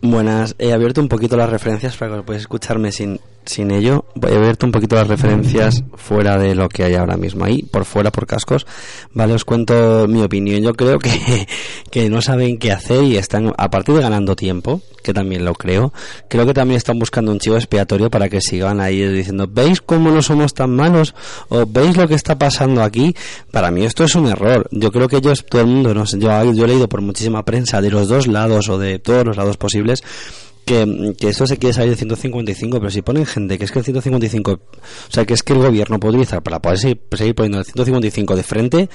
Buenas, 0.00 0.54
he 0.58 0.72
abierto 0.72 1.00
un 1.00 1.08
poquito 1.08 1.36
las 1.36 1.50
referencias 1.50 1.96
para 1.96 2.16
que 2.16 2.22
podáis 2.22 2.42
escucharme 2.42 2.92
sin, 2.92 3.18
sin 3.44 3.72
ello. 3.72 4.04
Voy 4.14 4.32
a 4.32 4.36
abierto 4.36 4.64
un 4.64 4.72
poquito 4.72 4.94
las 4.94 5.08
referencias 5.08 5.82
fuera 5.96 6.38
de 6.38 6.54
lo 6.54 6.68
que 6.68 6.84
hay 6.84 6.94
ahora 6.94 7.16
mismo 7.16 7.44
ahí, 7.44 7.62
por 7.62 7.84
fuera, 7.84 8.12
por 8.12 8.26
cascos. 8.26 8.64
Vale, 9.12 9.34
os 9.34 9.44
cuento 9.44 10.06
mi 10.06 10.22
opinión. 10.22 10.62
Yo 10.62 10.74
creo 10.74 11.00
que, 11.00 11.48
que 11.90 12.08
no 12.10 12.22
saben 12.22 12.58
qué 12.58 12.70
hacer 12.70 13.02
y 13.02 13.16
están, 13.16 13.52
a 13.56 13.70
partir 13.70 13.96
de 13.96 14.02
ganando 14.02 14.36
tiempo, 14.36 14.82
que 15.02 15.14
también 15.14 15.44
lo 15.44 15.54
creo, 15.54 15.92
creo 16.28 16.44
que 16.46 16.54
también 16.54 16.76
están 16.76 16.98
buscando 16.98 17.32
un 17.32 17.38
chivo 17.38 17.56
expiatorio 17.56 18.10
para 18.10 18.28
que 18.28 18.40
sigan 18.40 18.80
ahí 18.80 19.02
diciendo, 19.08 19.48
¿veis 19.50 19.80
cómo 19.80 20.10
no 20.10 20.20
somos 20.22 20.52
tan 20.54 20.70
malos? 20.70 21.14
¿O 21.48 21.64
veis 21.66 21.96
lo 21.96 22.06
que 22.06 22.14
está 22.14 22.38
pasando 22.38 22.82
aquí? 22.82 23.14
Para 23.50 23.70
mí 23.70 23.84
esto 23.84 24.04
es 24.04 24.14
un 24.14 24.26
error. 24.26 24.68
Yo 24.70 24.92
creo 24.92 25.08
que 25.08 25.16
ellos, 25.16 25.46
todo 25.48 25.62
el 25.62 25.68
mundo, 25.68 25.94
no 25.94 26.06
sé, 26.06 26.18
yo, 26.18 26.52
yo 26.52 26.64
he 26.64 26.68
leído 26.68 26.88
por 26.88 27.00
muchísima 27.00 27.42
prensa 27.44 27.80
de 27.80 27.90
los 27.90 28.08
dos 28.08 28.26
lados 28.26 28.68
o 28.68 28.78
de 28.78 28.98
todos 28.98 29.24
los 29.24 29.36
lados 29.36 29.56
posibles 29.56 29.87
que, 30.64 31.14
que 31.18 31.28
esto 31.28 31.46
se 31.46 31.56
quiere 31.56 31.72
salir 31.72 31.90
de 31.90 31.96
155, 31.96 32.78
pero 32.78 32.90
si 32.90 33.02
ponen 33.02 33.24
gente 33.26 33.58
que 33.58 33.64
es 33.64 33.72
que 33.72 33.78
el 33.78 33.84
155, 33.84 34.52
o 34.52 34.60
sea, 35.10 35.24
que 35.24 35.34
es 35.34 35.42
que 35.42 35.54
el 35.54 35.60
gobierno 35.60 35.98
puede 35.98 36.16
utilizar 36.16 36.42
para 36.42 36.60
poder 36.60 36.78
seguir, 36.78 37.34
poniendo 37.34 37.58
el 37.58 37.64
155 37.64 38.36
de 38.36 38.42
frente, 38.42 38.88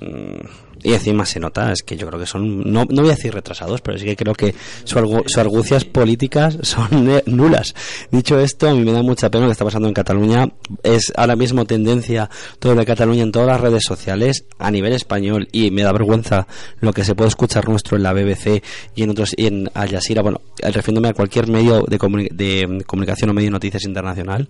mm, 0.00 0.65
y 0.82 0.92
encima 0.92 1.24
se 1.26 1.40
nota, 1.40 1.72
es 1.72 1.82
que 1.82 1.96
yo 1.96 2.06
creo 2.06 2.20
que 2.20 2.26
son, 2.26 2.70
no, 2.70 2.84
no 2.84 3.02
voy 3.02 3.10
a 3.10 3.14
decir 3.14 3.32
retrasados, 3.34 3.80
pero 3.80 3.98
sí 3.98 4.04
que 4.04 4.16
creo 4.16 4.34
que 4.34 4.54
sus 4.84 5.00
su 5.26 5.40
argucias 5.40 5.84
políticas 5.84 6.58
son 6.62 7.10
nulas. 7.26 7.74
Dicho 8.10 8.38
esto, 8.38 8.68
a 8.68 8.74
mí 8.74 8.84
me 8.84 8.92
da 8.92 9.02
mucha 9.02 9.30
pena 9.30 9.44
lo 9.44 9.48
que 9.48 9.52
está 9.52 9.64
pasando 9.64 9.88
en 9.88 9.94
Cataluña. 9.94 10.48
Es 10.82 11.12
ahora 11.16 11.34
mismo 11.34 11.64
tendencia 11.64 12.30
todo 12.58 12.74
de 12.74 12.84
Cataluña 12.84 13.22
en 13.22 13.32
todas 13.32 13.48
las 13.48 13.60
redes 13.60 13.84
sociales 13.84 14.44
a 14.58 14.70
nivel 14.70 14.92
español 14.92 15.48
y 15.50 15.70
me 15.70 15.82
da 15.82 15.92
vergüenza 15.92 16.46
lo 16.80 16.92
que 16.92 17.04
se 17.04 17.14
puede 17.14 17.28
escuchar 17.28 17.68
nuestro 17.68 17.96
en 17.96 18.02
la 18.02 18.12
BBC 18.12 18.62
y 18.94 19.02
en 19.02 19.10
otros, 19.10 19.34
y 19.36 19.46
en 19.46 19.70
Al 19.74 19.90
Jazeera, 19.90 20.22
bueno, 20.22 20.40
refiriéndome 20.62 21.08
a 21.08 21.14
cualquier 21.14 21.48
medio 21.48 21.84
de, 21.88 21.98
de 22.32 22.84
comunicación 22.86 23.30
o 23.30 23.32
medio 23.32 23.46
de 23.46 23.52
noticias 23.52 23.84
internacional, 23.84 24.48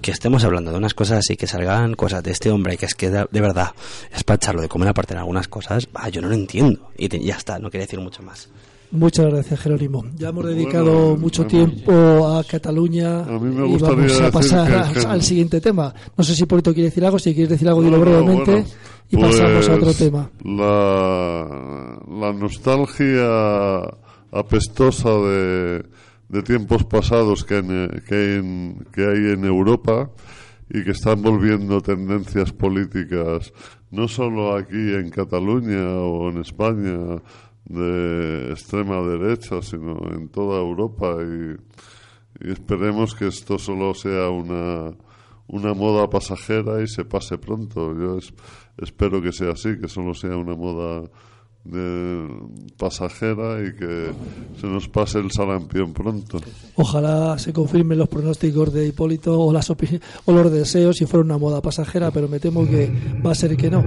que 0.00 0.10
estemos 0.10 0.44
hablando 0.44 0.70
de 0.70 0.78
unas 0.78 0.94
cosas 0.94 1.18
así, 1.18 1.36
que 1.36 1.46
salgan 1.46 1.94
cosas 1.94 2.22
de 2.22 2.30
este 2.30 2.50
hombre, 2.50 2.76
que 2.76 2.86
es 2.86 2.94
que 2.94 3.10
de, 3.10 3.26
verdad 3.40 3.72
es 4.14 4.24
para 4.24 4.36
echarlo 4.36 4.62
de 4.62 4.68
comer 4.68 4.88
aparte 4.88 5.14
en 5.14 5.18
algunas 5.18 5.48
cosas 5.48 5.55
yo 6.12 6.22
no 6.22 6.28
lo 6.28 6.34
entiendo. 6.34 6.90
Y 6.96 7.08
ya 7.24 7.36
está, 7.36 7.58
no 7.58 7.70
quería 7.70 7.86
decir 7.86 8.00
mucho 8.00 8.22
más. 8.22 8.48
Muchas 8.90 9.26
gracias, 9.26 9.60
Jerónimo. 9.60 10.04
Ya 10.16 10.28
hemos 10.28 10.46
dedicado 10.46 11.16
mucho 11.16 11.44
tiempo 11.46 12.28
a 12.28 12.44
Cataluña 12.44 13.22
y 13.22 13.78
vamos 13.78 14.20
a 14.20 14.30
pasar 14.30 14.92
al 15.06 15.22
siguiente 15.22 15.60
tema. 15.60 15.92
No 16.16 16.24
sé 16.24 16.34
si 16.34 16.46
Polito 16.46 16.72
quiere 16.72 16.90
decir 16.90 17.04
algo, 17.04 17.18
si 17.18 17.34
quieres 17.34 17.50
decir 17.50 17.68
algo, 17.68 17.82
dilo 17.82 18.00
brevemente 18.00 18.64
y 19.10 19.16
pasamos 19.16 19.68
a 19.68 19.74
otro 19.74 19.86
pues 19.86 19.98
tema. 19.98 20.30
La, 20.44 21.98
la 22.08 22.32
nostalgia 22.32 23.80
apestosa 24.30 25.10
de, 25.10 25.84
de 26.28 26.42
tiempos 26.42 26.84
pasados 26.84 27.44
que, 27.44 27.62
que, 28.08 28.74
que 28.92 29.00
hay 29.02 29.32
en 29.32 29.44
Europa 29.44 30.10
y 30.68 30.84
que 30.84 30.90
están 30.92 31.22
volviendo 31.22 31.80
tendencias 31.80 32.52
políticas 32.52 33.52
no 33.96 34.08
solo 34.08 34.54
aquí 34.54 34.94
en 34.94 35.08
Cataluña 35.08 36.00
o 36.00 36.28
en 36.28 36.42
España 36.42 37.22
de 37.64 38.50
extrema 38.50 39.00
derecha, 39.00 39.62
sino 39.62 39.96
en 40.12 40.28
toda 40.28 40.60
Europa 40.60 41.16
y, 41.22 41.56
esperemos 42.38 43.14
que 43.14 43.28
esto 43.28 43.58
solo 43.58 43.94
sea 43.94 44.28
una, 44.28 44.94
una 45.46 45.72
moda 45.72 46.10
pasajera 46.10 46.82
y 46.82 46.86
se 46.86 47.06
pase 47.06 47.38
pronto. 47.38 47.98
Yo 47.98 48.18
espero 48.76 49.22
que 49.22 49.32
sea 49.32 49.52
así, 49.52 49.80
que 49.80 49.88
solo 49.88 50.12
sea 50.12 50.36
una 50.36 50.54
moda 50.54 51.08
de 51.70 52.28
pasajera 52.76 53.60
y 53.60 53.74
que 53.74 54.10
se 54.60 54.66
nos 54.66 54.88
pase 54.88 55.18
el 55.18 55.30
sarampión 55.30 55.92
pronto. 55.92 56.38
Ojalá 56.76 57.38
se 57.38 57.52
confirmen 57.52 57.98
los 57.98 58.08
pronósticos 58.08 58.72
de 58.72 58.86
Hipólito 58.86 59.40
o, 59.40 59.52
las 59.52 59.70
o 59.70 60.32
los 60.32 60.52
deseos 60.52 60.96
si 60.96 61.06
fuera 61.06 61.24
una 61.24 61.38
moda 61.38 61.60
pasajera, 61.60 62.10
pero 62.10 62.28
me 62.28 62.40
temo 62.40 62.66
que 62.66 62.90
va 63.24 63.32
a 63.32 63.34
ser 63.34 63.56
que 63.56 63.70
no. 63.70 63.84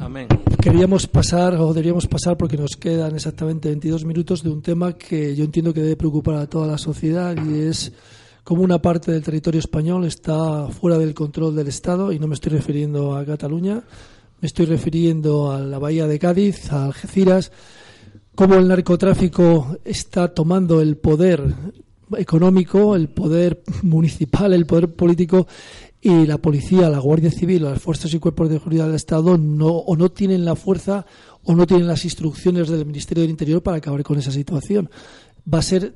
Amén. 0.00 0.28
Queríamos 0.60 1.06
pasar, 1.06 1.54
o 1.54 1.72
deberíamos 1.72 2.06
pasar, 2.06 2.36
porque 2.36 2.56
nos 2.56 2.76
quedan 2.76 3.14
exactamente 3.14 3.68
22 3.68 4.04
minutos, 4.04 4.42
de 4.42 4.50
un 4.50 4.62
tema 4.62 4.94
que 4.94 5.34
yo 5.36 5.44
entiendo 5.44 5.72
que 5.72 5.80
debe 5.80 5.96
preocupar 5.96 6.36
a 6.36 6.46
toda 6.46 6.66
la 6.66 6.78
sociedad 6.78 7.36
y 7.36 7.60
es 7.68 7.92
cómo 8.42 8.62
una 8.62 8.80
parte 8.80 9.12
del 9.12 9.22
territorio 9.22 9.60
español 9.60 10.04
está 10.04 10.68
fuera 10.68 10.98
del 10.98 11.14
control 11.14 11.54
del 11.54 11.68
Estado, 11.68 12.12
y 12.12 12.18
no 12.18 12.26
me 12.26 12.34
estoy 12.34 12.52
refiriendo 12.52 13.16
a 13.16 13.24
Cataluña, 13.24 13.82
me 14.40 14.46
estoy 14.46 14.66
refiriendo 14.66 15.50
a 15.50 15.60
la 15.60 15.78
bahía 15.78 16.06
de 16.06 16.18
Cádiz, 16.18 16.72
a 16.72 16.84
Algeciras, 16.84 17.52
cómo 18.34 18.56
el 18.56 18.68
narcotráfico 18.68 19.78
está 19.84 20.34
tomando 20.34 20.80
el 20.80 20.98
poder 20.98 21.54
económico, 22.16 22.94
el 22.94 23.08
poder 23.08 23.62
municipal, 23.82 24.52
el 24.52 24.66
poder 24.66 24.94
político 24.94 25.46
y 26.00 26.26
la 26.26 26.38
policía, 26.38 26.90
la 26.90 26.98
Guardia 26.98 27.30
Civil 27.30 27.64
las 27.64 27.82
fuerzas 27.82 28.12
y 28.14 28.18
cuerpos 28.18 28.48
de 28.48 28.58
seguridad 28.58 28.86
del 28.86 28.94
Estado 28.94 29.38
no, 29.38 29.68
o 29.68 29.96
no 29.96 30.10
tienen 30.10 30.44
la 30.44 30.54
fuerza 30.54 31.06
o 31.42 31.54
no 31.54 31.66
tienen 31.66 31.86
las 31.86 32.04
instrucciones 32.04 32.68
del 32.68 32.86
Ministerio 32.86 33.22
del 33.22 33.30
Interior 33.30 33.62
para 33.62 33.78
acabar 33.78 34.02
con 34.02 34.18
esa 34.18 34.30
situación. 34.30 34.90
Va 35.52 35.60
a 35.60 35.62
ser 35.62 35.94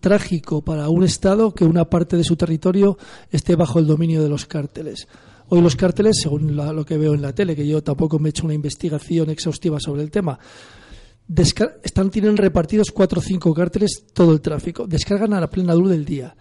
trágico 0.00 0.62
para 0.62 0.88
un 0.88 1.04
Estado 1.04 1.52
que 1.52 1.64
una 1.64 1.90
parte 1.90 2.16
de 2.16 2.24
su 2.24 2.36
territorio 2.36 2.96
esté 3.30 3.56
bajo 3.56 3.78
el 3.78 3.86
dominio 3.86 4.22
de 4.22 4.28
los 4.28 4.46
cárteles. 4.46 5.08
Hoy 5.48 5.60
los 5.60 5.76
cárteles, 5.76 6.16
según 6.22 6.56
lo 6.56 6.84
que 6.84 6.96
veo 6.96 7.14
en 7.14 7.22
la 7.22 7.34
tele, 7.34 7.54
que 7.56 7.66
yo 7.66 7.82
tampoco 7.82 8.18
me 8.18 8.28
he 8.28 8.30
hecho 8.30 8.44
una 8.44 8.54
investigación 8.54 9.30
exhaustiva 9.30 9.78
sobre 9.80 10.02
el 10.02 10.10
tema, 10.10 10.38
están, 11.82 12.10
tienen 12.10 12.36
repartidos 12.36 12.90
cuatro 12.90 13.20
o 13.20 13.22
cinco 13.22 13.54
cárteles 13.54 14.04
todo 14.12 14.32
el 14.32 14.40
tráfico. 14.40 14.86
Descargan 14.86 15.32
a 15.34 15.40
la 15.40 15.50
plena 15.50 15.74
luz 15.74 15.90
del 15.90 16.04
día. 16.04 16.36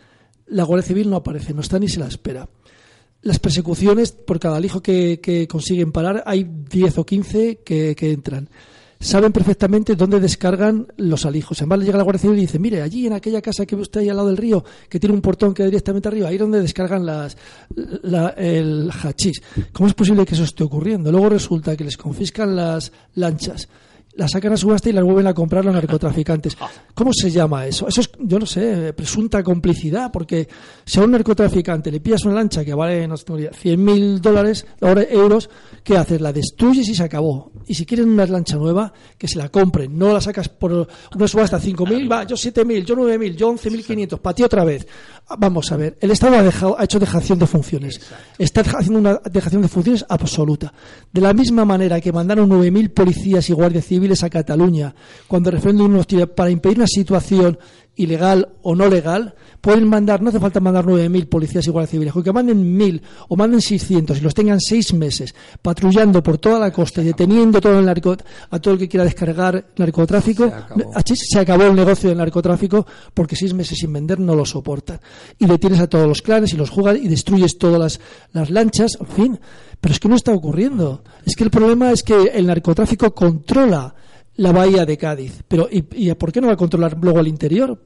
La 0.47 0.64
Guardia 0.64 0.88
Civil 0.88 1.10
no 1.10 1.18
aparece, 1.18 1.54
no 1.54 1.62
está 1.62 1.80
ni 1.80 1.88
se 1.88 1.99
la 1.99 2.08
espera. 2.08 2.49
Las 3.22 3.39
persecuciones, 3.39 4.12
por 4.12 4.39
cada 4.39 4.58
alijo 4.58 4.82
que, 4.82 5.47
consiguen 5.49 5.91
parar, 5.91 6.24
hay 6.26 6.43
10 6.43 6.97
o 6.97 7.06
15 7.06 7.60
que, 7.64 7.95
entran. 7.99 8.49
Saben 9.02 9.32
perfectamente 9.32 9.95
dónde 9.95 10.20
descargan 10.20 10.86
los 10.97 11.26
alijos. 11.26 11.60
Además, 11.60 11.80
llega 11.80 11.97
la 11.97 12.04
Guardia 12.04 12.32
y 12.32 12.36
dice, 12.36 12.60
mire, 12.60 12.84
allí 12.84 13.08
en 13.08 13.14
aquella 13.14 13.41
casa 13.41 13.66
que 13.66 13.76
ve 13.76 13.82
usted 13.82 14.02
ahí 14.02 14.10
al 14.10 14.16
lado 14.16 14.28
del 14.28 14.38
río, 14.38 14.64
que 14.88 14.99
tiene 14.99 15.16
un 15.16 15.22
portón 15.22 15.56
que 15.56 15.64
va 15.64 15.66
directamente 15.66 16.08
arriba, 16.08 16.30
ahí 16.30 16.36
es 16.36 16.39
donde 16.39 16.62
descargan 16.62 17.04
las, 17.04 17.36
el 18.38 18.91
hachís. 18.91 19.41
¿Cómo 19.74 19.88
es 19.88 19.95
posible 19.95 20.24
que 20.24 20.36
eso 20.36 20.43
esté 20.43 20.64
ocurriendo? 20.64 21.12
Luego 21.12 21.30
resulta 21.30 21.76
que 21.76 21.84
les 21.84 21.97
confiscan 21.97 22.56
las 22.56 22.91
lanchas 23.16 23.68
la 24.22 24.28
sacan 24.28 24.53
a 24.53 24.57
subasta 24.57 24.88
y 24.88 24.93
las 24.93 25.03
vuelven 25.03 25.26
a 25.26 25.34
comprar 25.34 25.65
los 25.65 25.74
narcotraficantes. 25.74 26.55
¿Cómo 26.93 27.11
se 27.11 27.32
llama 27.32 27.65
eso? 27.65 27.88
Eso 27.88 28.01
es, 28.01 28.11
yo 28.19 28.38
no 28.38 28.45
sé, 28.45 28.93
presunta 28.93 29.41
complicidad, 29.41 30.11
porque 30.11 30.47
si 30.86 30.99
a 30.99 31.03
un 31.03 31.09
narcotraficante 31.09 31.89
le 31.89 32.01
pillas 32.01 32.24
una 32.26 32.36
lancha 32.36 32.63
que 32.63 32.76
vale, 32.76 33.07
no 33.07 33.17
sé, 33.17 33.26
100 33.51 33.84
mil 33.84 34.22
dólares, 34.22 34.67
euros, 34.80 35.49
¿qué 35.84 35.97
haces? 35.97 36.22
La 36.22 36.32
destruyes 36.32 36.88
y 36.88 36.93
se 36.93 37.03
acabó. 37.03 37.51
Y 37.65 37.74
si 37.74 37.84
quieren 37.84 38.09
una 38.09 38.28
lancha 38.28 38.57
nueva, 38.57 38.93
que 39.17 39.28
se 39.28 39.39
la 39.39 39.49
compren. 39.49 39.97
No 39.97 40.13
la 40.13 40.22
sacas 40.22 40.49
por 40.49 40.88
una 41.15 41.28
subasta 41.28 41.59
5 41.59 41.84
mil, 41.88 42.11
va, 42.11 42.24
yo 42.24 42.38
7 42.38 42.63
mil, 42.63 42.86
yo 42.86 42.95
9 42.95 43.17
mil, 43.17 43.36
yo 43.36 43.49
11 43.49 43.72
mil 43.72 43.84
500, 43.84 44.19
para 44.19 44.36
ti 44.36 44.43
otra 44.43 44.63
vez. 44.63 44.86
Vamos 45.38 45.72
a 45.72 45.78
ver, 45.78 45.97
el 46.01 46.11
Estado 46.11 46.36
ha, 46.36 46.43
dejado, 46.43 46.78
ha 46.78 46.84
hecho 46.84 46.99
dejación 46.99 47.39
de 47.39 47.47
funciones. 47.47 48.01
Está 48.38 48.61
haciendo 48.61 48.99
una 48.99 49.22
dejación 49.32 49.61
de 49.61 49.69
funciones 49.69 50.05
absoluta. 50.09 50.74
De 51.11 51.22
la 51.22 51.34
misma 51.34 51.63
manera 51.63 52.01
que 52.01 52.11
mandaron 52.11 52.49
9.000 52.49 52.93
policías 52.93 53.49
y 53.49 53.53
guardias 53.53 53.86
civiles 53.86 54.24
a 54.24 54.30
Cataluña 54.30 54.93
cuando 55.28 55.49
referéndum 55.49 55.93
unos 55.93 56.07
para 56.36 56.49
impedir 56.49 56.80
una 56.80 56.88
situación 56.88 57.57
ilegal 57.96 58.50
o 58.62 58.76
no 58.76 58.88
legal, 58.88 59.36
pueden 59.60 59.88
mandar, 59.88 60.22
no 60.22 60.30
hace 60.30 60.39
falta 60.39 60.60
mandar 60.60 60.86
9.000 60.86 61.28
policías 61.28 61.68
y 61.68 61.70
guardias 61.70 61.92
civiles, 61.92 62.14
que 62.24 62.32
manden 62.32 62.78
1.000 62.78 63.02
o 63.30 63.36
manden 63.36 63.62
600 63.62 64.18
y 64.18 64.22
los 64.22 64.34
tengan 64.34 64.60
seis 64.60 64.94
meses 64.94 65.36
patrullando 65.62 66.24
por 66.24 66.38
toda 66.38 66.60
la 66.60 66.72
costa 66.72 67.02
y 67.02 67.06
deteniendo 67.06 67.62
todo 67.62 67.80
el 67.80 67.86
narco, 67.86 68.16
a 68.50 68.60
todo 68.60 68.74
el 68.74 68.80
que 68.80 68.88
quiera 68.88 69.04
descargar 69.04 69.66
narcotráfico, 69.78 70.52
se 71.04 71.39
acabó. 71.39 71.64
el 71.64 71.76
negocio 71.76 72.10
del 72.10 72.18
narcotráfico 72.18 72.86
porque 73.14 73.36
seis 73.36 73.54
meses 73.54 73.78
sin 73.78 73.94
vender 73.94 74.20
no 74.20 74.36
lo 74.36 74.46
soportan. 74.46 75.00
Y 75.38 75.46
detienes 75.46 75.80
a 75.80 75.88
todos 75.88 76.08
los 76.08 76.22
clanes 76.22 76.54
y 76.54 76.58
los 76.58 76.70
juegas 76.70 76.98
y 76.98 77.08
destruyes 77.08 77.58
todas 77.58 77.80
las, 77.80 78.00
las 78.34 78.50
lanchas, 78.50 78.98
en 79.00 79.08
fin. 79.08 79.39
Pero 79.80 79.94
es 79.94 80.00
que 80.00 80.10
no 80.10 80.16
está 80.16 80.32
ocurriendo. 80.32 81.04
Es 81.26 81.36
que 81.36 81.44
el 81.44 81.52
problema 81.52 81.92
es 81.92 82.04
que 82.04 82.32
el 82.34 82.48
narcotráfico 82.48 83.14
controla 83.14 83.96
la 84.38 84.51
bahía 84.51 84.86
de 84.86 84.97
Cádiz. 84.97 85.43
Pero 85.47 85.67
¿y, 85.69 85.82
por 86.13 86.32
qué 86.32 86.41
no 86.41 86.47
va 86.47 86.53
a 86.53 86.57
controlar 86.57 86.97
luego 86.99 87.19
el 87.19 87.27
interior? 87.27 87.77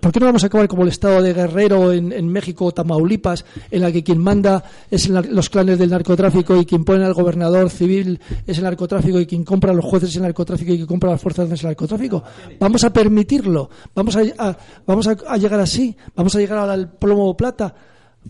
¿Por 0.00 0.12
qué 0.12 0.20
no 0.20 0.26
vamos 0.26 0.42
a 0.42 0.46
acabar 0.46 0.66
como 0.66 0.82
el 0.82 0.88
estado 0.88 1.22
de 1.22 1.34
Guerrero 1.34 1.92
en, 1.92 2.28
México 2.28 2.64
o 2.64 2.72
Tamaulipas, 2.72 3.44
en 3.70 3.82
la 3.82 3.92
que 3.92 4.02
quien 4.02 4.18
manda 4.18 4.64
es 4.90 5.08
los 5.08 5.50
clanes 5.50 5.78
del 5.78 5.90
narcotráfico 5.90 6.56
y 6.56 6.64
quien 6.64 6.84
pone 6.84 7.04
al 7.04 7.14
gobernador 7.14 7.70
civil 7.70 8.18
es 8.46 8.58
el 8.58 8.64
narcotráfico 8.64 9.20
y 9.20 9.26
quien 9.26 9.44
compra 9.44 9.72
a 9.72 9.74
los 9.74 9.84
jueces 9.84 10.10
es 10.10 10.16
el 10.16 10.22
narcotráfico 10.22 10.72
y 10.72 10.76
quien 10.76 10.86
compra 10.86 11.10
a 11.10 11.12
las 11.12 11.20
fuerzas 11.20 11.50
es 11.50 11.60
el 11.60 11.66
narcotráfico? 11.68 12.22
¿Vamos 12.58 12.82
a 12.84 12.92
permitirlo? 12.92 13.68
¿Vamos 13.94 14.16
a, 14.16 14.56
vamos 14.86 15.06
a, 15.06 15.36
llegar 15.36 15.60
así? 15.60 15.96
¿Vamos 16.14 16.34
a 16.34 16.38
llegar 16.38 16.58
al 16.68 16.90
plomo 16.92 17.36
plata? 17.36 17.74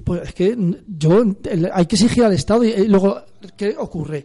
Pues 0.05 0.23
es 0.23 0.35
que 0.35 0.57
yo 0.87 1.25
hay 1.73 1.87
que 1.87 1.97
exigir 1.97 2.25
al 2.25 2.33
Estado 2.33 2.65
y 2.65 2.87
luego 2.87 3.23
¿qué 3.57 3.75
ocurre? 3.77 4.25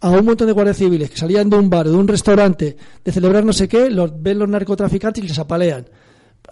A 0.00 0.10
un 0.10 0.24
montón 0.24 0.46
de 0.46 0.52
guardias 0.52 0.78
civiles 0.78 1.10
que 1.10 1.16
salían 1.16 1.50
de 1.50 1.56
un 1.56 1.68
bar 1.68 1.86
o 1.86 1.90
de 1.90 1.96
un 1.96 2.08
restaurante 2.08 2.76
de 3.04 3.12
celebrar 3.12 3.44
no 3.44 3.52
sé 3.52 3.68
qué, 3.68 3.90
los 3.90 4.10
ven 4.20 4.38
los 4.38 4.48
narcotraficantes 4.48 5.24
y 5.24 5.28
les 5.28 5.38
apalean. 5.38 5.86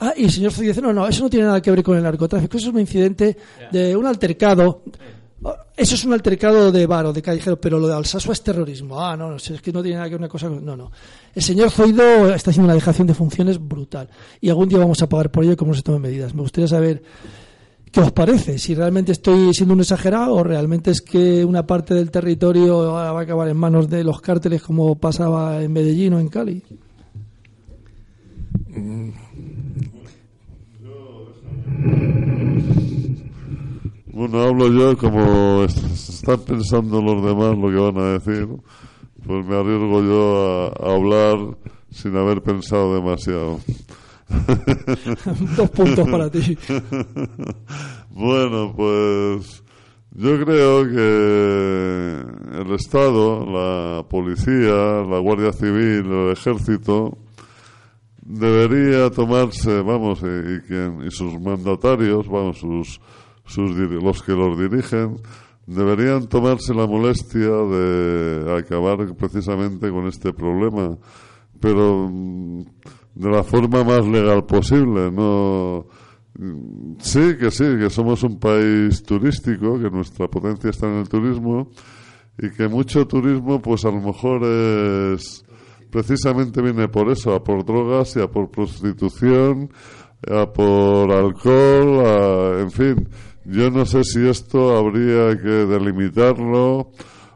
Ah, 0.01 0.13
y 0.17 0.25
el 0.25 0.31
señor 0.31 0.53
Zoy 0.53 0.67
dice, 0.67 0.81
no, 0.81 0.93
no, 0.93 1.09
eso 1.09 1.25
no 1.25 1.31
tiene 1.31 1.47
nada 1.47 1.61
que 1.61 1.71
ver 1.71 1.83
con 1.83 1.97
el 1.97 2.03
narcotráfico, 2.03 2.57
eso 2.57 2.69
es 2.69 2.75
un 2.75 2.81
incidente 2.81 3.37
de 3.73 3.97
un 3.97 4.07
altercado. 4.07 4.83
Eso 5.77 5.95
es 5.95 6.05
un 6.05 6.13
altercado 6.13 6.73
de 6.73 6.85
bar 6.87 7.07
o 7.07 7.13
de 7.13 7.23
callejero, 7.23 7.61
pero 7.61 7.79
lo 7.79 7.87
de 7.87 7.95
Alsaso 7.95 8.33
es 8.33 8.43
terrorismo. 8.43 9.01
Ah, 9.01 9.17
no, 9.17 9.31
no, 9.31 9.37
es 9.37 9.63
que 9.63 9.73
no 9.73 9.83
tiene 9.83 9.97
nada 9.97 10.09
que 10.09 10.17
ver 10.17 10.21
una 10.21 10.29
cosa 10.29 10.49
No, 10.49 10.77
no. 10.77 10.91
El 11.33 11.43
señor 11.43 11.71
Zoido 11.71 12.35
está 12.35 12.51
haciendo 12.51 12.67
una 12.67 12.75
dejación 12.75 13.07
de 13.07 13.15
funciones 13.15 13.59
brutal. 13.61 14.09
Y 14.41 14.49
algún 14.49 14.69
día 14.69 14.79
vamos 14.79 15.01
a 15.01 15.09
pagar 15.09 15.31
por 15.31 15.45
ello 15.45 15.53
y 15.53 15.57
cómo 15.57 15.75
se 15.75 15.83
toman 15.83 16.03
medidas. 16.03 16.35
Me 16.35 16.43
gustaría 16.43 16.67
saber 16.67 17.03
¿Qué 17.93 18.01
os 18.01 18.12
parece? 18.12 18.59
Si 18.59 18.74
realmente 18.74 19.12
estoy 19.12 19.53
siendo 19.55 19.74
un 19.74 19.80
exagerado 19.80 20.34
o 20.34 20.45
realmente 20.45 20.91
es 20.91 21.01
que 21.01 21.45
una 21.45 21.66
parte 21.66 21.95
del 21.95 22.11
territorio 22.11 22.93
va 22.93 23.11
a 23.11 23.20
acabar 23.20 23.49
en 23.49 23.57
manos 23.57 23.89
de 23.89 24.05
los 24.05 24.20
cárteles 24.20 24.62
como 24.62 24.97
pasaba 24.97 25.62
en 25.62 25.72
Medellín 25.72 26.12
o 26.14 26.20
en 26.20 26.28
Cali. 26.28 26.62
Bueno, 34.12 34.43
hablo 34.43 34.68
yo 34.72 34.99
como 34.99 35.62
están 35.64 36.41
pensando 36.41 37.01
los 37.01 37.24
demás 37.24 37.57
lo 37.57 37.70
que 37.70 37.76
van 37.76 37.99
a 37.99 38.18
decir, 38.18 38.49
pues 39.24 39.47
me 39.47 39.55
arriesgo 39.55 40.03
yo 40.03 40.72
a 40.84 40.95
hablar 40.95 41.57
sin 41.91 42.16
haber 42.16 42.43
pensado 42.43 42.95
demasiado. 42.95 43.61
Dos 45.57 45.70
puntos 45.70 46.09
para 46.09 46.31
ti. 46.31 46.57
bueno, 48.11 48.72
pues 48.76 49.62
yo 50.12 50.45
creo 50.45 50.85
que 50.89 52.61
el 52.61 52.72
Estado, 52.74 53.47
la 53.47 54.03
policía, 54.09 55.05
la 55.09 55.18
Guardia 55.18 55.53
Civil, 55.53 56.11
el 56.11 56.33
Ejército, 56.33 57.16
debería 58.22 59.11
tomarse, 59.11 59.81
vamos, 59.81 60.20
y, 60.20 60.61
quien, 60.66 61.05
y 61.07 61.11
sus 61.11 61.41
mandatarios, 61.41 62.29
vamos, 62.29 62.59
sus, 62.59 63.01
sus, 63.47 63.70
los 63.76 64.22
que 64.22 64.33
los 64.33 64.59
dirigen, 64.59 65.20
deberían 65.66 66.26
tomarse 66.26 66.74
la 66.74 66.87
molestia 66.87 67.49
de 67.49 68.59
acabar 68.59 69.14
precisamente 69.14 69.91
con 69.91 70.07
este 70.07 70.33
problema. 70.33 70.97
Pero 71.61 72.11
de 73.19 73.31
la 73.31 73.43
forma 73.43 73.83
más 73.83 74.07
legal 74.07 74.45
posible. 74.47 75.11
No, 75.11 75.87
sí, 77.01 77.37
que 77.39 77.51
sí, 77.51 77.64
que 77.79 77.91
somos 77.91 78.23
un 78.23 78.39
país 78.39 79.03
turístico, 79.03 79.79
que 79.81 79.91
nuestra 79.91 80.29
potencia 80.29 80.71
está 80.71 80.87
en 80.87 80.99
el 80.99 81.09
turismo 81.09 81.71
y 82.39 82.51
que 82.51 82.69
mucho 82.69 83.07
turismo, 83.09 83.61
pues 83.61 83.85
a 83.85 83.91
lo 83.91 84.01
mejor 84.01 84.45
es 84.45 85.45
precisamente 85.91 86.62
viene 86.62 86.87
por 86.89 87.11
eso, 87.11 87.35
a 87.35 87.43
por 87.43 87.64
drogas 87.64 88.14
y 88.16 88.21
a 88.21 88.29
por 88.29 88.51
prostitución, 88.51 89.71
a 90.31 90.53
por 90.53 91.11
alcohol, 91.11 92.61
en 92.61 92.71
fin. 92.71 93.09
Yo 93.45 93.71
no 93.71 93.85
sé 93.85 94.05
si 94.05 94.29
esto 94.29 94.77
habría 94.77 95.37
que 95.41 95.66
delimitarlo 95.66 96.93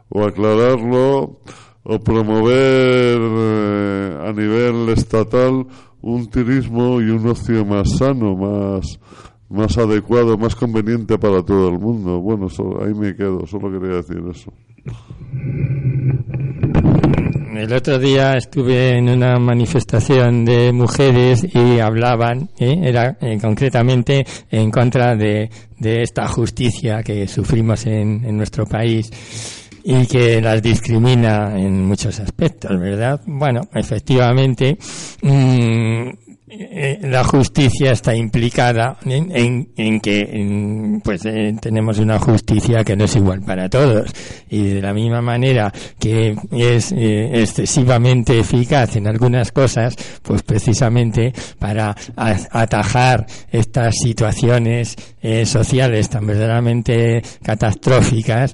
o 0.09 0.23
aclararlo 0.23 1.41
o 1.83 1.99
promover 1.99 3.19
eh, 3.19 4.17
a 4.27 4.31
nivel 4.31 4.89
estatal 4.89 5.65
un 6.01 6.29
turismo 6.29 7.01
y 7.01 7.09
un 7.09 7.27
ocio 7.27 7.65
más 7.65 7.97
sano, 7.97 8.35
más, 8.35 8.99
más 9.49 9.77
adecuado, 9.77 10.37
más 10.37 10.55
conveniente 10.55 11.17
para 11.17 11.43
todo 11.43 11.69
el 11.69 11.79
mundo. 11.79 12.19
Bueno, 12.19 12.47
ahí 12.81 12.93
me 12.93 13.15
quedo, 13.15 13.45
solo 13.47 13.71
quería 13.71 13.97
decir 13.97 14.21
eso. 14.29 14.51
El 17.55 17.71
otro 17.71 17.99
día 17.99 18.35
estuve 18.35 18.97
en 18.97 19.07
una 19.07 19.37
manifestación 19.39 20.43
de 20.43 20.73
mujeres 20.73 21.47
y 21.53 21.79
hablaban, 21.79 22.49
¿eh? 22.59 22.79
era 22.83 23.15
eh, 23.21 23.37
concretamente 23.39 24.25
en 24.49 24.71
contra 24.71 25.15
de, 25.15 25.49
de, 25.79 26.01
esta 26.01 26.27
justicia 26.27 27.03
que 27.03 27.27
sufrimos 27.27 27.85
en, 27.85 28.25
en 28.25 28.35
nuestro 28.35 28.65
país 28.65 29.62
y 29.83 30.05
que 30.07 30.41
las 30.41 30.61
discrimina 30.61 31.57
en 31.57 31.85
muchos 31.85 32.19
aspectos, 32.19 32.79
¿verdad? 32.79 33.21
Bueno, 33.25 33.67
efectivamente, 33.73 34.77
mmm, 35.21 36.09
eh, 36.55 36.99
la 37.01 37.23
justicia 37.23 37.91
está 37.91 38.15
implicada 38.15 38.97
en, 39.05 39.69
en, 39.75 39.99
que 39.99 40.99
pues 41.03 41.25
eh, 41.25 41.55
tenemos 41.59 41.97
una 41.99 42.19
justicia 42.19 42.83
que 42.83 42.95
no 42.95 43.05
es 43.05 43.15
igual 43.15 43.41
para 43.41 43.69
todos. 43.69 44.11
Y 44.49 44.69
de 44.69 44.81
la 44.81 44.93
misma 44.93 45.21
manera 45.21 45.71
que 45.99 46.35
es 46.51 46.91
eh, 46.91 47.41
excesivamente 47.41 48.39
eficaz 48.39 48.95
en 48.95 49.07
algunas 49.07 49.51
cosas 49.51 49.95
pues 50.21 50.43
precisamente 50.43 51.33
para 51.57 51.95
atajar 52.15 53.25
estas 53.51 53.95
situaciones 53.97 54.95
eh, 55.21 55.45
sociales 55.45 56.09
tan 56.09 56.27
verdaderamente 56.27 57.21
catastróficas, 57.41 58.53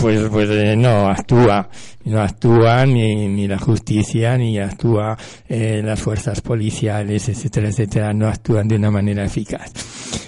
pues, 0.00 0.28
pues 0.30 0.48
eh, 0.50 0.76
no 0.76 1.08
actúa 1.08 1.68
no 2.04 2.20
actúa 2.20 2.86
ni, 2.86 3.28
ni 3.28 3.46
la 3.46 3.58
justicia 3.58 4.36
ni 4.36 4.58
actúa 4.58 5.16
eh, 5.48 5.82
las 5.84 6.00
fuerzas 6.00 6.40
policiales 6.40 7.28
etcétera 7.28 7.68
etcétera. 7.68 8.12
No 8.12 8.28
actúan 8.28 8.68
de 8.68 8.76
una 8.76 8.90
manera 8.90 9.24
eficaz. 9.24 9.72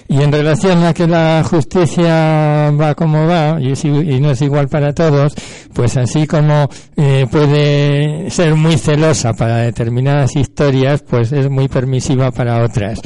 Y 0.07 0.21
en 0.21 0.31
relación 0.31 0.83
a 0.83 0.93
que 0.93 1.07
la 1.07 1.43
justicia 1.43 2.71
va 2.71 2.93
como 2.93 3.25
va 3.25 3.57
y, 3.59 3.71
y 3.87 4.19
no 4.19 4.31
es 4.31 4.41
igual 4.41 4.67
para 4.67 4.93
todos 4.93 5.33
pues 5.73 5.97
así 5.97 6.27
como 6.27 6.69
eh, 6.95 7.25
puede 7.31 8.29
ser 8.29 8.55
muy 8.55 8.77
celosa 8.77 9.33
para 9.33 9.57
determinadas 9.57 10.35
historias 10.35 11.01
pues 11.01 11.31
es 11.31 11.49
muy 11.49 11.67
permisiva 11.67 12.31
para 12.31 12.63
otras 12.63 12.99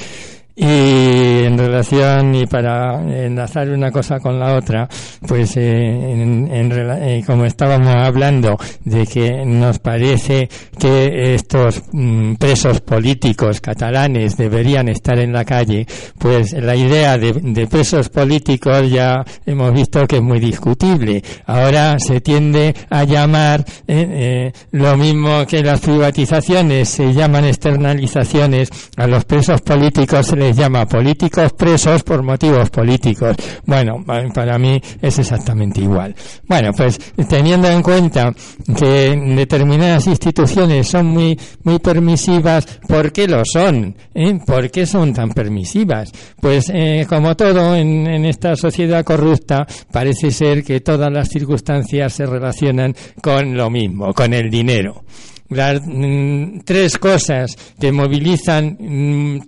y 0.59 1.43
en 1.45 1.55
relación, 1.55 2.33
y 2.33 2.47
para 2.47 2.99
enlazar 3.03 3.69
una 3.69 3.91
cosa 3.91 4.19
con 4.19 4.39
la 4.39 4.55
otra, 4.55 4.89
pues 5.27 5.55
eh, 5.55 5.61
en, 5.61 6.49
eh, 6.51 7.23
como 7.27 7.45
estábamos 7.45 7.93
hablando 7.95 8.57
de 8.83 9.05
que 9.05 9.45
nos 9.45 9.77
parece 9.77 10.49
que 10.79 11.35
estos 11.35 11.83
mm, 11.91 12.35
presos 12.35 12.81
políticos 12.81 13.61
catalanes 13.61 14.35
deberían 14.35 14.89
estar 14.89 15.19
en 15.19 15.31
la 15.31 15.45
calle, 15.45 15.85
pues 16.17 16.53
la 16.53 16.75
idea 16.75 17.19
de, 17.19 17.67
presos 17.67 18.09
políticos 18.09 18.89
ya 18.89 19.23
hemos 19.45 19.71
visto 19.73 20.07
que 20.07 20.17
es 20.17 20.23
muy 20.23 20.39
discutible. 20.39 21.21
Ahora 21.45 21.99
se 21.99 22.19
tiende 22.21 22.73
a 22.89 23.03
llamar 23.03 23.63
eh, 23.87 24.51
lo 24.71 24.97
mismo 24.97 25.45
que 25.45 25.61
las 25.61 25.81
privatizaciones 25.81 26.89
se 26.89 27.13
llaman 27.13 27.45
externalizaciones 27.45 28.69
a 28.95 29.05
los 29.05 29.23
presos 29.25 29.61
políticos 29.61 30.33
les 30.46 30.46
llama 30.53 30.85
políticos 30.85 31.53
presos 31.53 32.03
por 32.03 32.23
motivos 32.23 32.69
políticos. 32.69 33.35
Bueno, 33.65 34.03
para 34.33 34.57
mí 34.57 34.81
es 35.01 35.19
exactamente 35.19 35.81
igual. 35.81 36.15
Bueno, 36.47 36.71
pues 36.75 36.99
teniendo 37.27 37.67
en 37.69 37.81
cuenta 37.81 38.33
que 38.77 39.15
determinadas 39.35 40.07
instituciones 40.07 40.87
son 40.87 41.07
muy, 41.07 41.39
muy 41.63 41.79
permisivas, 41.79 42.79
¿por 42.87 43.11
qué 43.11 43.27
lo 43.27 43.43
son? 43.45 43.95
¿Eh? 44.13 44.39
¿Por 44.45 44.69
qué 44.71 44.85
son 44.85 45.13
tan 45.13 45.29
permisivas? 45.29 46.11
Pues 46.39 46.71
eh, 46.73 47.05
como 47.07 47.35
todo 47.35 47.75
en, 47.75 48.07
en 48.07 48.25
esta 48.25 48.55
sociedad 48.55 49.03
corrupta, 49.03 49.67
parece 49.91 50.31
ser 50.31 50.63
que 50.63 50.81
todas 50.81 51.11
las 51.11 51.29
circunstancias 51.29 52.13
se 52.13 52.25
relacionan 52.25 52.95
con 53.21 53.55
lo 53.55 53.69
mismo, 53.69 54.13
con 54.13 54.33
el 54.33 54.49
dinero 54.49 55.03
las 55.49 55.81
mm, 55.85 56.59
tres 56.65 56.97
cosas 56.97 57.55
que 57.79 57.91
movilizan 57.91 58.77
mm, 58.79 59.39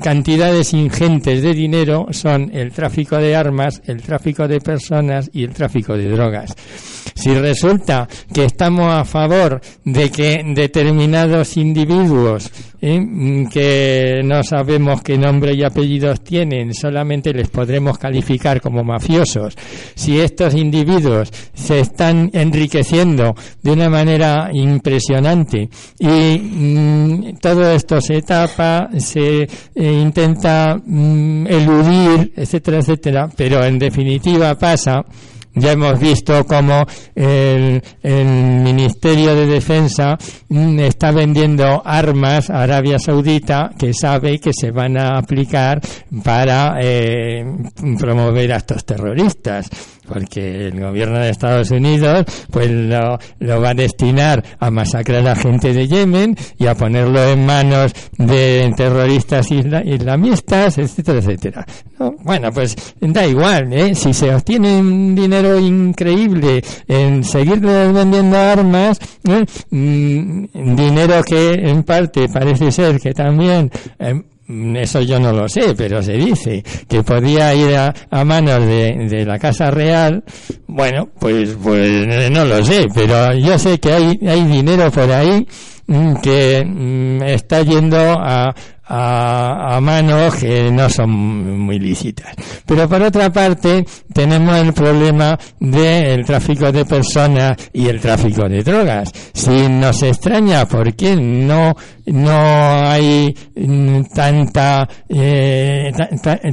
cantidades 0.00 0.72
ingentes 0.72 1.42
de 1.42 1.54
dinero 1.54 2.06
son 2.10 2.50
el 2.54 2.72
tráfico 2.72 3.16
de 3.16 3.36
armas, 3.36 3.82
el 3.86 4.02
tráfico 4.02 4.46
de 4.48 4.60
personas 4.60 5.30
y 5.32 5.44
el 5.44 5.52
tráfico 5.52 5.96
de 5.96 6.08
drogas. 6.08 6.54
Si 7.14 7.32
resulta 7.34 8.08
que 8.32 8.44
estamos 8.44 8.92
a 8.92 9.04
favor 9.04 9.60
de 9.84 10.10
que 10.10 10.42
determinados 10.54 11.56
individuos 11.56 12.50
¿eh? 12.84 13.46
que 13.50 14.20
no 14.24 14.42
sabemos 14.42 15.02
qué 15.02 15.16
nombre 15.16 15.54
y 15.54 15.62
apellidos 15.62 16.22
tienen, 16.22 16.74
solamente 16.74 17.32
les 17.32 17.48
podremos 17.48 17.98
calificar 17.98 18.60
como 18.60 18.84
mafiosos, 18.84 19.56
si 19.94 20.20
estos 20.20 20.54
individuos 20.54 21.30
se 21.54 21.80
están 21.80 22.30
enriqueciendo 22.32 23.34
de 23.62 23.72
una 23.72 23.88
manera 23.88 24.50
impresionante 24.52 25.68
y 25.98 26.38
mm, 26.38 27.36
todo 27.40 27.70
esto 27.70 28.00
se 28.00 28.22
tapa, 28.22 28.90
se 28.98 29.48
eh, 29.74 29.92
intenta 29.92 30.76
mm, 30.84 31.46
eludir, 31.46 32.32
etcétera, 32.36 32.78
etcétera, 32.78 33.28
pero 33.36 33.64
en 33.64 33.78
definitiva 33.78 34.54
pasa. 34.56 35.04
Ya 35.56 35.70
hemos 35.70 36.00
visto 36.00 36.44
cómo 36.46 36.84
el, 37.14 37.80
Ministerio 38.02 39.36
de 39.36 39.46
Defensa 39.46 40.18
mm, 40.48 40.80
está 40.80 41.12
vendiendo 41.12 41.80
armas 41.84 42.50
a 42.50 42.62
Arabia 42.62 42.98
Saudita 42.98 43.70
que 43.78 43.94
sabe 43.94 44.40
que 44.40 44.52
se 44.52 44.72
van 44.72 44.98
a 44.98 45.16
aplicar 45.16 45.80
para 46.24 46.76
eh, 46.80 47.44
promover 47.98 48.52
a 48.52 48.56
estos 48.56 48.84
terroristas 48.84 49.70
porque 50.14 50.68
el 50.68 50.80
gobierno 50.80 51.18
de 51.18 51.30
Estados 51.30 51.72
Unidos 51.72 52.24
pues 52.50 52.70
lo, 52.70 53.18
va 53.60 53.70
a 53.70 53.74
destinar 53.74 54.42
a 54.60 54.70
masacrar 54.70 55.26
a 55.26 55.34
gente 55.34 55.74
de 55.74 55.88
Yemen 55.88 56.36
y 56.56 56.66
a 56.66 56.76
ponerlo 56.76 57.22
en 57.28 57.44
manos 57.44 57.92
de 58.16 58.72
terroristas 58.76 59.50
islamistas, 59.50 60.78
etcétera, 60.78 61.18
etcétera. 61.18 61.66
Bueno, 62.22 62.50
pues 62.52 62.76
da 63.00 63.26
igual, 63.26 63.72
¿eh? 63.72 63.94
si 63.94 64.14
se 64.14 64.32
obtiene 64.34 64.78
un 64.78 65.14
dinero 65.14 65.58
increíble 65.58 66.62
en 66.86 67.24
seguirle 67.24 67.92
vendiendo 67.92 68.38
armas, 68.38 68.98
¿eh? 69.28 69.44
mm, 69.70 70.76
dinero 70.76 71.22
que 71.24 71.54
en 71.54 71.82
parte 71.82 72.28
parece 72.28 72.70
ser 72.70 73.00
que 73.00 73.12
también 73.12 73.70
Mm, 73.98 74.20
eso 74.46 75.00
yo 75.00 75.18
no 75.18 75.32
lo 75.32 75.48
sé, 75.48 75.74
pero 75.76 76.02
se 76.02 76.12
dice 76.12 76.62
que 76.88 77.02
podía 77.02 77.54
ir 77.54 77.74
a, 77.76 78.24
manos 78.24 78.60
de, 78.66 79.06
de, 79.08 79.24
la 79.24 79.38
Casa 79.38 79.70
Real. 79.70 80.22
Bueno, 80.66 81.08
pues, 81.18 81.56
pues 81.62 82.06
no 82.30 82.44
lo 82.44 82.64
sé, 82.64 82.86
pero 82.94 83.34
yo 83.34 83.58
sé 83.58 83.78
que 83.78 83.92
hay, 83.92 84.18
hay 84.26 84.44
dinero 84.44 84.90
por 84.90 85.10
ahí 85.10 85.40
mm, 85.40 85.73
que 86.22 86.64
mm, 86.64 87.22
está 87.22 87.62
yendo 87.62 87.98
a, 87.98 88.54
a, 88.86 89.80
manos 89.80 90.34
que 90.36 90.70
no 90.70 90.88
son 90.88 91.60
muy 91.60 91.78
lícitas. 91.78 92.34
Pero 92.66 92.88
por 92.88 93.02
otra 93.02 93.32
parte, 93.32 93.84
tenemos 94.12 94.56
el 94.58 94.72
problema 94.72 95.38
del 95.58 96.24
tráfico 96.24 96.70
de 96.70 96.84
personas 96.84 97.56
y 97.72 97.88
el 97.88 98.00
tráfico 98.00 98.48
de 98.48 98.62
drogas. 98.62 99.10
Si 99.32 99.68
nos 99.68 100.02
extraña 100.02 100.66
por 100.66 100.94
qué 100.94 101.16
no, 101.16 101.74
no 102.06 102.88
hay 102.88 103.34
mm, 103.54 104.02
tanta, 104.14 104.88
eh, 105.08 105.90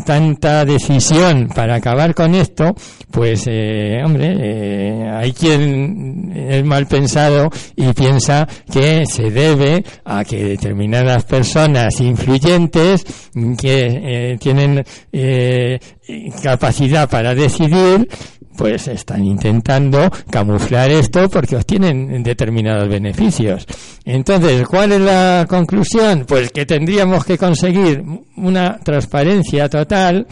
tanta 0.06 0.66
decisión 0.66 1.50
para 1.54 1.76
acabar 1.76 2.16
con 2.16 2.34
esto, 2.36 2.74
pues, 3.12 3.44
eh, 3.48 4.02
hombre, 4.04 4.36
eh, 4.40 5.10
hay 5.14 5.34
quien 5.34 6.32
es 6.34 6.64
mal 6.64 6.88
pensado 6.88 7.50
y 7.76 7.92
piensa 7.94 8.48
que 8.72 9.04
debe 9.30 9.84
a 10.06 10.24
que 10.24 10.44
determinadas 10.44 11.24
personas 11.26 12.00
influyentes 12.00 13.06
que 13.58 14.38
tienen 14.40 14.84
capacidad 16.42 17.10
para 17.10 17.36
decidir 17.36 18.08
pues 18.62 18.88
están 18.88 19.26
intentando 19.26 20.10
camuflar 20.30 20.92
esto 20.92 21.30
porque 21.30 21.56
obtienen 21.56 22.22
determinados 22.24 22.88
beneficios. 22.90 23.66
Entonces, 24.06 24.68
¿cuál 24.68 24.92
es 24.92 25.02
la 25.02 25.46
conclusión? 25.50 26.26
Pues 26.28 26.52
que 26.52 26.66
tendríamos 26.66 27.26
que 27.26 27.38
conseguir 27.38 28.04
una 28.36 28.78
transparencia 28.80 29.70
total, 29.70 30.28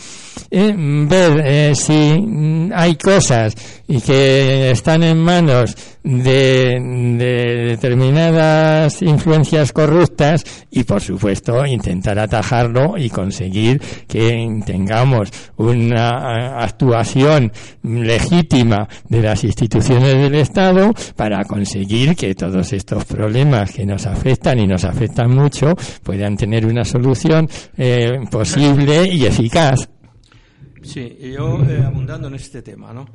eh, 0.52 0.74
ver 0.76 1.42
eh, 1.46 1.76
si 1.76 2.70
hay 2.74 2.96
cosas 2.96 3.56
y 3.90 4.02
que 4.02 4.70
están 4.70 5.02
en 5.02 5.18
manos 5.18 5.76
de, 6.04 6.78
determinadas 7.68 9.02
influencias 9.02 9.74
corruptas 9.74 10.44
y 10.70 10.84
por 10.84 11.02
supuesto 11.02 11.66
intentar 11.66 12.20
atajarlo 12.20 13.00
y 13.00 13.10
conseguir 13.10 13.82
que 14.08 14.62
tengamos 14.64 15.32
una 15.58 16.60
actuación 16.64 17.52
legítima 17.82 18.88
de 19.08 19.24
las 19.24 19.44
instituciones 19.44 20.14
del 20.14 20.36
Estado 20.36 20.94
para 21.16 21.44
conseguir 21.46 22.16
que 22.16 22.36
todos 22.36 22.72
estos 22.74 23.06
problemas 23.06 23.72
que 23.72 23.88
nos 23.88 24.06
afectan 24.06 24.60
y 24.60 24.68
nos 24.68 24.86
afectan 24.86 25.32
mucho 25.32 25.74
puedan 26.04 26.38
tener 26.38 26.68
una 26.68 26.86
solución 26.86 27.50
eh, 27.76 28.20
posible 28.30 29.10
y 29.12 29.26
eficaz. 29.26 29.90
Sí, 30.82 31.18
yo 31.22 31.62
eh, 31.64 31.84
abundando 31.86 32.28
en 32.28 32.36
este 32.36 32.62
tema, 32.62 32.94
¿no? 32.94 33.06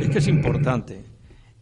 Es 0.00 0.08
que 0.10 0.18
es 0.18 0.28
importante 0.28 1.16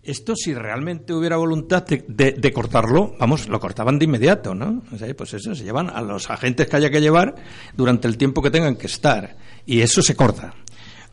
esto, 0.05 0.37
si 0.37 0.55
realmente 0.55 1.13
hubiera 1.15 1.37
voluntad 1.37 1.85
de, 1.85 2.53
cortarlo, 2.53 3.15
vamos, 3.19 3.49
lo 3.49 3.59
cortaban 3.59 3.99
de 3.99 4.05
inmediato, 4.05 4.55
¿no? 4.55 4.83
pues 5.17 5.35
eso, 5.35 5.55
se 5.55 5.65
llevan 5.65 5.91
a 5.91 6.03
los 6.03 6.31
agentes 6.31 6.67
que 6.67 6.77
haya 6.77 6.91
que 6.91 7.01
llevar 7.01 7.35
durante 7.75 8.07
el 8.07 8.19
tiempo 8.19 8.43
que 8.43 8.51
tengan 8.51 8.77
que 8.77 8.87
estar. 8.87 9.37
Y 9.65 9.81
eso 9.81 10.03
se 10.03 10.15
corta. 10.15 10.55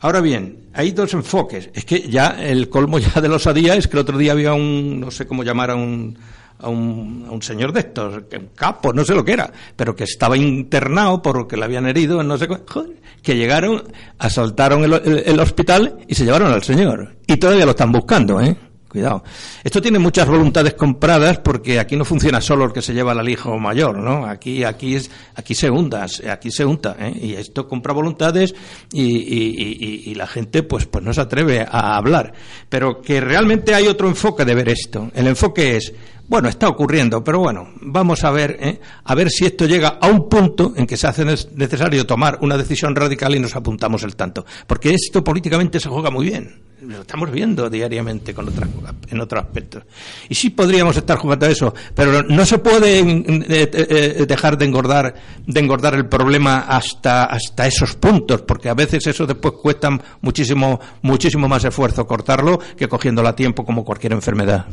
Ahora 0.00 0.20
bien, 0.20 0.68
hay 0.74 0.90
dos 0.90 1.14
enfoques. 1.14 1.70
Es 1.72 1.84
que 1.84 2.02
ya 2.02 2.36
el 2.38 2.68
colmo 2.68 2.98
ya 2.98 3.20
de 3.20 3.28
los 3.28 3.46
osadía 3.46 3.76
es 3.76 3.88
que 3.88 3.96
el 3.96 4.00
otro 4.00 4.18
día 4.18 4.32
había 4.32 4.52
un, 4.52 5.00
no 5.00 5.10
sé 5.10 5.26
cómo 5.26 5.42
llamar 5.42 5.70
a 5.70 5.74
un, 5.74 6.18
a 6.62 6.68
un, 6.68 7.26
a 7.28 7.32
un 7.32 7.42
señor 7.42 7.72
de 7.72 7.80
estos, 7.80 8.22
capo, 8.54 8.92
no 8.92 9.04
sé 9.04 9.14
lo 9.14 9.24
que 9.24 9.32
era, 9.32 9.52
pero 9.76 9.94
que 9.94 10.04
estaba 10.04 10.36
internado 10.36 11.20
porque 11.20 11.56
le 11.56 11.64
habían 11.64 11.86
herido, 11.86 12.22
no 12.22 12.38
sé 12.38 12.46
joder, 12.46 12.96
que 13.22 13.36
llegaron, 13.36 13.82
asaltaron 14.18 14.84
el, 14.84 15.22
el 15.26 15.40
hospital 15.40 15.98
y 16.08 16.14
se 16.14 16.24
llevaron 16.24 16.52
al 16.52 16.62
señor. 16.62 17.16
Y 17.26 17.36
todavía 17.36 17.64
lo 17.64 17.72
están 17.72 17.92
buscando, 17.92 18.40
¿eh? 18.40 18.56
Cuidado. 18.92 19.24
Esto 19.64 19.80
tiene 19.80 19.98
muchas 19.98 20.28
voluntades 20.28 20.74
compradas 20.74 21.38
porque 21.38 21.80
aquí 21.80 21.96
no 21.96 22.04
funciona 22.04 22.42
solo 22.42 22.66
el 22.66 22.74
que 22.74 22.82
se 22.82 22.92
lleva 22.92 23.12
al 23.12 23.26
hijo 23.26 23.58
mayor, 23.58 23.96
¿no? 23.96 24.26
Aquí, 24.26 24.64
aquí 24.64 24.96
es, 24.96 25.10
aquí 25.34 25.54
se 25.54 25.70
hunda, 25.70 26.04
aquí 26.30 26.50
se 26.50 26.66
unta, 26.66 26.94
¿eh? 26.98 27.10
Y 27.22 27.32
esto 27.32 27.66
compra 27.66 27.94
voluntades 27.94 28.54
y, 28.92 29.00
y, 29.02 30.10
y, 30.10 30.14
la 30.14 30.26
gente, 30.26 30.62
pues, 30.62 30.84
pues 30.84 31.02
no 31.02 31.14
se 31.14 31.22
atreve 31.22 31.62
a 31.66 31.96
hablar. 31.96 32.34
Pero 32.68 33.00
que 33.00 33.22
realmente 33.22 33.74
hay 33.74 33.86
otro 33.86 34.08
enfoque 34.08 34.44
de 34.44 34.54
ver 34.54 34.68
esto. 34.68 35.10
El 35.14 35.26
enfoque 35.26 35.78
es, 35.78 35.94
bueno, 36.28 36.50
está 36.50 36.68
ocurriendo, 36.68 37.24
pero 37.24 37.38
bueno, 37.38 37.70
vamos 37.80 38.24
a 38.24 38.30
ver, 38.30 38.58
¿eh? 38.60 38.78
a 39.04 39.14
ver 39.14 39.30
si 39.30 39.46
esto 39.46 39.64
llega 39.64 39.96
a 40.02 40.06
un 40.06 40.28
punto 40.28 40.74
en 40.76 40.86
que 40.86 40.98
se 40.98 41.06
hace 41.06 41.24
necesario 41.24 42.04
tomar 42.04 42.40
una 42.42 42.58
decisión 42.58 42.94
radical 42.94 43.34
y 43.34 43.40
nos 43.40 43.56
apuntamos 43.56 44.02
el 44.02 44.16
tanto. 44.16 44.44
Porque 44.66 44.90
esto 44.90 45.24
políticamente 45.24 45.80
se 45.80 45.88
juega 45.88 46.10
muy 46.10 46.26
bien 46.26 46.71
lo 46.86 47.02
estamos 47.02 47.30
viendo 47.30 47.70
diariamente 47.70 48.34
con 48.34 48.48
otras, 48.48 48.68
en 49.08 49.20
otros 49.20 49.44
aspectos. 49.44 49.84
Y 50.28 50.34
sí 50.34 50.50
podríamos 50.50 50.96
estar 50.96 51.16
jugando 51.16 51.46
a 51.46 51.50
eso, 51.50 51.74
pero 51.94 52.22
no 52.24 52.44
se 52.44 52.58
puede 52.58 53.00
eh, 53.00 53.44
eh, 53.48 54.26
dejar 54.26 54.58
de 54.58 54.64
engordar, 54.64 55.14
de 55.46 55.60
engordar 55.60 55.94
el 55.94 56.06
problema 56.06 56.60
hasta, 56.60 57.24
hasta 57.24 57.66
esos 57.66 57.94
puntos, 57.94 58.42
porque 58.42 58.68
a 58.68 58.74
veces 58.74 59.06
eso 59.06 59.26
después 59.26 59.54
cuesta 59.54 59.90
muchísimo, 60.20 60.80
muchísimo 61.02 61.48
más 61.48 61.64
esfuerzo 61.64 62.06
cortarlo 62.06 62.58
que 62.76 62.88
cogiéndolo 62.88 63.28
a 63.28 63.36
tiempo 63.36 63.64
como 63.64 63.84
cualquier 63.84 64.12
enfermedad. 64.12 64.66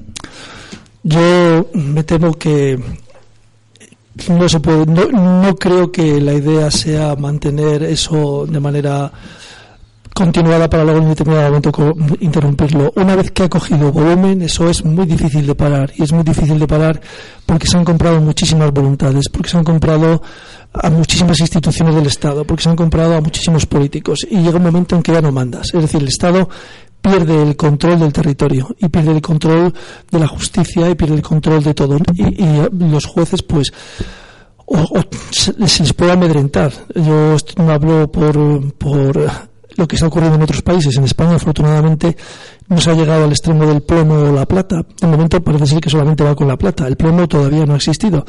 Yo 1.04 1.70
me 1.74 2.04
temo 2.04 2.34
que 2.34 2.80
no 4.28 4.50
se 4.50 4.60
puede, 4.60 4.86
no, 4.88 5.06
no 5.06 5.56
creo 5.56 5.92
que 5.92 6.20
la 6.20 6.34
idea 6.34 6.72
sea 6.72 7.16
mantener 7.16 7.84
eso 7.84 8.46
de 8.48 8.60
manera 8.60 9.12
continuada 10.20 10.70
para 10.70 10.84
luego 10.84 11.00
en 11.00 11.08
determinado 11.08 11.48
momento 11.48 11.96
interrumpirlo. 12.20 12.92
Una 12.98 13.16
vez 13.16 13.32
que 13.32 13.44
ha 13.44 13.50
cogido 13.50 13.90
volumen, 13.90 14.42
eso 14.42 14.70
es 14.70 14.84
muy 14.84 15.06
difícil 15.06 15.48
de 15.48 15.56
parar. 15.56 15.94
Y 15.96 16.04
es 16.04 16.12
muy 16.12 16.24
difícil 16.26 16.60
de 16.60 16.68
parar 16.68 17.00
porque 17.46 17.68
se 17.68 17.78
han 17.78 17.86
comprado 17.86 18.20
muchísimas 18.20 18.70
voluntades, 18.74 19.30
porque 19.32 19.50
se 19.50 19.58
han 19.58 19.64
comprado 19.64 20.22
a 20.74 20.90
muchísimas 20.90 21.40
instituciones 21.40 21.96
del 21.96 22.08
Estado, 22.08 22.44
porque 22.44 22.64
se 22.64 22.70
han 22.70 22.76
comprado 22.76 23.16
a 23.16 23.22
muchísimos 23.22 23.66
políticos. 23.66 24.28
Y 24.30 24.40
llega 24.40 24.58
un 24.58 24.64
momento 24.64 24.98
en 24.98 25.04
que 25.04 25.14
ya 25.14 25.22
no 25.22 25.32
mandas. 25.32 25.68
Es 25.74 25.82
decir, 25.82 26.02
el 26.02 26.10
Estado 26.10 26.50
pierde 27.02 27.42
el 27.42 27.56
control 27.56 28.00
del 28.00 28.12
territorio 28.12 28.76
y 28.78 28.90
pierde 28.90 29.12
el 29.12 29.22
control 29.22 29.74
de 30.12 30.20
la 30.20 30.28
justicia 30.28 30.90
y 30.90 30.96
pierde 30.96 31.16
el 31.16 31.22
control 31.22 31.64
de 31.64 31.74
todo. 31.74 31.98
Y, 32.14 32.46
los 32.78 33.06
jueces, 33.06 33.42
pues, 33.42 33.72
o, 34.66 34.86
se, 35.32 35.54
les 35.54 35.94
puede 35.94 36.12
amedrentar. 36.12 36.74
Yo 36.94 37.38
no 37.56 37.72
hablo 37.72 38.12
por, 38.12 38.74
por 38.74 39.49
lo 39.80 39.88
que 39.88 39.96
está 39.96 40.08
ocurriendo 40.08 40.36
en 40.36 40.44
otros 40.44 40.62
países. 40.62 40.96
En 40.98 41.06
España, 41.06 41.36
afortunadamente, 41.36 42.16
no 42.68 42.80
se 42.80 42.92
ha 42.92 42.94
llegado 42.94 43.24
al 43.24 43.32
extremo 43.32 43.66
del 43.66 43.82
plomo 43.82 44.16
o 44.16 44.32
la 44.32 44.46
plata. 44.46 44.86
De 45.00 45.08
momento 45.08 45.42
parece 45.42 45.66
ser 45.66 45.82
que 45.82 45.90
solamente 45.90 46.24
va 46.24 46.36
con 46.36 46.48
la 46.48 46.58
plata. 46.58 46.88
El 46.88 46.96
plomo 46.96 47.28
todavía 47.28 47.66
no 47.66 47.74
ha 47.74 47.78
existido 47.78 48.26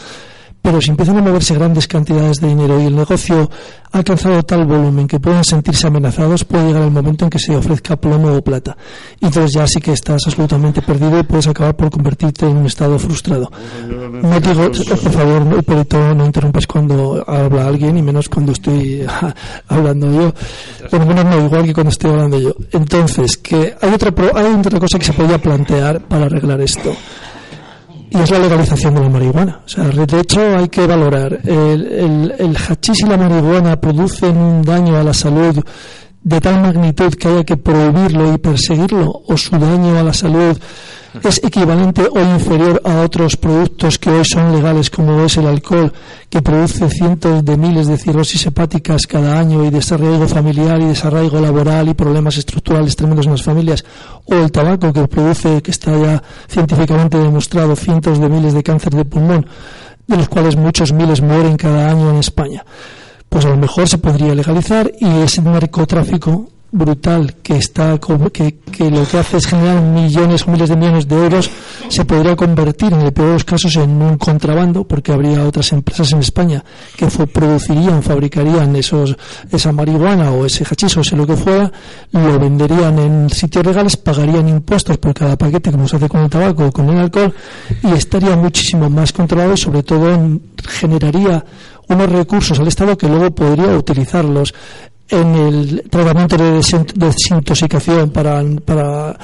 pero 0.63 0.81
si 0.81 0.91
empiezan 0.91 1.19
a 1.19 1.23
moverse 1.23 1.55
grandes 1.55 1.87
cantidades 1.89 2.41
de 2.41 2.49
dinero 2.49 2.81
y 2.81 2.87
el 2.87 2.97
negocio 2.97 3.51
ha 3.93 3.99
alcanzado 3.99 4.43
tal 4.43 4.67
volumen 4.67 5.09
que 5.09 5.19
pueden 5.19 5.43
sentirse 5.43 5.87
amenazados, 5.87 6.45
puede 6.45 6.67
llegar 6.69 6.83
el 6.83 6.91
momento 6.91 7.25
en 7.25 7.31
que 7.31 7.39
se 7.39 7.57
ofrezca 7.57 7.97
plomo 7.97 8.37
o 8.37 8.43
plata. 8.43 8.77
Y 9.21 9.27
entonces 9.27 9.53
ya 9.53 9.67
sí 9.67 9.81
que 9.81 9.93
estás 9.93 10.23
absolutamente 10.27 10.83
perdido 10.83 11.19
y 11.19 11.23
puedes 11.23 11.47
acabar 11.49 11.75
por 11.75 11.91
convertirte 11.91 12.47
en 12.47 12.59
un 12.59 12.67
estado 12.67 12.99
frustrado. 12.99 13.51
No 13.89 14.39
digo, 14.41 14.71
por 14.71 15.13
favor, 15.13 15.65
Perito, 15.65 16.15
no 16.15 16.27
interrumpas 16.27 16.67
cuando 16.67 17.25
habla 17.27 17.67
alguien 17.67 17.97
y 17.97 18.03
menos 18.03 18.29
cuando 18.29 18.53
estoy 18.53 19.05
hablando 19.69 20.13
yo. 20.13 20.35
Bueno, 20.91 21.07
menos 21.07 21.25
no, 21.25 21.47
igual 21.47 21.65
que 21.65 21.75
cuando 21.75 21.91
estoy 21.91 22.11
hablando 22.11 22.39
yo. 22.39 22.55
Entonces, 22.73 23.39
que 23.39 23.75
hay 23.81 23.93
otra, 23.93 24.13
hay 24.35 24.53
otra 24.55 24.79
cosa 24.79 24.99
que 24.99 25.05
se 25.05 25.13
podría 25.15 25.39
plantear 25.39 26.01
para 26.07 26.27
arreglar 26.27 26.61
esto 26.61 26.95
y 28.11 28.19
es 28.19 28.31
la 28.31 28.39
legalización 28.41 28.95
de 28.95 29.01
la 29.01 29.09
marihuana. 29.09 29.61
O 29.65 29.69
sea, 29.69 29.85
de 29.85 30.21
hecho 30.21 30.41
hay 30.57 30.69
que 30.69 30.87
valorar, 30.87 31.41
el, 31.45 31.87
el, 31.87 32.35
el 32.39 32.57
hachís 32.57 33.01
y 33.01 33.07
la 33.07 33.17
marihuana 33.17 33.81
producen 33.81 34.37
un 34.37 34.63
daño 34.63 34.97
a 34.97 35.03
la 35.03 35.15
salud 35.15 35.63
de 36.23 36.41
tal 36.41 36.61
magnitud 36.61 37.15
que 37.15 37.29
haya 37.29 37.45
que 37.45 37.57
prohibirlo 37.57 38.35
y 38.35 38.39
perseguirlo, 38.39 39.23
o 39.27 39.37
su 39.37 39.59
daño 39.59 39.99
a 39.99 40.03
la 40.03 40.13
salud 40.13 40.59
es 41.23 41.43
equivalente 41.43 42.03
o 42.11 42.21
inferior 42.21 42.81
a 42.85 43.01
otros 43.03 43.37
productos 43.37 43.99
que 43.99 44.11
hoy 44.11 44.25
son 44.25 44.53
legales, 44.53 44.91
como 44.91 45.25
es 45.25 45.37
el 45.37 45.47
alcohol, 45.47 45.93
que 46.29 46.41
produce 46.41 46.89
cientos 46.89 47.45
de 47.45 47.57
miles 47.57 47.89
de 47.89 47.99
cirrosis 47.99 48.47
hepáticas 48.47 49.07
cada 49.07 49.39
año 49.39 49.65
y 49.65 49.71
desarraigo 49.71 50.29
familiar 50.29 50.81
y 50.81 50.87
desarraigo 50.87 51.41
laboral 51.41 51.89
y 51.89 51.95
problemas 51.95 52.37
estructurales 52.37 52.95
tremendos 52.95 53.27
en 53.27 53.33
las 53.33 53.43
familias, 53.43 53.85
o 54.25 54.35
el 54.35 54.53
tabaco, 54.53 54.93
que 54.93 55.09
produce, 55.09 55.63
que 55.63 55.71
está 55.73 55.99
ya 55.99 56.23
científicamente 56.49 57.19
demostrado, 57.19 57.75
cientos 57.75 58.21
de 58.21 58.29
miles 58.29 58.55
de 58.55 58.63
cáncer 58.63 58.95
de 58.95 59.05
pulmón, 59.05 59.47
de 60.07 60.17
los 60.17 60.29
cuales 60.29 60.57
muchos 60.57 60.93
miles 60.93 61.21
mueren 61.21 61.57
cada 61.57 61.91
año 61.91 62.11
en 62.11 62.17
España. 62.17 62.65
Pues 63.29 63.45
a 63.45 63.49
lo 63.49 63.57
mejor 63.57 63.89
se 63.89 63.99
podría 63.99 64.35
legalizar 64.35 64.91
y 65.01 65.09
ese 65.23 65.43
narcotráfico 65.43 66.49
brutal 66.73 67.35
que 67.43 67.57
está 67.57 67.99
que, 68.33 68.59
que 68.59 68.91
lo 68.91 69.07
que 69.07 69.19
hace 69.19 69.39
es 69.39 69.47
generar 69.47 69.83
millones 69.83 70.47
o 70.47 70.51
miles 70.51 70.69
de 70.69 70.77
millones 70.77 71.09
de 71.09 71.17
euros 71.17 71.51
se 71.89 72.05
podría 72.05 72.37
convertir 72.37 72.93
en 72.93 73.01
el 73.01 73.13
peor 73.13 73.29
de 73.29 73.33
los 73.35 73.45
casos 73.45 73.75
en 73.77 73.91
un 74.01 74.17
contrabando 74.17 74.85
porque 74.85 75.13
habría 75.13 75.45
otras 75.45 75.73
empresas 75.73 76.13
en 76.13 76.21
España 76.21 76.65
que 76.97 77.07
producirían 77.27 78.03
fabricarían 78.03 78.77
esos 78.77 79.17
esa 79.51 79.73
marihuana 79.73 80.31
o 80.31 80.47
ese 80.47 80.65
hachís 80.65 80.97
o 80.97 81.17
lo 81.17 81.27
que 81.27 81.37
fuera 81.37 81.73
lo 82.13 82.39
venderían 82.39 82.99
en 82.99 83.31
sitios 83.31 83.67
legales 83.67 83.97
pagarían 83.97 84.49
impuestos 84.49 84.99
por 84.99 85.13
cada 85.13 85.37
paquete 85.37 85.73
como 85.73 85.89
se 85.89 85.97
hace 85.97 86.09
con 86.09 86.23
el 86.23 86.31
tabaco 86.31 86.67
o 86.67 86.73
con 86.73 86.89
el 86.91 86.99
alcohol 86.99 87.35
y 87.83 87.93
estaría 87.93 88.37
muchísimo 88.37 88.89
más 88.89 89.13
controlado 89.13 89.55
y 89.55 89.57
sobre 89.57 89.83
todo 89.83 90.39
generaría 90.69 91.45
unos 91.91 92.09
recursos 92.09 92.59
al 92.61 92.69
Estado 92.69 92.97
que 92.97 93.09
luego 93.09 93.33
podría 93.33 93.77
utilizarlos 93.77 94.55
en 95.11 95.35
el 95.35 95.85
tratamiento 95.91 96.37
de 96.37 96.63
desintoxicación 96.95 98.11
para, 98.11 98.43
para 98.65 99.19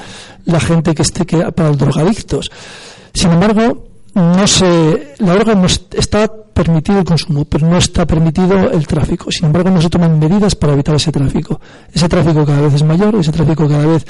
la 0.45 0.59
gente 0.59 0.93
que 0.93 1.01
esté 1.01 1.25
que, 1.25 1.37
para 1.51 1.69
los 1.69 1.77
drogadictos. 1.77 2.49
Sin 3.13 3.31
embargo, 3.31 3.87
no 4.13 4.47
se, 4.47 5.15
la 5.19 5.35
droga 5.35 5.55
no 5.55 5.67
está 5.67 6.27
permitido 6.27 6.99
el 6.99 7.05
consumo, 7.05 7.45
pero 7.45 7.67
no 7.67 7.77
está 7.77 8.05
permitido 8.05 8.71
el 8.71 8.87
tráfico. 8.87 9.31
Sin 9.31 9.45
embargo, 9.45 9.69
no 9.69 9.81
se 9.81 9.89
toman 9.89 10.17
medidas 10.17 10.55
para 10.55 10.73
evitar 10.73 10.95
ese 10.95 11.11
tráfico. 11.11 11.59
Ese 11.93 12.09
tráfico 12.09 12.45
cada 12.45 12.61
vez 12.61 12.73
es 12.73 12.83
mayor, 12.83 13.15
ese 13.15 13.31
tráfico 13.31 13.67
cada 13.67 13.85
vez 13.85 14.05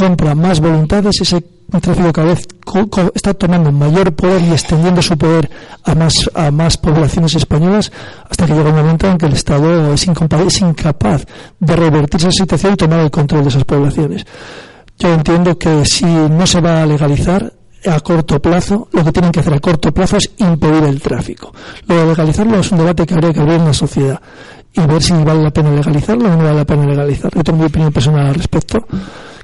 compra 0.00 0.34
más 0.34 0.60
voluntades, 0.60 1.20
ese 1.20 1.44
tráfico 1.82 2.10
cada 2.10 2.28
vez 2.28 2.48
está 3.14 3.34
tomando 3.34 3.70
mayor 3.70 4.14
poder 4.14 4.40
y 4.40 4.52
extendiendo 4.52 5.02
su 5.02 5.16
poder 5.18 5.50
a 5.84 5.94
más, 5.94 6.14
a 6.34 6.50
más 6.50 6.78
poblaciones 6.78 7.34
españolas 7.34 7.92
hasta 8.28 8.46
que 8.46 8.54
llega 8.54 8.70
un 8.70 8.76
momento 8.76 9.10
en 9.10 9.18
que 9.18 9.26
el 9.26 9.34
Estado 9.34 9.92
es, 9.92 10.06
es 10.08 10.60
incapaz 10.62 11.26
de 11.58 11.76
revertir 11.76 12.18
esa 12.18 12.32
situación 12.32 12.72
y 12.72 12.76
tomar 12.76 13.00
el 13.00 13.10
control 13.10 13.42
de 13.42 13.50
esas 13.50 13.64
poblaciones. 13.64 14.24
Yo 14.98 15.12
entiendo 15.12 15.58
que 15.58 15.84
si 15.84 16.06
no 16.06 16.46
se 16.46 16.62
va 16.62 16.82
a 16.82 16.86
legalizar, 16.86 17.52
a 17.86 18.00
corto 18.00 18.40
plazo, 18.40 18.88
lo 18.92 19.04
que 19.04 19.12
tienen 19.12 19.32
que 19.32 19.40
hacer 19.40 19.54
a 19.54 19.60
corto 19.60 19.92
plazo 19.92 20.16
es 20.16 20.30
impedir 20.38 20.84
el 20.84 21.00
tráfico. 21.00 21.52
Lo 21.86 21.96
de 21.96 22.06
legalizarlo 22.06 22.58
es 22.58 22.72
un 22.72 22.78
debate 22.78 23.06
que 23.06 23.14
habría 23.14 23.34
que 23.34 23.40
abrir 23.40 23.56
en 23.56 23.66
la 23.66 23.74
sociedad 23.74 24.20
y 24.72 24.80
ver 24.86 25.02
si 25.02 25.12
vale 25.12 25.42
la 25.42 25.50
pena 25.50 25.70
legalizarlo 25.70 26.26
o 26.26 26.30
no 26.30 26.38
vale 26.38 26.54
la 26.54 26.64
pena 26.64 26.86
legalizarlo. 26.86 27.38
Yo 27.38 27.44
tengo 27.44 27.58
mi 27.58 27.66
opinión 27.66 27.92
personal 27.92 28.26
al 28.26 28.34
respecto 28.34 28.86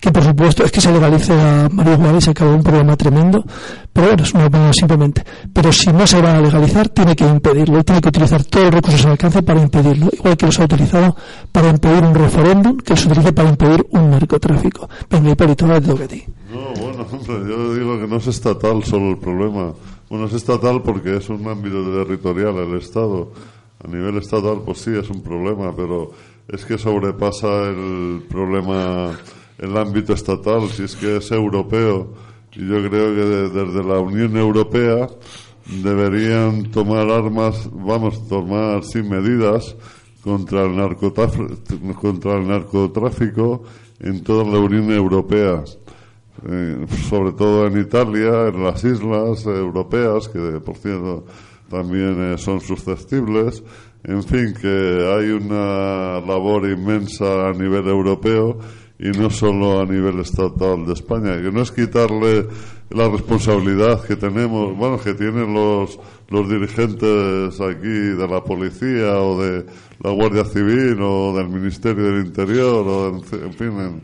que 0.00 0.12
por 0.12 0.22
supuesto 0.22 0.64
es 0.64 0.70
que 0.70 0.80
se 0.80 0.92
legalice 0.92 1.32
a 1.32 1.68
marihuana 1.70 2.18
y 2.18 2.20
se 2.20 2.30
acaba 2.30 2.54
un 2.54 2.62
problema 2.62 2.96
tremendo, 2.96 3.44
pero 3.92 4.08
bueno, 4.08 4.22
es 4.22 4.34
una 4.34 4.46
opinión 4.46 4.74
simplemente. 4.74 5.24
Pero 5.52 5.72
si 5.72 5.92
no 5.92 6.06
se 6.06 6.20
va 6.20 6.36
a 6.36 6.40
legalizar, 6.40 6.88
tiene 6.90 7.16
que 7.16 7.24
impedirlo 7.24 7.80
y 7.80 7.82
tiene 7.82 8.00
que 8.00 8.08
utilizar 8.08 8.44
todos 8.44 8.66
los 8.66 8.74
recursos 8.74 9.04
al 9.04 9.12
alcance 9.12 9.42
para 9.42 9.60
impedirlo, 9.60 10.08
igual 10.12 10.36
que 10.36 10.46
los 10.46 10.60
ha 10.60 10.64
utilizado 10.64 11.16
para 11.50 11.70
impedir 11.70 12.04
un 12.04 12.14
referéndum, 12.14 12.76
que 12.76 12.96
se 12.96 13.08
utilice 13.08 13.32
para 13.32 13.48
impedir 13.48 13.86
un 13.90 14.10
narcotráfico. 14.10 14.88
Venga, 15.10 15.30
Hipólito, 15.30 15.64
ahora 15.64 15.80
te 15.80 15.86
toca 15.88 16.04
a 16.04 16.08
ti. 16.08 16.24
No, 16.52 16.80
bueno, 16.80 17.06
yo 17.28 17.74
digo 17.74 17.98
que 17.98 18.06
no 18.06 18.16
es 18.16 18.26
estatal 18.26 18.84
solo 18.84 19.10
el 19.10 19.18
problema. 19.18 19.72
Bueno, 20.08 20.26
es 20.26 20.34
estatal 20.34 20.82
porque 20.82 21.16
es 21.16 21.28
un 21.28 21.46
ámbito 21.48 21.82
territorial 21.82 22.56
el 22.58 22.78
Estado. 22.78 23.32
A 23.84 23.88
nivel 23.88 24.16
estatal, 24.16 24.62
pues 24.64 24.78
sí, 24.78 24.90
es 24.96 25.10
un 25.10 25.22
problema, 25.22 25.74
pero 25.74 26.10
es 26.48 26.64
que 26.64 26.78
sobrepasa 26.78 27.68
el 27.68 28.24
problema 28.28 29.16
el 29.58 29.76
ámbito 29.76 30.12
estatal, 30.12 30.68
si 30.68 30.84
es 30.84 30.96
que 30.96 31.16
es 31.16 31.30
europeo. 31.30 32.14
Y 32.54 32.66
yo 32.66 32.76
creo 32.88 33.14
que 33.14 33.58
desde 33.58 33.84
la 33.84 33.98
Unión 33.98 34.36
Europea 34.36 35.08
deberían 35.66 36.70
tomar 36.70 37.08
armas, 37.10 37.68
vamos, 37.72 38.26
tomar 38.28 38.84
sin 38.84 39.08
medidas 39.08 39.76
contra 40.22 40.64
el, 40.64 40.96
contra 41.94 42.34
el 42.34 42.48
narcotráfico 42.48 43.62
en 44.00 44.22
toda 44.22 44.44
la 44.44 44.58
Unión 44.58 44.90
Europea. 44.90 45.64
Eh, 46.48 46.86
sobre 47.08 47.32
todo 47.32 47.66
en 47.66 47.80
Italia, 47.80 48.48
en 48.48 48.62
las 48.62 48.84
islas 48.84 49.46
europeas, 49.46 50.28
que 50.28 50.60
por 50.60 50.76
cierto 50.76 51.24
también 51.68 52.32
eh, 52.32 52.38
son 52.38 52.60
susceptibles. 52.60 53.62
En 54.04 54.22
fin, 54.22 54.54
que 54.60 54.68
hay 54.68 55.30
una 55.30 56.20
labor 56.20 56.68
inmensa 56.70 57.48
a 57.48 57.52
nivel 57.52 57.88
europeo 57.88 58.58
y 58.98 59.08
no 59.08 59.28
solo 59.30 59.80
a 59.80 59.84
nivel 59.84 60.20
estatal 60.20 60.86
de 60.86 60.92
España, 60.92 61.42
que 61.42 61.50
no 61.50 61.62
es 61.62 61.72
quitarle 61.72 62.46
la 62.90 63.08
responsabilidad 63.08 64.04
que 64.04 64.16
tenemos, 64.16 64.76
bueno, 64.76 64.98
que 64.98 65.14
tienen 65.14 65.52
los, 65.52 65.98
los 66.28 66.48
dirigentes 66.48 67.60
aquí 67.60 67.88
de 67.88 68.28
la 68.28 68.42
policía 68.42 69.20
o 69.20 69.42
de 69.42 69.66
la 70.02 70.10
Guardia 70.12 70.44
Civil 70.44 70.98
o 71.00 71.36
del 71.36 71.48
Ministerio 71.48 72.04
del 72.04 72.26
Interior 72.26 72.86
o, 72.86 73.08
en 73.08 73.52
fin, 73.52 73.80
en 73.80 74.00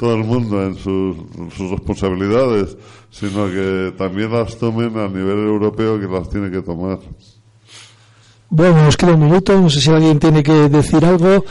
todo 0.00 0.14
el 0.14 0.24
mundo 0.24 0.64
en 0.64 0.74
sus, 0.76 1.14
sus 1.54 1.70
responsabilidades, 1.70 2.74
sino 3.10 3.46
que 3.48 3.92
también 3.98 4.32
las 4.32 4.56
tomen 4.56 4.98
a 4.98 5.06
nivel 5.08 5.46
europeo 5.46 6.00
que 6.00 6.06
las 6.06 6.30
tiene 6.30 6.50
que 6.50 6.62
tomar. 6.62 6.98
Bueno, 8.48 8.82
nos 8.82 8.96
queda 8.96 9.12
un 9.12 9.24
minuto, 9.24 9.60
no 9.60 9.68
sé 9.68 9.82
si 9.82 9.90
alguien 9.90 10.18
tiene 10.18 10.42
que 10.42 10.70
decir 10.70 11.04
algo. 11.04 11.44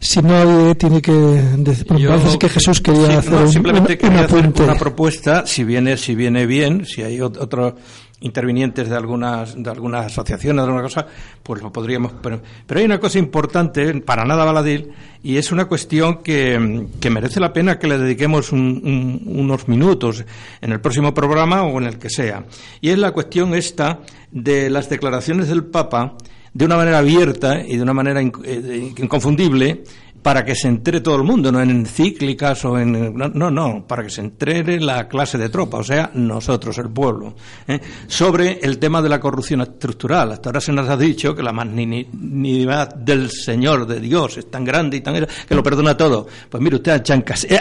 Si 0.00 0.20
nadie 0.20 0.74
tiene 0.74 1.00
que 1.00 1.10
decir, 1.10 1.86
parece 1.86 2.38
que 2.38 2.48
Jesús 2.48 2.80
quería 2.80 3.18
hacer 3.18 3.48
simplemente 3.48 3.98
quería 3.98 4.26
hacer 4.26 4.52
una 4.62 4.76
propuesta, 4.76 5.44
si 5.44 5.64
viene, 5.64 5.96
si 5.96 6.14
viene 6.14 6.46
bien, 6.46 6.84
si 6.84 7.02
hay 7.02 7.20
otros 7.20 7.72
intervinientes 8.20 8.88
de 8.88 8.96
algunas, 8.96 9.60
de 9.60 9.70
algunas 9.70 10.06
asociaciones, 10.06 10.56
de 10.56 10.66
alguna 10.66 10.82
cosa, 10.82 11.06
pues 11.42 11.62
lo 11.62 11.72
podríamos. 11.72 12.12
Pero, 12.22 12.40
pero 12.66 12.80
hay 12.80 12.86
una 12.86 12.98
cosa 12.98 13.18
importante, 13.18 14.00
para 14.00 14.24
nada 14.24 14.44
baladil, 14.44 14.90
y 15.22 15.36
es 15.36 15.52
una 15.52 15.66
cuestión 15.66 16.22
que, 16.22 16.86
que 17.00 17.10
merece 17.10 17.40
la 17.40 17.52
pena 17.52 17.78
que 17.78 17.86
le 17.86 17.98
dediquemos 17.98 18.52
unos 18.52 19.68
minutos 19.68 20.24
en 20.60 20.72
el 20.72 20.80
próximo 20.80 21.14
programa 21.14 21.62
o 21.62 21.78
en 21.78 21.86
el 21.86 21.98
que 21.98 22.10
sea. 22.10 22.44
Y 22.80 22.90
es 22.90 22.98
la 22.98 23.12
cuestión 23.12 23.54
esta 23.54 24.00
de 24.30 24.70
las 24.70 24.88
declaraciones 24.88 25.48
del 25.48 25.64
Papa 25.64 26.16
de 26.54 26.64
una 26.64 26.76
manera 26.76 26.98
abierta 26.98 27.62
y 27.64 27.76
de 27.76 27.82
una 27.82 27.94
manera 27.94 28.20
eh, 28.20 28.92
inconfundible 28.96 29.84
para 30.22 30.44
que 30.44 30.54
se 30.54 30.68
entere 30.68 31.00
todo 31.00 31.16
el 31.16 31.22
mundo, 31.22 31.50
no 31.52 31.60
en 31.60 31.70
encíclicas 31.70 32.64
o 32.64 32.78
en... 32.78 33.14
No, 33.16 33.50
no, 33.50 33.84
para 33.86 34.02
que 34.02 34.10
se 34.10 34.20
entere 34.20 34.80
la 34.80 35.08
clase 35.08 35.38
de 35.38 35.48
tropa, 35.48 35.78
o 35.78 35.84
sea, 35.84 36.10
nosotros, 36.14 36.76
el 36.78 36.90
pueblo, 36.90 37.34
¿eh? 37.66 37.80
sobre 38.06 38.58
el 38.62 38.78
tema 38.78 39.00
de 39.00 39.08
la 39.08 39.20
corrupción 39.20 39.60
estructural. 39.60 40.32
Hasta 40.32 40.48
ahora 40.48 40.60
se 40.60 40.72
nos 40.72 40.88
ha 40.88 40.96
dicho 40.96 41.34
que 41.34 41.42
la 41.42 41.52
magnanimidad 41.52 42.94
del 42.94 43.30
Señor, 43.30 43.86
de 43.86 44.00
Dios, 44.00 44.38
es 44.38 44.50
tan 44.50 44.64
grande 44.64 44.96
y 44.96 45.00
tan 45.00 45.14
que 45.48 45.54
lo 45.54 45.62
perdona 45.62 45.96
todo. 45.96 46.26
Pues 46.48 46.62
mire 46.62 46.76
usted, 46.76 47.02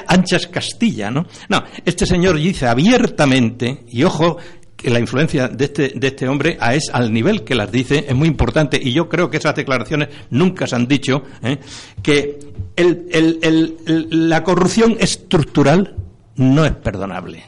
anchas 0.07 0.47
Castilla, 0.47 1.11
¿no? 1.11 1.25
No, 1.49 1.63
este 1.85 2.05
Señor 2.05 2.37
dice 2.37 2.67
abiertamente, 2.67 3.85
y 3.89 4.03
ojo, 4.03 4.37
que 4.77 4.91
la 4.91 4.99
influencia 4.99 5.47
de 5.47 5.65
este, 5.65 5.89
de 5.95 6.07
este 6.07 6.29
hombre 6.29 6.57
a 6.61 6.75
es 6.75 6.89
al 6.93 7.11
nivel 7.11 7.43
que 7.43 7.55
las 7.55 7.71
dice 7.71 8.05
es 8.07 8.15
muy 8.15 8.27
importante 8.27 8.79
y 8.81 8.93
yo 8.93 9.09
creo 9.09 9.29
que 9.29 9.37
esas 9.37 9.55
declaraciones 9.55 10.09
nunca 10.29 10.67
se 10.67 10.75
han 10.75 10.87
dicho 10.87 11.23
¿eh? 11.41 11.57
que 12.03 12.39
la 12.77 14.43
corrupción 14.43 14.95
estructural 14.99 15.95
no 16.35 16.63
es 16.63 16.73
perdonable. 16.73 17.43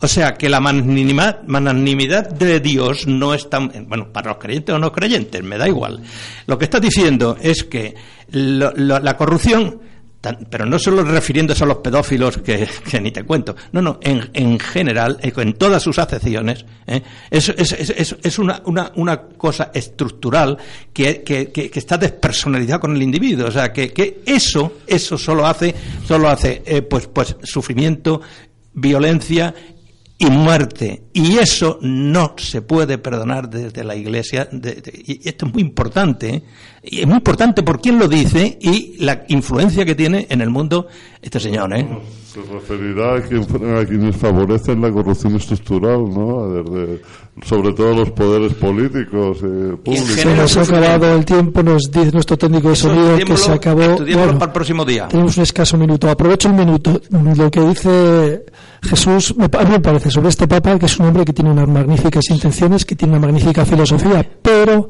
O 0.00 0.06
sea, 0.06 0.34
que 0.34 0.48
la 0.48 0.60
magnanimidad 0.60 2.28
de 2.30 2.60
Dios 2.60 3.08
no 3.08 3.34
es 3.34 3.50
tan... 3.50 3.86
Bueno, 3.88 4.12
para 4.12 4.30
los 4.30 4.38
creyentes 4.38 4.72
o 4.72 4.78
no 4.78 4.92
creyentes, 4.92 5.42
me 5.42 5.58
da 5.58 5.66
igual. 5.66 6.00
Lo 6.46 6.56
que 6.56 6.64
está 6.66 6.78
diciendo 6.78 7.36
es 7.40 7.64
que 7.64 7.96
la 8.30 9.16
corrupción 9.16 9.80
pero 10.50 10.66
no 10.66 10.78
solo 10.78 11.02
refiriéndose 11.02 11.64
a 11.64 11.66
los 11.66 11.78
pedófilos 11.78 12.38
que, 12.38 12.68
ni 13.00 13.10
te 13.10 13.24
cuento, 13.24 13.54
no, 13.72 13.82
no, 13.82 13.98
en, 14.02 14.30
en 14.32 14.58
general, 14.58 15.18
eh, 15.22 15.32
en 15.36 15.54
todas 15.54 15.82
sus 15.82 15.98
acepciones, 15.98 16.64
¿eh? 16.86 17.02
es, 17.30 17.48
es, 17.50 17.72
es, 17.72 18.16
es 18.22 18.38
una, 18.38 18.62
una, 18.66 18.92
una, 18.96 19.20
cosa 19.20 19.70
estructural 19.72 20.58
que, 20.92 21.22
que, 21.22 21.50
que, 21.52 21.70
está 21.74 21.96
despersonalizada 21.96 22.80
con 22.80 22.94
el 22.94 23.02
individuo, 23.02 23.48
o 23.48 23.52
sea, 23.52 23.72
que, 23.72 24.22
eso, 24.26 24.78
eso 24.86 25.16
solo 25.16 25.46
hace, 25.46 25.74
solo 26.06 26.28
hace 26.28 26.62
eh, 26.66 26.82
pues, 26.82 27.06
pues 27.06 27.36
sufrimiento, 27.42 28.20
violencia 28.72 29.54
y 30.18 30.26
muerte. 30.26 31.04
Y 31.12 31.38
eso 31.38 31.78
no 31.80 32.34
se 32.36 32.60
puede 32.60 32.98
perdonar 32.98 33.48
desde 33.48 33.84
la 33.84 33.94
Iglesia. 33.94 34.48
y 34.52 35.28
esto 35.28 35.46
es 35.46 35.52
muy 35.52 35.62
importante. 35.62 36.34
¿eh? 36.34 36.42
Y 36.82 37.00
es 37.00 37.06
muy 37.06 37.16
importante 37.16 37.62
por 37.62 37.80
quién 37.80 37.98
lo 37.98 38.08
dice 38.08 38.58
y 38.60 38.96
la 38.98 39.24
influencia 39.28 39.84
que 39.84 39.94
tiene 39.94 40.26
en 40.30 40.40
el 40.40 40.50
mundo 40.50 40.86
este 41.20 41.40
señor. 41.40 41.72
¿eh? 41.74 41.86
Se 42.32 42.40
referirá 42.40 43.16
a, 43.16 43.84
quienes 43.84 44.16
favorecen 44.16 44.80
la 44.80 44.90
corrupción 44.90 45.34
estructural, 45.34 46.08
¿no? 46.08 46.64
sobre 47.44 47.72
todo 47.72 47.94
los 47.94 48.10
poderes 48.12 48.54
políticos 48.54 49.38
eh, 49.42 49.76
públicos. 49.82 50.08
Se 50.08 50.36
nos 50.36 50.56
ha 50.56 50.62
acabado 50.62 51.16
el 51.16 51.24
tiempo, 51.24 51.62
nos 51.62 51.90
dice 51.90 52.12
nuestro 52.12 52.36
técnico 52.36 52.68
de 52.68 52.76
sonido 52.76 53.18
que 53.18 53.36
se 53.36 53.52
acabó. 53.52 53.96
para 53.96 54.44
el 54.44 54.52
próximo 54.52 54.84
día. 54.84 55.08
Tenemos 55.08 55.36
un 55.36 55.42
escaso 55.42 55.76
minuto. 55.76 56.08
Aprovecho 56.08 56.48
el 56.48 56.54
minuto. 56.54 57.00
Lo 57.10 57.50
que 57.50 57.60
dice 57.60 58.44
Jesús, 58.82 59.34
a 59.38 59.64
mí 59.64 59.70
me 59.70 59.80
parece 59.80 60.10
sobre 60.10 60.28
este 60.28 60.46
Papa, 60.46 60.78
que 60.78 60.86
es 60.86 60.98
un 60.98 61.06
hombre 61.06 61.24
que 61.24 61.32
tiene 61.32 61.50
unas 61.50 61.68
magníficas 61.68 62.24
intenciones, 62.30 62.84
que 62.84 62.94
tiene 62.94 63.16
una 63.16 63.26
magnífica 63.26 63.64
filosofía, 63.64 64.24
pero 64.42 64.88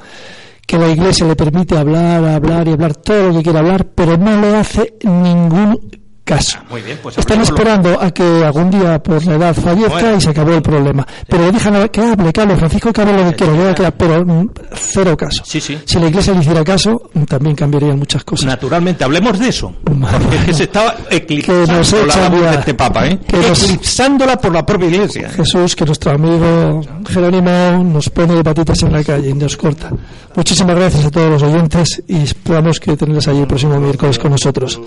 que 0.69 0.77
la 0.77 0.91
Iglesia 0.91 1.27
le 1.27 1.35
permite 1.35 1.79
hablar, 1.79 2.23
hablar 2.27 2.69
y 2.69 2.73
hablar 2.73 2.95
todo 2.95 3.29
lo 3.31 3.39
que 3.39 3.43
quiera 3.43 3.61
hablar, 3.61 3.87
pero 3.95 4.19
no 4.19 4.39
le 4.39 4.55
hace 4.55 4.99
ningún 5.03 5.81
caso. 6.29 6.59
Muy 6.69 6.83
bien, 6.83 6.99
pues 7.03 7.17
Están 7.17 7.41
esperando 7.41 7.99
a 7.99 8.11
que 8.11 8.23
algún 8.45 8.71
día 8.71 9.03
por 9.03 9.25
la 9.25 9.35
edad 9.37 9.55
fallezca 9.55 10.15
y 10.15 10.21
se 10.21 10.29
acabó 10.29 10.53
el 10.53 10.61
problema. 10.61 11.07
Pero 11.27 11.47
le 11.47 11.53
dejan 11.53 11.89
que 11.89 12.01
hable, 12.03 12.33
que 12.33 12.41
hable, 12.43 12.57
Francisco 12.57 12.93
que 12.93 13.01
hable 13.01 13.25
lo 13.25 13.31
que 13.31 13.37
quiera, 13.37 13.91
pero 13.91 14.27
mm, 14.27 14.51
cero 14.75 15.17
caso. 15.17 15.43
Sí, 15.47 15.59
sí. 15.59 15.79
Si 15.87 15.99
la 15.99 16.09
iglesia 16.09 16.35
le 16.35 16.41
hiciera 16.41 16.63
caso, 16.63 17.11
mm, 17.15 17.23
también 17.25 17.57
cambiarían 17.57 17.99
muchas 17.99 18.23
cosas. 18.25 18.45
Naturalmente, 18.45 19.05
hablemos 19.05 19.39
de 19.39 19.49
eso. 19.49 19.73
Porque 19.83 20.37
es 20.37 20.45
que 20.45 20.55
se 20.55 20.63
estaba 20.65 20.97
eclipsando 21.11 21.67
la 22.07 22.51
de 22.51 22.59
este 22.59 22.75
Papa, 22.75 23.07
¿eh? 23.07 23.19
eclipsándola 23.27 24.37
por 24.37 24.53
la 24.53 24.67
propia 24.67 24.89
iglesia. 24.89 25.31
Jesús, 25.31 25.75
que 25.75 25.87
nuestro 25.87 26.13
amigo 26.13 26.83
Jerónimo 27.09 27.83
nos 27.85 28.11
pone 28.11 28.35
de 28.35 28.45
patitas 28.45 28.83
en 28.83 28.93
la 28.93 29.03
calle 29.03 29.31
y 29.31 29.35
nos 29.35 29.57
corta. 29.57 29.91
Muchísimas 30.35 30.77
gracias 30.77 31.07
a 31.07 31.11
todos 31.11 31.31
los 31.31 31.43
oyentes 31.43 32.03
y 32.07 32.17
esperamos 32.19 32.79
que 32.79 32.97
tenerles 32.97 33.27
allí 33.29 33.41
el 33.41 33.47
próximo 33.47 33.81
miércoles 33.81 34.19
con 34.19 34.33
nosotros. 34.33 34.79